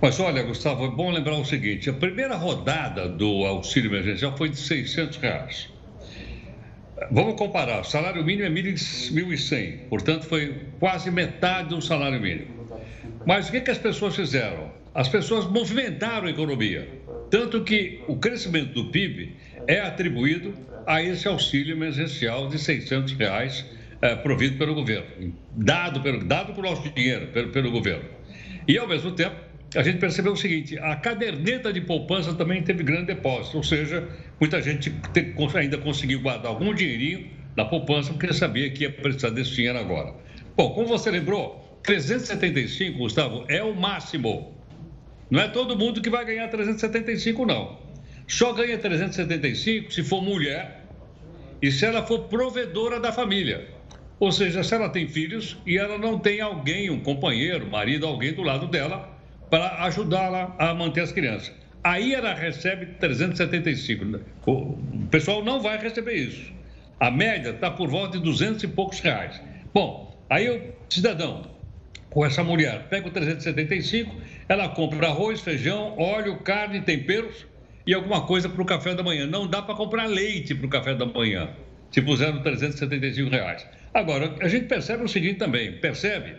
Mas 0.00 0.20
olha, 0.20 0.42
Gustavo, 0.42 0.84
é 0.84 0.90
bom 0.90 1.10
lembrar 1.10 1.36
o 1.36 1.44
seguinte: 1.44 1.88
a 1.88 1.92
primeira 1.92 2.36
rodada 2.36 3.08
do 3.08 3.44
auxílio 3.44 3.90
emergencial 3.90 4.36
foi 4.36 4.48
de 4.48 4.56
600 4.56 5.16
reais. 5.16 5.68
Vamos 7.10 7.36
comparar: 7.36 7.80
o 7.80 7.84
salário 7.84 8.22
mínimo 8.24 8.46
é 8.46 8.50
1.100, 8.50 9.88
portanto, 9.88 10.26
foi 10.26 10.54
quase 10.78 11.10
metade 11.10 11.70
do 11.70 11.80
salário 11.80 12.20
mínimo. 12.20 12.68
Mas 13.26 13.48
o 13.48 13.52
que, 13.52 13.60
que 13.60 13.70
as 13.70 13.78
pessoas 13.78 14.14
fizeram? 14.14 14.70
As 14.94 15.08
pessoas 15.08 15.46
movimentaram 15.46 16.26
a 16.26 16.30
economia. 16.30 16.88
Tanto 17.30 17.64
que 17.64 18.00
o 18.06 18.16
crescimento 18.16 18.72
do 18.72 18.90
PIB 18.90 19.34
é 19.66 19.80
atribuído 19.80 20.54
a 20.86 21.02
esse 21.02 21.26
auxílio 21.26 21.74
emergencial 21.74 22.48
de 22.48 22.58
600 22.58 23.12
reais 23.14 23.64
é, 24.00 24.14
provido 24.14 24.56
pelo 24.56 24.74
governo, 24.74 25.34
dado 25.52 26.00
pelo, 26.00 26.24
dado 26.24 26.54
por 26.54 26.62
nosso 26.62 26.88
dinheiro, 26.90 27.26
pelo, 27.28 27.48
pelo 27.48 27.70
governo. 27.70 28.04
E, 28.68 28.78
ao 28.78 28.86
mesmo 28.86 29.10
tempo, 29.12 29.36
a 29.74 29.82
gente 29.82 29.98
percebeu 29.98 30.32
o 30.32 30.36
seguinte: 30.36 30.78
a 30.78 30.96
caderneta 30.96 31.72
de 31.72 31.80
poupança 31.80 32.34
também 32.34 32.62
teve 32.62 32.82
grande 32.82 33.06
depósito, 33.06 33.56
ou 33.56 33.62
seja, 33.62 34.06
muita 34.40 34.62
gente 34.62 34.90
te, 35.12 35.34
ainda 35.54 35.78
conseguiu 35.78 36.20
guardar 36.20 36.52
algum 36.52 36.74
dinheirinho 36.74 37.30
na 37.56 37.64
poupança 37.64 38.12
porque 38.12 38.32
sabia 38.32 38.70
que 38.70 38.84
ia 38.84 38.90
precisar 38.90 39.30
desse 39.30 39.54
dinheiro 39.54 39.78
agora. 39.78 40.14
Bom, 40.56 40.70
como 40.70 40.86
você 40.86 41.10
lembrou, 41.10 41.80
375, 41.82 42.98
Gustavo, 42.98 43.44
é 43.48 43.62
o 43.62 43.74
máximo. 43.74 44.54
Não 45.30 45.40
é 45.40 45.48
todo 45.48 45.76
mundo 45.76 46.00
que 46.00 46.08
vai 46.08 46.24
ganhar 46.24 46.48
375, 46.48 47.44
não. 47.44 47.78
Só 48.28 48.52
ganha 48.52 48.78
375 48.78 49.92
se 49.92 50.02
for 50.02 50.22
mulher 50.22 50.84
e 51.60 51.70
se 51.70 51.84
ela 51.84 52.02
for 52.06 52.20
provedora 52.24 53.00
da 53.00 53.12
família. 53.12 53.68
Ou 54.18 54.32
seja, 54.32 54.62
se 54.62 54.74
ela 54.74 54.88
tem 54.88 55.08
filhos 55.08 55.58
e 55.66 55.76
ela 55.76 55.98
não 55.98 56.18
tem 56.18 56.40
alguém, 56.40 56.90
um 56.90 57.00
companheiro, 57.00 57.66
marido, 57.70 58.06
alguém 58.06 58.32
do 58.32 58.42
lado 58.42 58.66
dela 58.66 59.15
para 59.50 59.84
ajudá-la 59.84 60.54
a 60.58 60.74
manter 60.74 61.02
as 61.02 61.12
crianças. 61.12 61.52
Aí 61.82 62.14
ela 62.14 62.34
recebe 62.34 62.86
375. 62.98 64.20
O 64.46 64.76
pessoal 65.10 65.44
não 65.44 65.60
vai 65.60 65.78
receber 65.78 66.14
isso. 66.14 66.52
A 66.98 67.10
média 67.10 67.50
está 67.50 67.70
por 67.70 67.88
volta 67.88 68.18
de 68.18 68.24
200 68.24 68.64
e 68.64 68.68
poucos 68.68 68.98
reais. 69.00 69.40
Bom, 69.72 70.18
aí 70.28 70.48
o 70.48 70.74
cidadão, 70.88 71.50
com 72.10 72.24
essa 72.24 72.42
mulher, 72.42 72.86
pega 72.88 73.06
o 73.06 73.10
375, 73.10 74.16
ela 74.48 74.68
compra 74.70 75.08
arroz, 75.08 75.40
feijão, 75.40 75.94
óleo, 75.98 76.38
carne, 76.38 76.80
temperos 76.80 77.46
e 77.86 77.94
alguma 77.94 78.26
coisa 78.26 78.48
para 78.48 78.62
o 78.62 78.64
café 78.64 78.94
da 78.94 79.02
manhã. 79.02 79.26
Não 79.26 79.46
dá 79.46 79.62
para 79.62 79.74
comprar 79.74 80.06
leite 80.06 80.54
para 80.54 80.66
o 80.66 80.70
café 80.70 80.94
da 80.94 81.06
manhã, 81.06 81.50
se 81.90 82.02
puseram 82.02 82.42
375 82.42 83.30
reais. 83.30 83.66
Agora, 83.94 84.34
a 84.40 84.48
gente 84.48 84.66
percebe 84.66 85.04
o 85.04 85.08
seguinte 85.08 85.38
também, 85.38 85.72
percebe 85.72 86.34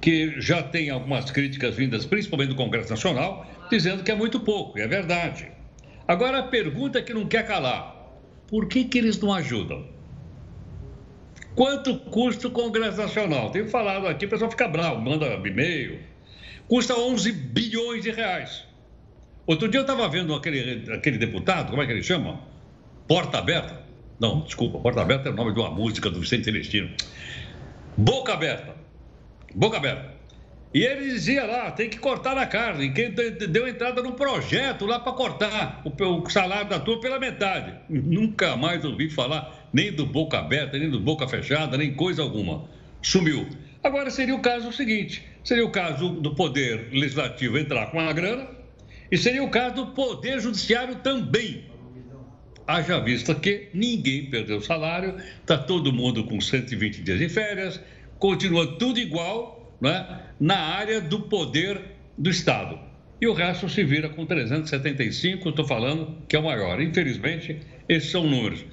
que 0.00 0.40
já 0.40 0.62
tem 0.62 0.90
algumas 0.90 1.30
críticas 1.30 1.74
vindas, 1.74 2.04
principalmente 2.04 2.50
do 2.50 2.54
Congresso 2.54 2.90
Nacional, 2.90 3.46
dizendo 3.70 4.02
que 4.02 4.10
é 4.10 4.14
muito 4.14 4.40
pouco, 4.40 4.78
e 4.78 4.82
é 4.82 4.86
verdade. 4.86 5.48
Agora, 6.06 6.38
a 6.38 6.42
pergunta 6.42 7.02
que 7.02 7.12
não 7.12 7.26
quer 7.26 7.46
calar: 7.46 7.94
por 8.46 8.66
que, 8.66 8.84
que 8.84 8.98
eles 8.98 9.18
não 9.20 9.32
ajudam? 9.32 9.86
Quanto 11.54 11.98
custa 11.98 12.46
o 12.46 12.50
Congresso 12.50 12.98
Nacional? 12.98 13.50
Tenho 13.50 13.68
falado 13.68 14.06
aqui, 14.06 14.26
o 14.26 14.28
pessoal 14.28 14.50
fica 14.50 14.68
bravo, 14.68 15.00
manda 15.00 15.26
e-mail. 15.26 15.98
Custa 16.68 16.94
11 16.94 17.32
bilhões 17.32 18.04
de 18.04 18.10
reais. 18.10 18.64
Outro 19.46 19.66
dia 19.68 19.80
eu 19.80 19.82
estava 19.82 20.08
vendo 20.08 20.34
aquele, 20.34 20.92
aquele 20.92 21.18
deputado, 21.18 21.70
como 21.70 21.82
é 21.82 21.86
que 21.86 21.92
ele 21.92 22.02
chama? 22.02 22.40
Porta 23.08 23.38
Aberta. 23.38 23.82
Não, 24.20 24.42
desculpa, 24.42 24.78
Porta 24.78 25.00
Aberta 25.00 25.30
é 25.30 25.32
o 25.32 25.34
nome 25.34 25.52
de 25.52 25.58
uma 25.58 25.70
música 25.70 26.10
do 26.10 26.20
Vicente 26.20 26.44
Celestino. 26.44 26.90
Boca 27.96 28.34
Aberta. 28.34 28.76
Boca 29.54 29.76
aberta. 29.76 30.18
E 30.72 30.84
ele 30.84 31.10
dizia 31.10 31.44
lá, 31.44 31.70
tem 31.70 31.88
que 31.88 31.98
cortar 31.98 32.34
na 32.34 32.46
carne. 32.46 32.92
Quem 32.92 33.10
deu 33.10 33.66
entrada 33.66 34.02
num 34.02 34.12
projeto 34.12 34.84
lá 34.84 35.00
para 35.00 35.12
cortar 35.12 35.82
o, 35.84 36.28
salário 36.28 36.68
da 36.68 36.78
turma 36.78 37.00
pela 37.00 37.18
metade. 37.18 37.74
Nunca 37.88 38.54
mais 38.54 38.84
ouvi 38.84 39.08
falar 39.08 39.68
nem 39.72 39.90
do 39.90 40.04
boca 40.04 40.38
aberta, 40.38 40.78
nem 40.78 40.90
do 40.90 41.00
boca 41.00 41.26
fechada, 41.26 41.78
nem 41.78 41.94
coisa 41.94 42.22
alguma. 42.22 42.68
Sumiu. 43.00 43.48
Agora 43.82 44.10
seria 44.10 44.34
o 44.34 44.40
caso 44.40 44.70
seguinte: 44.72 45.26
seria 45.42 45.64
o 45.64 45.70
caso 45.70 46.10
do 46.10 46.34
Poder 46.34 46.88
Legislativo 46.92 47.58
entrar 47.58 47.90
com 47.90 47.98
a 48.00 48.12
grana 48.12 48.46
e 49.10 49.16
seria 49.16 49.42
o 49.42 49.48
caso 49.48 49.74
do 49.76 49.86
Poder 49.88 50.38
Judiciário 50.40 50.96
também. 50.96 51.64
Haja 52.66 53.00
vista 53.00 53.34
que 53.34 53.70
ninguém 53.72 54.28
perdeu 54.28 54.60
salário, 54.60 55.16
está 55.40 55.56
todo 55.56 55.90
mundo 55.90 56.24
com 56.24 56.38
120 56.38 57.00
dias 57.00 57.18
de 57.18 57.28
férias, 57.30 57.80
continua 58.18 58.78
tudo 58.78 58.98
igual 58.98 59.74
né, 59.80 60.20
na 60.38 60.56
área 60.56 61.00
do 61.00 61.20
poder 61.20 61.80
do 62.16 62.30
Estado. 62.30 62.78
E 63.20 63.26
o 63.26 63.32
resto 63.32 63.68
se 63.68 63.82
vira 63.82 64.08
com 64.08 64.24
375, 64.24 65.48
estou 65.48 65.66
falando 65.66 66.16
que 66.28 66.36
é 66.36 66.38
o 66.38 66.44
maior. 66.44 66.80
Infelizmente, 66.80 67.60
esses 67.88 68.10
são 68.10 68.24
números. 68.24 68.64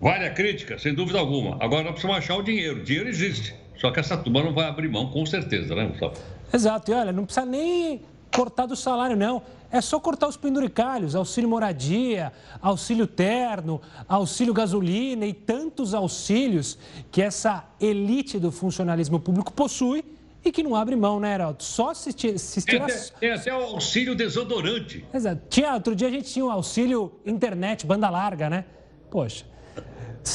Vale 0.00 0.26
a 0.26 0.30
crítica, 0.30 0.78
sem 0.78 0.94
dúvida 0.94 1.18
alguma. 1.18 1.56
Agora 1.62 1.84
nós 1.84 1.92
precisamos 1.92 2.18
achar 2.18 2.36
o 2.36 2.42
dinheiro. 2.42 2.80
O 2.80 2.84
dinheiro 2.84 3.08
existe. 3.08 3.54
Só 3.76 3.90
que 3.90 4.00
essa 4.00 4.16
turma 4.16 4.42
não 4.42 4.52
vai 4.52 4.66
abrir 4.66 4.88
mão, 4.88 5.10
com 5.10 5.24
certeza, 5.24 5.74
né, 5.74 5.86
Gustavo? 5.86 6.14
Exato. 6.52 6.90
E 6.90 6.94
olha, 6.94 7.12
não 7.12 7.24
precisa 7.24 7.46
nem 7.46 8.02
cortar 8.34 8.66
do 8.66 8.76
salário, 8.76 9.16
não. 9.16 9.42
É 9.70 9.80
só 9.80 10.00
cortar 10.00 10.28
os 10.28 10.36
penduricalhos, 10.36 11.14
auxílio 11.14 11.48
moradia, 11.48 12.32
auxílio 12.60 13.06
terno, 13.06 13.80
auxílio 14.08 14.52
gasolina 14.52 15.24
e 15.26 15.32
tantos 15.32 15.94
auxílios 15.94 16.76
que 17.10 17.22
essa 17.22 17.64
elite 17.80 18.38
do 18.38 18.50
funcionalismo 18.50 19.20
público 19.20 19.52
possui 19.52 20.04
e 20.44 20.50
que 20.50 20.62
não 20.62 20.74
abre 20.74 20.96
mão, 20.96 21.20
né, 21.20 21.34
Heraldo? 21.34 21.62
Só 21.62 21.94
se, 21.94 22.12
se 22.12 22.62
tirar... 22.62 22.88
Tem 23.20 23.30
até 23.30 23.54
o 23.54 23.62
auxílio 23.62 24.14
desodorante. 24.14 25.04
Exato. 25.12 25.42
Tinha, 25.48 25.74
outro 25.74 25.94
dia 25.94 26.08
a 26.08 26.10
gente 26.10 26.32
tinha 26.32 26.44
o 26.44 26.48
um 26.48 26.50
auxílio 26.50 27.12
internet, 27.24 27.86
banda 27.86 28.08
larga, 28.10 28.50
né? 28.50 28.64
Poxa, 29.10 29.44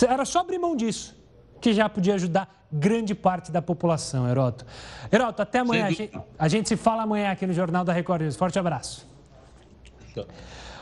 era 0.07 0.23
só 0.23 0.39
abrir 0.39 0.59
mão 0.59 0.75
disso, 0.75 1.15
que 1.59 1.73
já 1.73 1.89
podia 1.89 2.15
ajudar 2.15 2.54
grande 2.71 3.15
parte 3.15 3.51
da 3.51 3.61
população, 3.61 4.27
Heroto. 4.27 4.65
Heroto, 5.11 5.41
até 5.41 5.59
amanhã. 5.59 5.85
A 5.85 5.89
gente, 5.91 6.11
a 6.37 6.47
gente, 6.47 6.69
se 6.69 6.75
fala 6.75 7.03
amanhã 7.03 7.31
aqui 7.31 7.45
no 7.45 7.53
Jornal 7.53 7.83
da 7.83 7.93
Record 7.93 8.23
News. 8.23 8.35
Forte 8.35 8.57
abraço. 8.59 9.07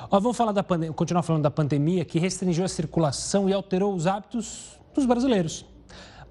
Ó, 0.09 0.19
vamos 0.19 0.37
falar 0.37 0.51
da 0.51 0.63
continuar 0.93 1.23
falando 1.23 1.43
da 1.43 1.51
pandemia 1.51 2.05
que 2.05 2.19
restringiu 2.19 2.63
a 2.63 2.67
circulação 2.67 3.49
e 3.49 3.53
alterou 3.53 3.93
os 3.95 4.05
hábitos 4.05 4.79
dos 4.93 5.05
brasileiros. 5.05 5.65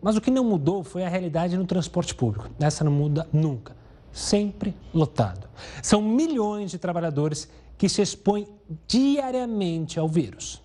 Mas 0.01 0.17
o 0.17 0.21
que 0.21 0.31
não 0.31 0.45
mudou 0.45 0.83
foi 0.85 1.05
a 1.05 1.09
realidade 1.09 1.57
no 1.57 1.65
transporte 1.65 2.15
público. 2.15 2.49
Essa 2.61 2.85
não 2.85 2.93
muda 2.93 3.29
nunca. 3.33 3.77
Sempre 4.13 4.75
lotado. 4.93 5.49
São 5.83 6.03
milhões 6.03 6.71
de 6.71 6.79
trabalhadores 6.79 7.49
que 7.79 7.89
se 7.89 8.03
expõem 8.03 8.47
diariamente 8.87 9.99
ao 9.99 10.09
vírus. 10.09 10.62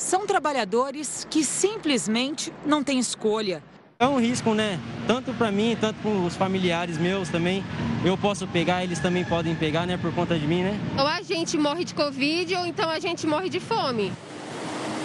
São 0.00 0.26
trabalhadores 0.26 1.26
que 1.28 1.44
simplesmente 1.44 2.50
não 2.64 2.82
têm 2.82 2.98
escolha. 2.98 3.62
É 3.98 4.08
um 4.08 4.18
risco, 4.18 4.54
né? 4.54 4.80
Tanto 5.06 5.34
para 5.34 5.52
mim, 5.52 5.76
tanto 5.78 6.00
para 6.00 6.10
os 6.10 6.34
familiares 6.34 6.96
meus 6.96 7.28
também. 7.28 7.62
Eu 8.02 8.16
posso 8.16 8.46
pegar, 8.46 8.82
eles 8.82 8.98
também 8.98 9.26
podem 9.26 9.54
pegar, 9.54 9.84
né? 9.84 9.98
Por 9.98 10.10
conta 10.14 10.38
de 10.38 10.46
mim, 10.46 10.62
né? 10.62 10.80
Ou 10.98 11.06
a 11.06 11.20
gente 11.20 11.58
morre 11.58 11.84
de 11.84 11.92
Covid 11.92 12.54
ou 12.56 12.66
então 12.66 12.88
a 12.88 12.98
gente 12.98 13.26
morre 13.26 13.50
de 13.50 13.60
fome. 13.60 14.10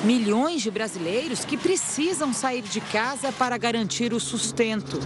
Milhões 0.06 0.62
de 0.62 0.72
brasileiros 0.72 1.44
que 1.44 1.58
precisam 1.58 2.34
sair 2.34 2.62
de 2.62 2.80
casa 2.80 3.34
para 3.34 3.58
garantir 3.58 4.14
o 4.14 4.20
sustento. 4.20 5.00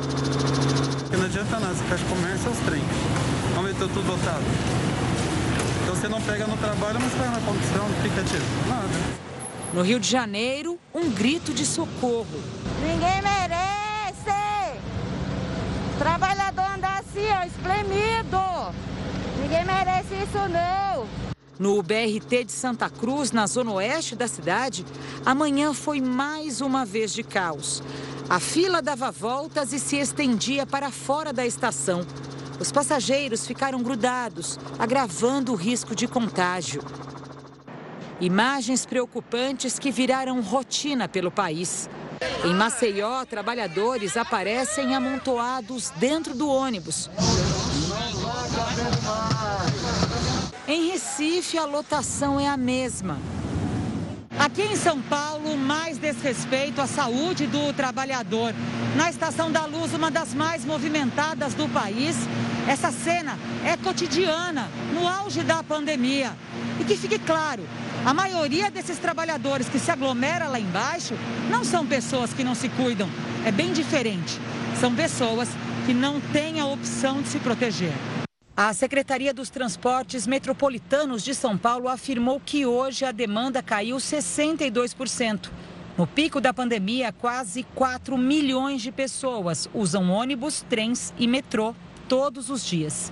Porque 1.00 1.18
não 1.18 1.26
adianta 1.26 1.60
nada, 1.60 1.74
você 1.74 1.84
fecha 1.86 2.06
comércio 2.06 2.48
aos 2.48 2.60
trem. 2.60 2.84
Vamos 3.56 3.72
ver, 3.72 3.80
tudo 3.80 4.08
lotado. 4.08 4.44
Então 5.82 5.96
você 5.96 6.08
não 6.08 6.22
pega 6.22 6.46
no 6.46 6.58
trabalho, 6.58 7.00
mas 7.02 7.12
vai 7.14 7.28
na 7.28 7.42
condição, 7.42 7.90
no 7.90 7.98
aplicativo. 7.98 8.46
Nada. 8.68 9.29
No 9.72 9.84
Rio 9.84 10.00
de 10.00 10.10
Janeiro, 10.10 10.80
um 10.94 11.12
grito 11.12 11.54
de 11.54 11.64
socorro. 11.64 12.26
Ninguém 12.82 13.22
merece! 13.22 14.80
Trabalhador 16.00 16.66
andar 16.76 17.00
assim, 17.00 17.28
ó, 17.30 17.44
espremido. 17.46 18.40
Ninguém 19.40 19.64
merece 19.66 20.16
isso, 20.16 20.40
não. 20.50 21.08
No 21.60 21.84
BRT 21.84 22.46
de 22.46 22.52
Santa 22.52 22.90
Cruz, 22.90 23.32
na 23.32 23.46
zona 23.46 23.74
oeste 23.74 24.16
da 24.16 24.28
cidade, 24.28 24.84
amanhã 25.24 25.72
foi 25.74 26.02
mais 26.02 26.62
uma 26.62 26.84
vez 26.84 27.14
de 27.14 27.22
caos. 27.22 27.84
A 28.28 28.40
fila 28.40 28.82
dava 28.82 29.12
voltas 29.12 29.72
e 29.72 29.80
se 29.80 29.98
estendia 29.98 30.66
para 30.66 30.90
fora 30.90 31.32
da 31.32 31.46
estação. 31.46 32.04
Os 32.60 32.72
passageiros 32.72 33.46
ficaram 33.46 33.84
grudados, 33.84 34.60
agravando 34.80 35.52
o 35.52 35.56
risco 35.56 35.94
de 35.94 36.08
contágio. 36.08 36.82
Imagens 38.22 38.86
preocupantes 38.86 39.80
que 39.80 39.92
viraram 39.92 40.42
rotina 40.42 41.08
pelo 41.08 41.32
país. 41.32 41.90
Em 42.44 42.54
Maceió, 42.54 43.24
trabalhadores 43.24 44.18
aparecem 44.18 44.94
amontoados 44.94 45.90
dentro 45.92 46.36
do 46.36 46.50
ônibus. 46.50 47.10
Em 50.68 50.92
Recife, 50.92 51.58
a 51.58 51.64
lotação 51.64 52.38
é 52.38 52.48
a 52.48 52.58
mesma. 52.58 53.18
Aqui 54.38 54.64
em 54.64 54.76
São 54.76 55.02
Paulo, 55.02 55.58
mais 55.58 55.98
desrespeito 55.98 56.82
à 56.82 56.88
saúde 56.88 57.48
do 57.48 57.72
trabalhador. 57.74 58.54
Na 58.98 59.10
Estação 59.10 59.50
da 59.50 59.66
Luz, 59.66 59.94
uma 59.94 60.12
das 60.12 60.34
mais 60.34 60.66
movimentadas 60.66 61.54
do 61.54 61.70
país, 61.70 62.18
Essa 62.70 62.92
cena 62.92 63.36
é 63.66 63.76
cotidiana, 63.76 64.70
no 64.94 65.08
auge 65.08 65.42
da 65.42 65.64
pandemia. 65.64 66.38
E 66.80 66.84
que 66.84 66.96
fique 66.96 67.18
claro, 67.18 67.64
a 68.06 68.14
maioria 68.14 68.72
desses 68.72 68.98
trabalhadores 68.98 69.68
que 69.68 69.78
se 69.78 69.92
aglomera 69.92 70.48
lá 70.48 70.60
embaixo 70.60 71.14
não 71.50 71.64
são 71.64 71.86
pessoas 71.86 72.34
que 72.34 72.44
não 72.44 72.56
se 72.56 72.70
cuidam. 72.70 73.10
É 73.46 73.52
bem 73.52 73.74
diferente. 73.74 74.40
São 74.80 74.96
pessoas 74.96 75.50
que 75.86 75.94
não 75.94 76.22
têm 76.22 76.60
a 76.60 76.66
opção 76.66 77.22
de 77.22 77.28
se 77.28 77.40
proteger. 77.40 77.92
A 78.56 78.74
Secretaria 78.74 79.34
dos 79.34 79.50
Transportes 79.50 80.28
Metropolitanos 80.28 81.24
de 81.24 81.34
São 81.34 81.58
Paulo 81.58 81.88
afirmou 81.88 82.42
que 82.44 82.66
hoje 82.66 83.06
a 83.06 83.12
demanda 83.12 83.62
caiu 83.62 83.98
62%. 83.98 85.50
No 85.98 86.08
pico 86.08 86.40
da 86.40 86.54
pandemia, 86.54 87.12
quase 87.12 87.64
4 87.76 88.18
milhões 88.18 88.82
de 88.82 88.92
pessoas 88.92 89.70
usam 89.74 90.10
ônibus, 90.10 90.66
trens 90.70 91.14
e 91.18 91.28
metrô 91.28 91.76
todos 92.08 92.50
os 92.50 92.66
dias. 92.66 93.12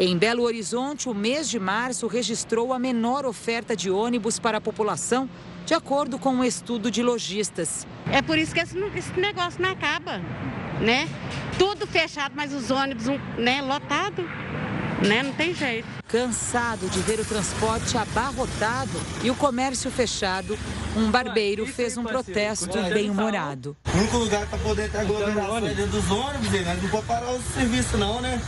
Em 0.00 0.16
Belo 0.16 0.44
Horizonte, 0.44 1.08
o 1.08 1.14
mês 1.14 1.50
de 1.50 1.58
março 1.58 2.06
registrou 2.06 2.72
a 2.72 2.78
menor 2.78 3.26
oferta 3.26 3.74
de 3.74 3.90
ônibus 3.90 4.38
para 4.38 4.58
a 4.58 4.60
população, 4.60 5.28
de 5.66 5.74
acordo 5.74 6.20
com 6.20 6.30
um 6.30 6.44
estudo 6.44 6.88
de 6.88 7.02
lojistas. 7.02 7.84
É 8.12 8.22
por 8.22 8.38
isso 8.38 8.54
que 8.54 8.60
esse, 8.60 8.78
negócio 9.16 9.60
não 9.60 9.70
acaba, 9.70 10.18
né? 10.80 11.08
Tudo 11.58 11.84
fechado, 11.84 12.32
mas 12.36 12.52
os 12.52 12.70
ônibus, 12.70 13.06
né, 13.36 13.60
lotado, 13.60 14.22
né? 15.04 15.24
Não 15.24 15.32
tem 15.32 15.52
jeito. 15.52 15.88
Cansado 16.06 16.88
de 16.88 17.00
ver 17.00 17.18
o 17.18 17.24
transporte 17.24 17.98
abarrotado 17.98 19.00
e 19.24 19.30
o 19.32 19.34
comércio 19.34 19.90
fechado, 19.90 20.56
um 20.96 21.10
barbeiro 21.10 21.66
fez 21.66 21.96
um 21.96 22.04
protesto 22.04 22.80
bem-humorado. 22.94 23.76
O 23.92 23.98
único 23.98 24.16
lugar 24.18 24.46
para 24.46 24.58
poder 24.58 24.92
ter 24.92 24.98
aglomeração 24.98 25.56
é 25.56 25.74
dentro 25.74 25.90
dos 25.90 26.08
ônibus, 26.08 26.50
né? 26.50 26.78
Não 26.80 26.88
pode 26.88 27.06
parar 27.06 27.32
o 27.32 27.42
serviço 27.42 27.98
não, 27.98 28.20
né? 28.20 28.40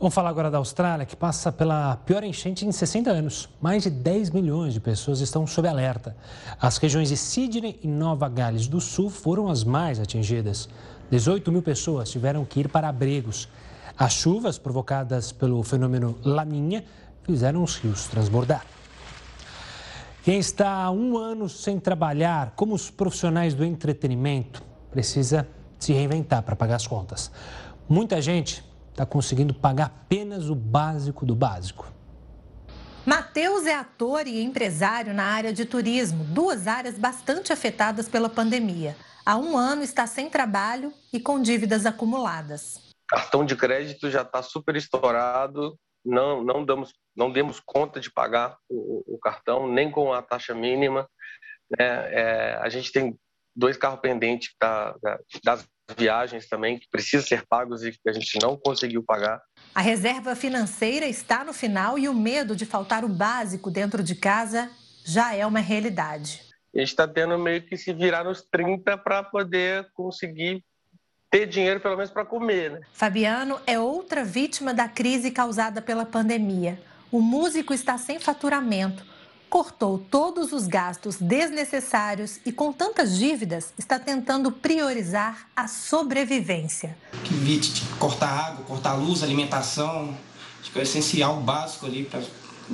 Vamos 0.00 0.14
falar 0.14 0.30
agora 0.30 0.50
da 0.50 0.56
Austrália, 0.56 1.04
que 1.04 1.14
passa 1.14 1.52
pela 1.52 1.94
pior 1.94 2.24
enchente 2.24 2.64
em 2.64 2.72
60 2.72 3.10
anos. 3.10 3.50
Mais 3.60 3.82
de 3.82 3.90
10 3.90 4.30
milhões 4.30 4.72
de 4.72 4.80
pessoas 4.80 5.20
estão 5.20 5.46
sob 5.46 5.68
alerta. 5.68 6.16
As 6.58 6.78
regiões 6.78 7.10
de 7.10 7.18
Sydney 7.18 7.78
e 7.82 7.86
Nova 7.86 8.26
Gales 8.26 8.66
do 8.66 8.80
Sul 8.80 9.10
foram 9.10 9.50
as 9.50 9.62
mais 9.62 10.00
atingidas. 10.00 10.70
18 11.10 11.52
mil 11.52 11.60
pessoas 11.60 12.10
tiveram 12.10 12.46
que 12.46 12.60
ir 12.60 12.68
para 12.70 12.88
abrigos. 12.88 13.46
As 13.94 14.14
chuvas 14.14 14.56
provocadas 14.56 15.32
pelo 15.32 15.62
fenômeno 15.62 16.16
Laninha 16.24 16.82
fizeram 17.22 17.62
os 17.62 17.76
rios 17.76 18.06
transbordar. 18.06 18.64
Quem 20.24 20.38
está 20.38 20.82
há 20.82 20.90
um 20.90 21.18
ano 21.18 21.46
sem 21.46 21.78
trabalhar, 21.78 22.54
como 22.56 22.74
os 22.74 22.90
profissionais 22.90 23.52
do 23.52 23.66
entretenimento, 23.66 24.62
precisa 24.90 25.46
se 25.78 25.92
reinventar 25.92 26.42
para 26.42 26.56
pagar 26.56 26.76
as 26.76 26.86
contas. 26.86 27.30
Muita 27.86 28.22
gente 28.22 28.69
está 29.00 29.06
conseguindo 29.06 29.54
pagar 29.54 29.86
apenas 29.86 30.50
o 30.50 30.54
básico 30.54 31.24
do 31.24 31.34
básico. 31.34 31.90
Matheus 33.06 33.66
é 33.66 33.74
ator 33.74 34.26
e 34.26 34.42
empresário 34.42 35.14
na 35.14 35.24
área 35.24 35.54
de 35.54 35.64
turismo, 35.64 36.22
duas 36.24 36.66
áreas 36.66 36.98
bastante 36.98 37.50
afetadas 37.50 38.08
pela 38.08 38.28
pandemia. 38.28 38.94
Há 39.24 39.38
um 39.38 39.56
ano 39.56 39.82
está 39.82 40.06
sem 40.06 40.28
trabalho 40.28 40.92
e 41.10 41.18
com 41.18 41.40
dívidas 41.40 41.86
acumuladas. 41.86 42.90
Cartão 43.08 43.44
de 43.44 43.56
crédito 43.56 44.10
já 44.10 44.20
está 44.20 44.42
super 44.42 44.76
estourado, 44.76 45.78
não, 46.04 46.44
não, 46.44 46.64
damos, 46.64 46.92
não 47.16 47.32
demos 47.32 47.58
conta 47.58 48.00
de 48.00 48.10
pagar 48.10 48.56
o, 48.68 49.14
o 49.14 49.18
cartão, 49.18 49.66
nem 49.66 49.90
com 49.90 50.12
a 50.12 50.20
taxa 50.20 50.54
mínima. 50.54 51.08
Né? 51.70 51.86
É, 52.12 52.58
a 52.60 52.68
gente 52.68 52.92
tem 52.92 53.18
dois 53.56 53.78
carros 53.78 54.00
pendentes 54.00 54.54
da, 54.60 54.94
da, 55.02 55.18
das 55.42 55.66
viagens 55.96 56.48
também 56.48 56.78
que 56.78 56.88
precisam 56.90 57.26
ser 57.26 57.46
pagos 57.46 57.84
e 57.84 57.92
que 57.92 58.08
a 58.08 58.12
gente 58.12 58.38
não 58.40 58.56
conseguiu 58.56 59.02
pagar. 59.02 59.40
A 59.74 59.80
reserva 59.80 60.34
financeira 60.34 61.06
está 61.06 61.44
no 61.44 61.52
final 61.52 61.98
e 61.98 62.08
o 62.08 62.14
medo 62.14 62.56
de 62.56 62.66
faltar 62.66 63.04
o 63.04 63.08
básico 63.08 63.70
dentro 63.70 64.02
de 64.02 64.14
casa 64.14 64.70
já 65.04 65.34
é 65.34 65.46
uma 65.46 65.60
realidade. 65.60 66.42
A 66.74 66.78
gente 66.78 66.88
está 66.88 67.06
tendo 67.06 67.38
meio 67.38 67.62
que 67.62 67.76
se 67.76 67.92
virar 67.92 68.24
nos 68.24 68.42
30 68.42 68.96
para 68.98 69.22
poder 69.22 69.88
conseguir 69.92 70.62
ter 71.30 71.46
dinheiro 71.46 71.80
pelo 71.80 71.96
menos 71.96 72.10
para 72.10 72.24
comer. 72.24 72.72
Né? 72.72 72.80
Fabiano 72.92 73.60
é 73.66 73.78
outra 73.78 74.24
vítima 74.24 74.74
da 74.74 74.88
crise 74.88 75.30
causada 75.30 75.80
pela 75.80 76.04
pandemia. 76.04 76.80
O 77.10 77.20
músico 77.20 77.72
está 77.74 77.98
sem 77.98 78.18
faturamento 78.18 79.04
cortou 79.50 79.98
todos 79.98 80.52
os 80.52 80.68
gastos 80.68 81.16
desnecessários 81.16 82.38
e, 82.46 82.52
com 82.52 82.72
tantas 82.72 83.18
dívidas, 83.18 83.74
está 83.76 83.98
tentando 83.98 84.52
priorizar 84.52 85.48
a 85.56 85.66
sobrevivência. 85.66 86.96
Que 87.24 87.34
evite 87.34 87.84
cortar 87.98 88.28
água, 88.28 88.64
cortar 88.64 88.94
luz, 88.94 89.24
alimentação. 89.24 90.16
Acho 90.60 90.70
que 90.70 90.78
é 90.78 90.82
essencial, 90.82 91.40
básico 91.40 91.84
ali 91.84 92.04
para 92.04 92.22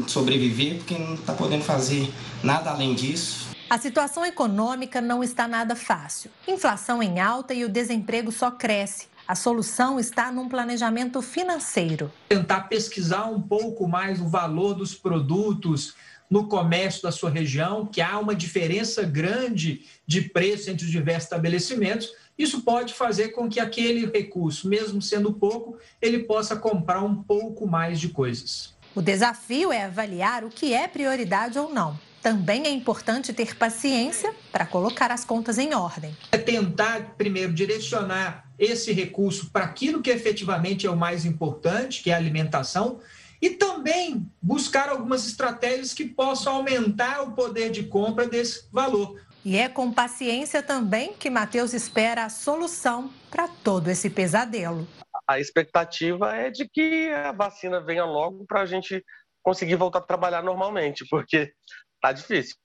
sobreviver, 0.07 0.77
porque 0.77 0.99
não 0.99 1.14
está 1.14 1.33
podendo 1.33 1.64
fazer 1.64 2.12
nada 2.45 2.70
além 2.70 2.95
disso. 2.95 3.47
A 3.70 3.79
situação 3.79 4.24
econômica 4.24 5.01
não 5.01 5.24
está 5.24 5.49
nada 5.49 5.74
fácil. 5.74 6.31
Inflação 6.47 7.03
em 7.03 7.18
alta 7.18 7.55
e 7.55 7.64
o 7.64 7.68
desemprego 7.68 8.31
só 8.31 8.51
cresce. 8.51 9.09
A 9.27 9.35
solução 9.35 9.99
está 9.99 10.31
num 10.31 10.49
planejamento 10.49 11.20
financeiro. 11.20 12.12
Tentar 12.29 12.68
pesquisar 12.68 13.24
um 13.24 13.41
pouco 13.41 13.89
mais 13.89 14.20
o 14.20 14.29
valor 14.29 14.74
dos 14.74 14.95
produtos, 14.95 15.95
no 16.31 16.49
comércio 16.49 17.03
da 17.03 17.12
sua 17.12 17.31
região, 17.31 17.87
que 17.87 18.01
há 18.01 18.18
uma 18.18 18.35
diferença 18.35 19.03
grande 19.03 19.85
de 20.07 20.22
preço 20.22 20.70
entre 20.70 20.85
os 20.85 20.91
diversos 20.91 21.24
estabelecimentos, 21.24 22.12
isso 22.39 22.62
pode 22.62 22.93
fazer 22.93 23.29
com 23.29 23.49
que 23.49 23.59
aquele 23.59 24.07
recurso, 24.07 24.68
mesmo 24.68 25.01
sendo 25.01 25.33
pouco, 25.33 25.79
ele 26.03 26.20
possa 26.20 26.55
comprar 26.55 27.03
um 27.03 27.22
pouco 27.22 27.66
mais 27.66 27.99
de 27.99 28.09
coisas. 28.09 28.74
O 28.95 29.01
desafio 29.01 29.72
é 29.72 29.85
avaliar 29.85 30.45
o 30.45 30.51
que 30.51 30.74
é 30.74 30.87
prioridade 30.89 31.59
ou 31.59 31.72
não. 31.72 31.99
Também 32.22 32.66
é 32.66 32.70
importante 32.70 33.33
ter 33.33 33.55
paciência 33.55 34.35
para 34.51 34.66
colocar 34.66 35.12
as 35.12 35.24
contas 35.24 35.59
em 35.59 35.74
ordem. 35.74 36.14
É 36.33 36.39
tentar, 36.39 37.14
primeiro, 37.16 37.53
direcionar 37.53 38.51
esse 38.59 38.93
recurso 38.93 39.51
para 39.51 39.64
aquilo 39.64 40.03
que 40.03 40.11
efetivamente 40.11 40.87
é 40.87 40.91
o 40.91 40.97
mais 40.97 41.24
importante, 41.24 42.03
que 42.03 42.11
é 42.11 42.14
a 42.14 42.16
alimentação, 42.16 42.99
e 43.41 43.51
também 43.51 44.30
buscar 44.41 44.89
algumas 44.89 45.26
estratégias 45.26 45.93
que 45.93 46.05
possam 46.05 46.57
aumentar 46.57 47.22
o 47.22 47.32
poder 47.32 47.70
de 47.70 47.84
compra 47.84 48.26
desse 48.26 48.68
valor. 48.72 49.20
E 49.45 49.57
é 49.57 49.68
com 49.68 49.93
paciência 49.93 50.62
também 50.62 51.12
que 51.14 51.30
Matheus 51.30 51.72
espera 51.72 52.24
a 52.24 52.28
solução 52.28 53.11
para 53.30 53.47
todo 53.47 53.89
esse 53.89 54.11
pesadelo. 54.11 54.89
A 55.28 55.39
expectativa 55.39 56.34
é 56.34 56.51
de 56.51 56.68
que 56.68 57.11
a 57.11 57.32
vacina 57.32 57.80
venha 57.80 58.05
logo 58.05 58.45
para 58.47 58.62
a 58.62 58.66
gente 58.66 59.05
conseguir 59.43 59.76
voltar 59.76 60.01
a 60.01 60.03
trabalhar 60.03 60.43
normalmente, 60.43 61.07
porque 61.09 61.53
está 61.95 62.12
difícil. 62.12 62.57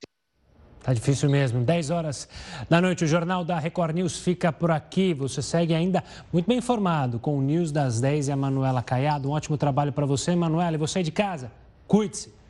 Tá 0.84 0.94
difícil 0.94 1.30
mesmo. 1.30 1.64
10 1.64 1.90
horas 1.92 2.28
da 2.70 2.82
noite, 2.82 3.04
o 3.04 3.08
Jornal 3.08 3.46
da 3.46 3.60
Record 3.60 3.96
News 3.96 4.18
fica 4.18 4.52
por 4.52 4.72
aqui. 4.72 5.14
Você 5.14 5.42
segue 5.42 5.76
ainda 5.76 6.04
muito 6.34 6.48
bem 6.48 6.58
informado 6.58 7.20
com 7.20 7.38
o 7.38 7.42
News 7.42 7.72
das 7.72 8.02
10 8.02 8.30
e 8.30 8.32
a 8.32 8.36
Manuela 8.36 8.82
Caiado. 8.82 9.30
Um 9.30 9.32
ótimo 9.32 9.58
trabalho 9.58 9.94
para 9.94 10.06
você, 10.06 10.36
Manuela. 10.36 10.76
E 10.76 10.80
você 10.80 11.04
de 11.04 11.12
casa, 11.12 11.52
cuide-se. 11.88 12.41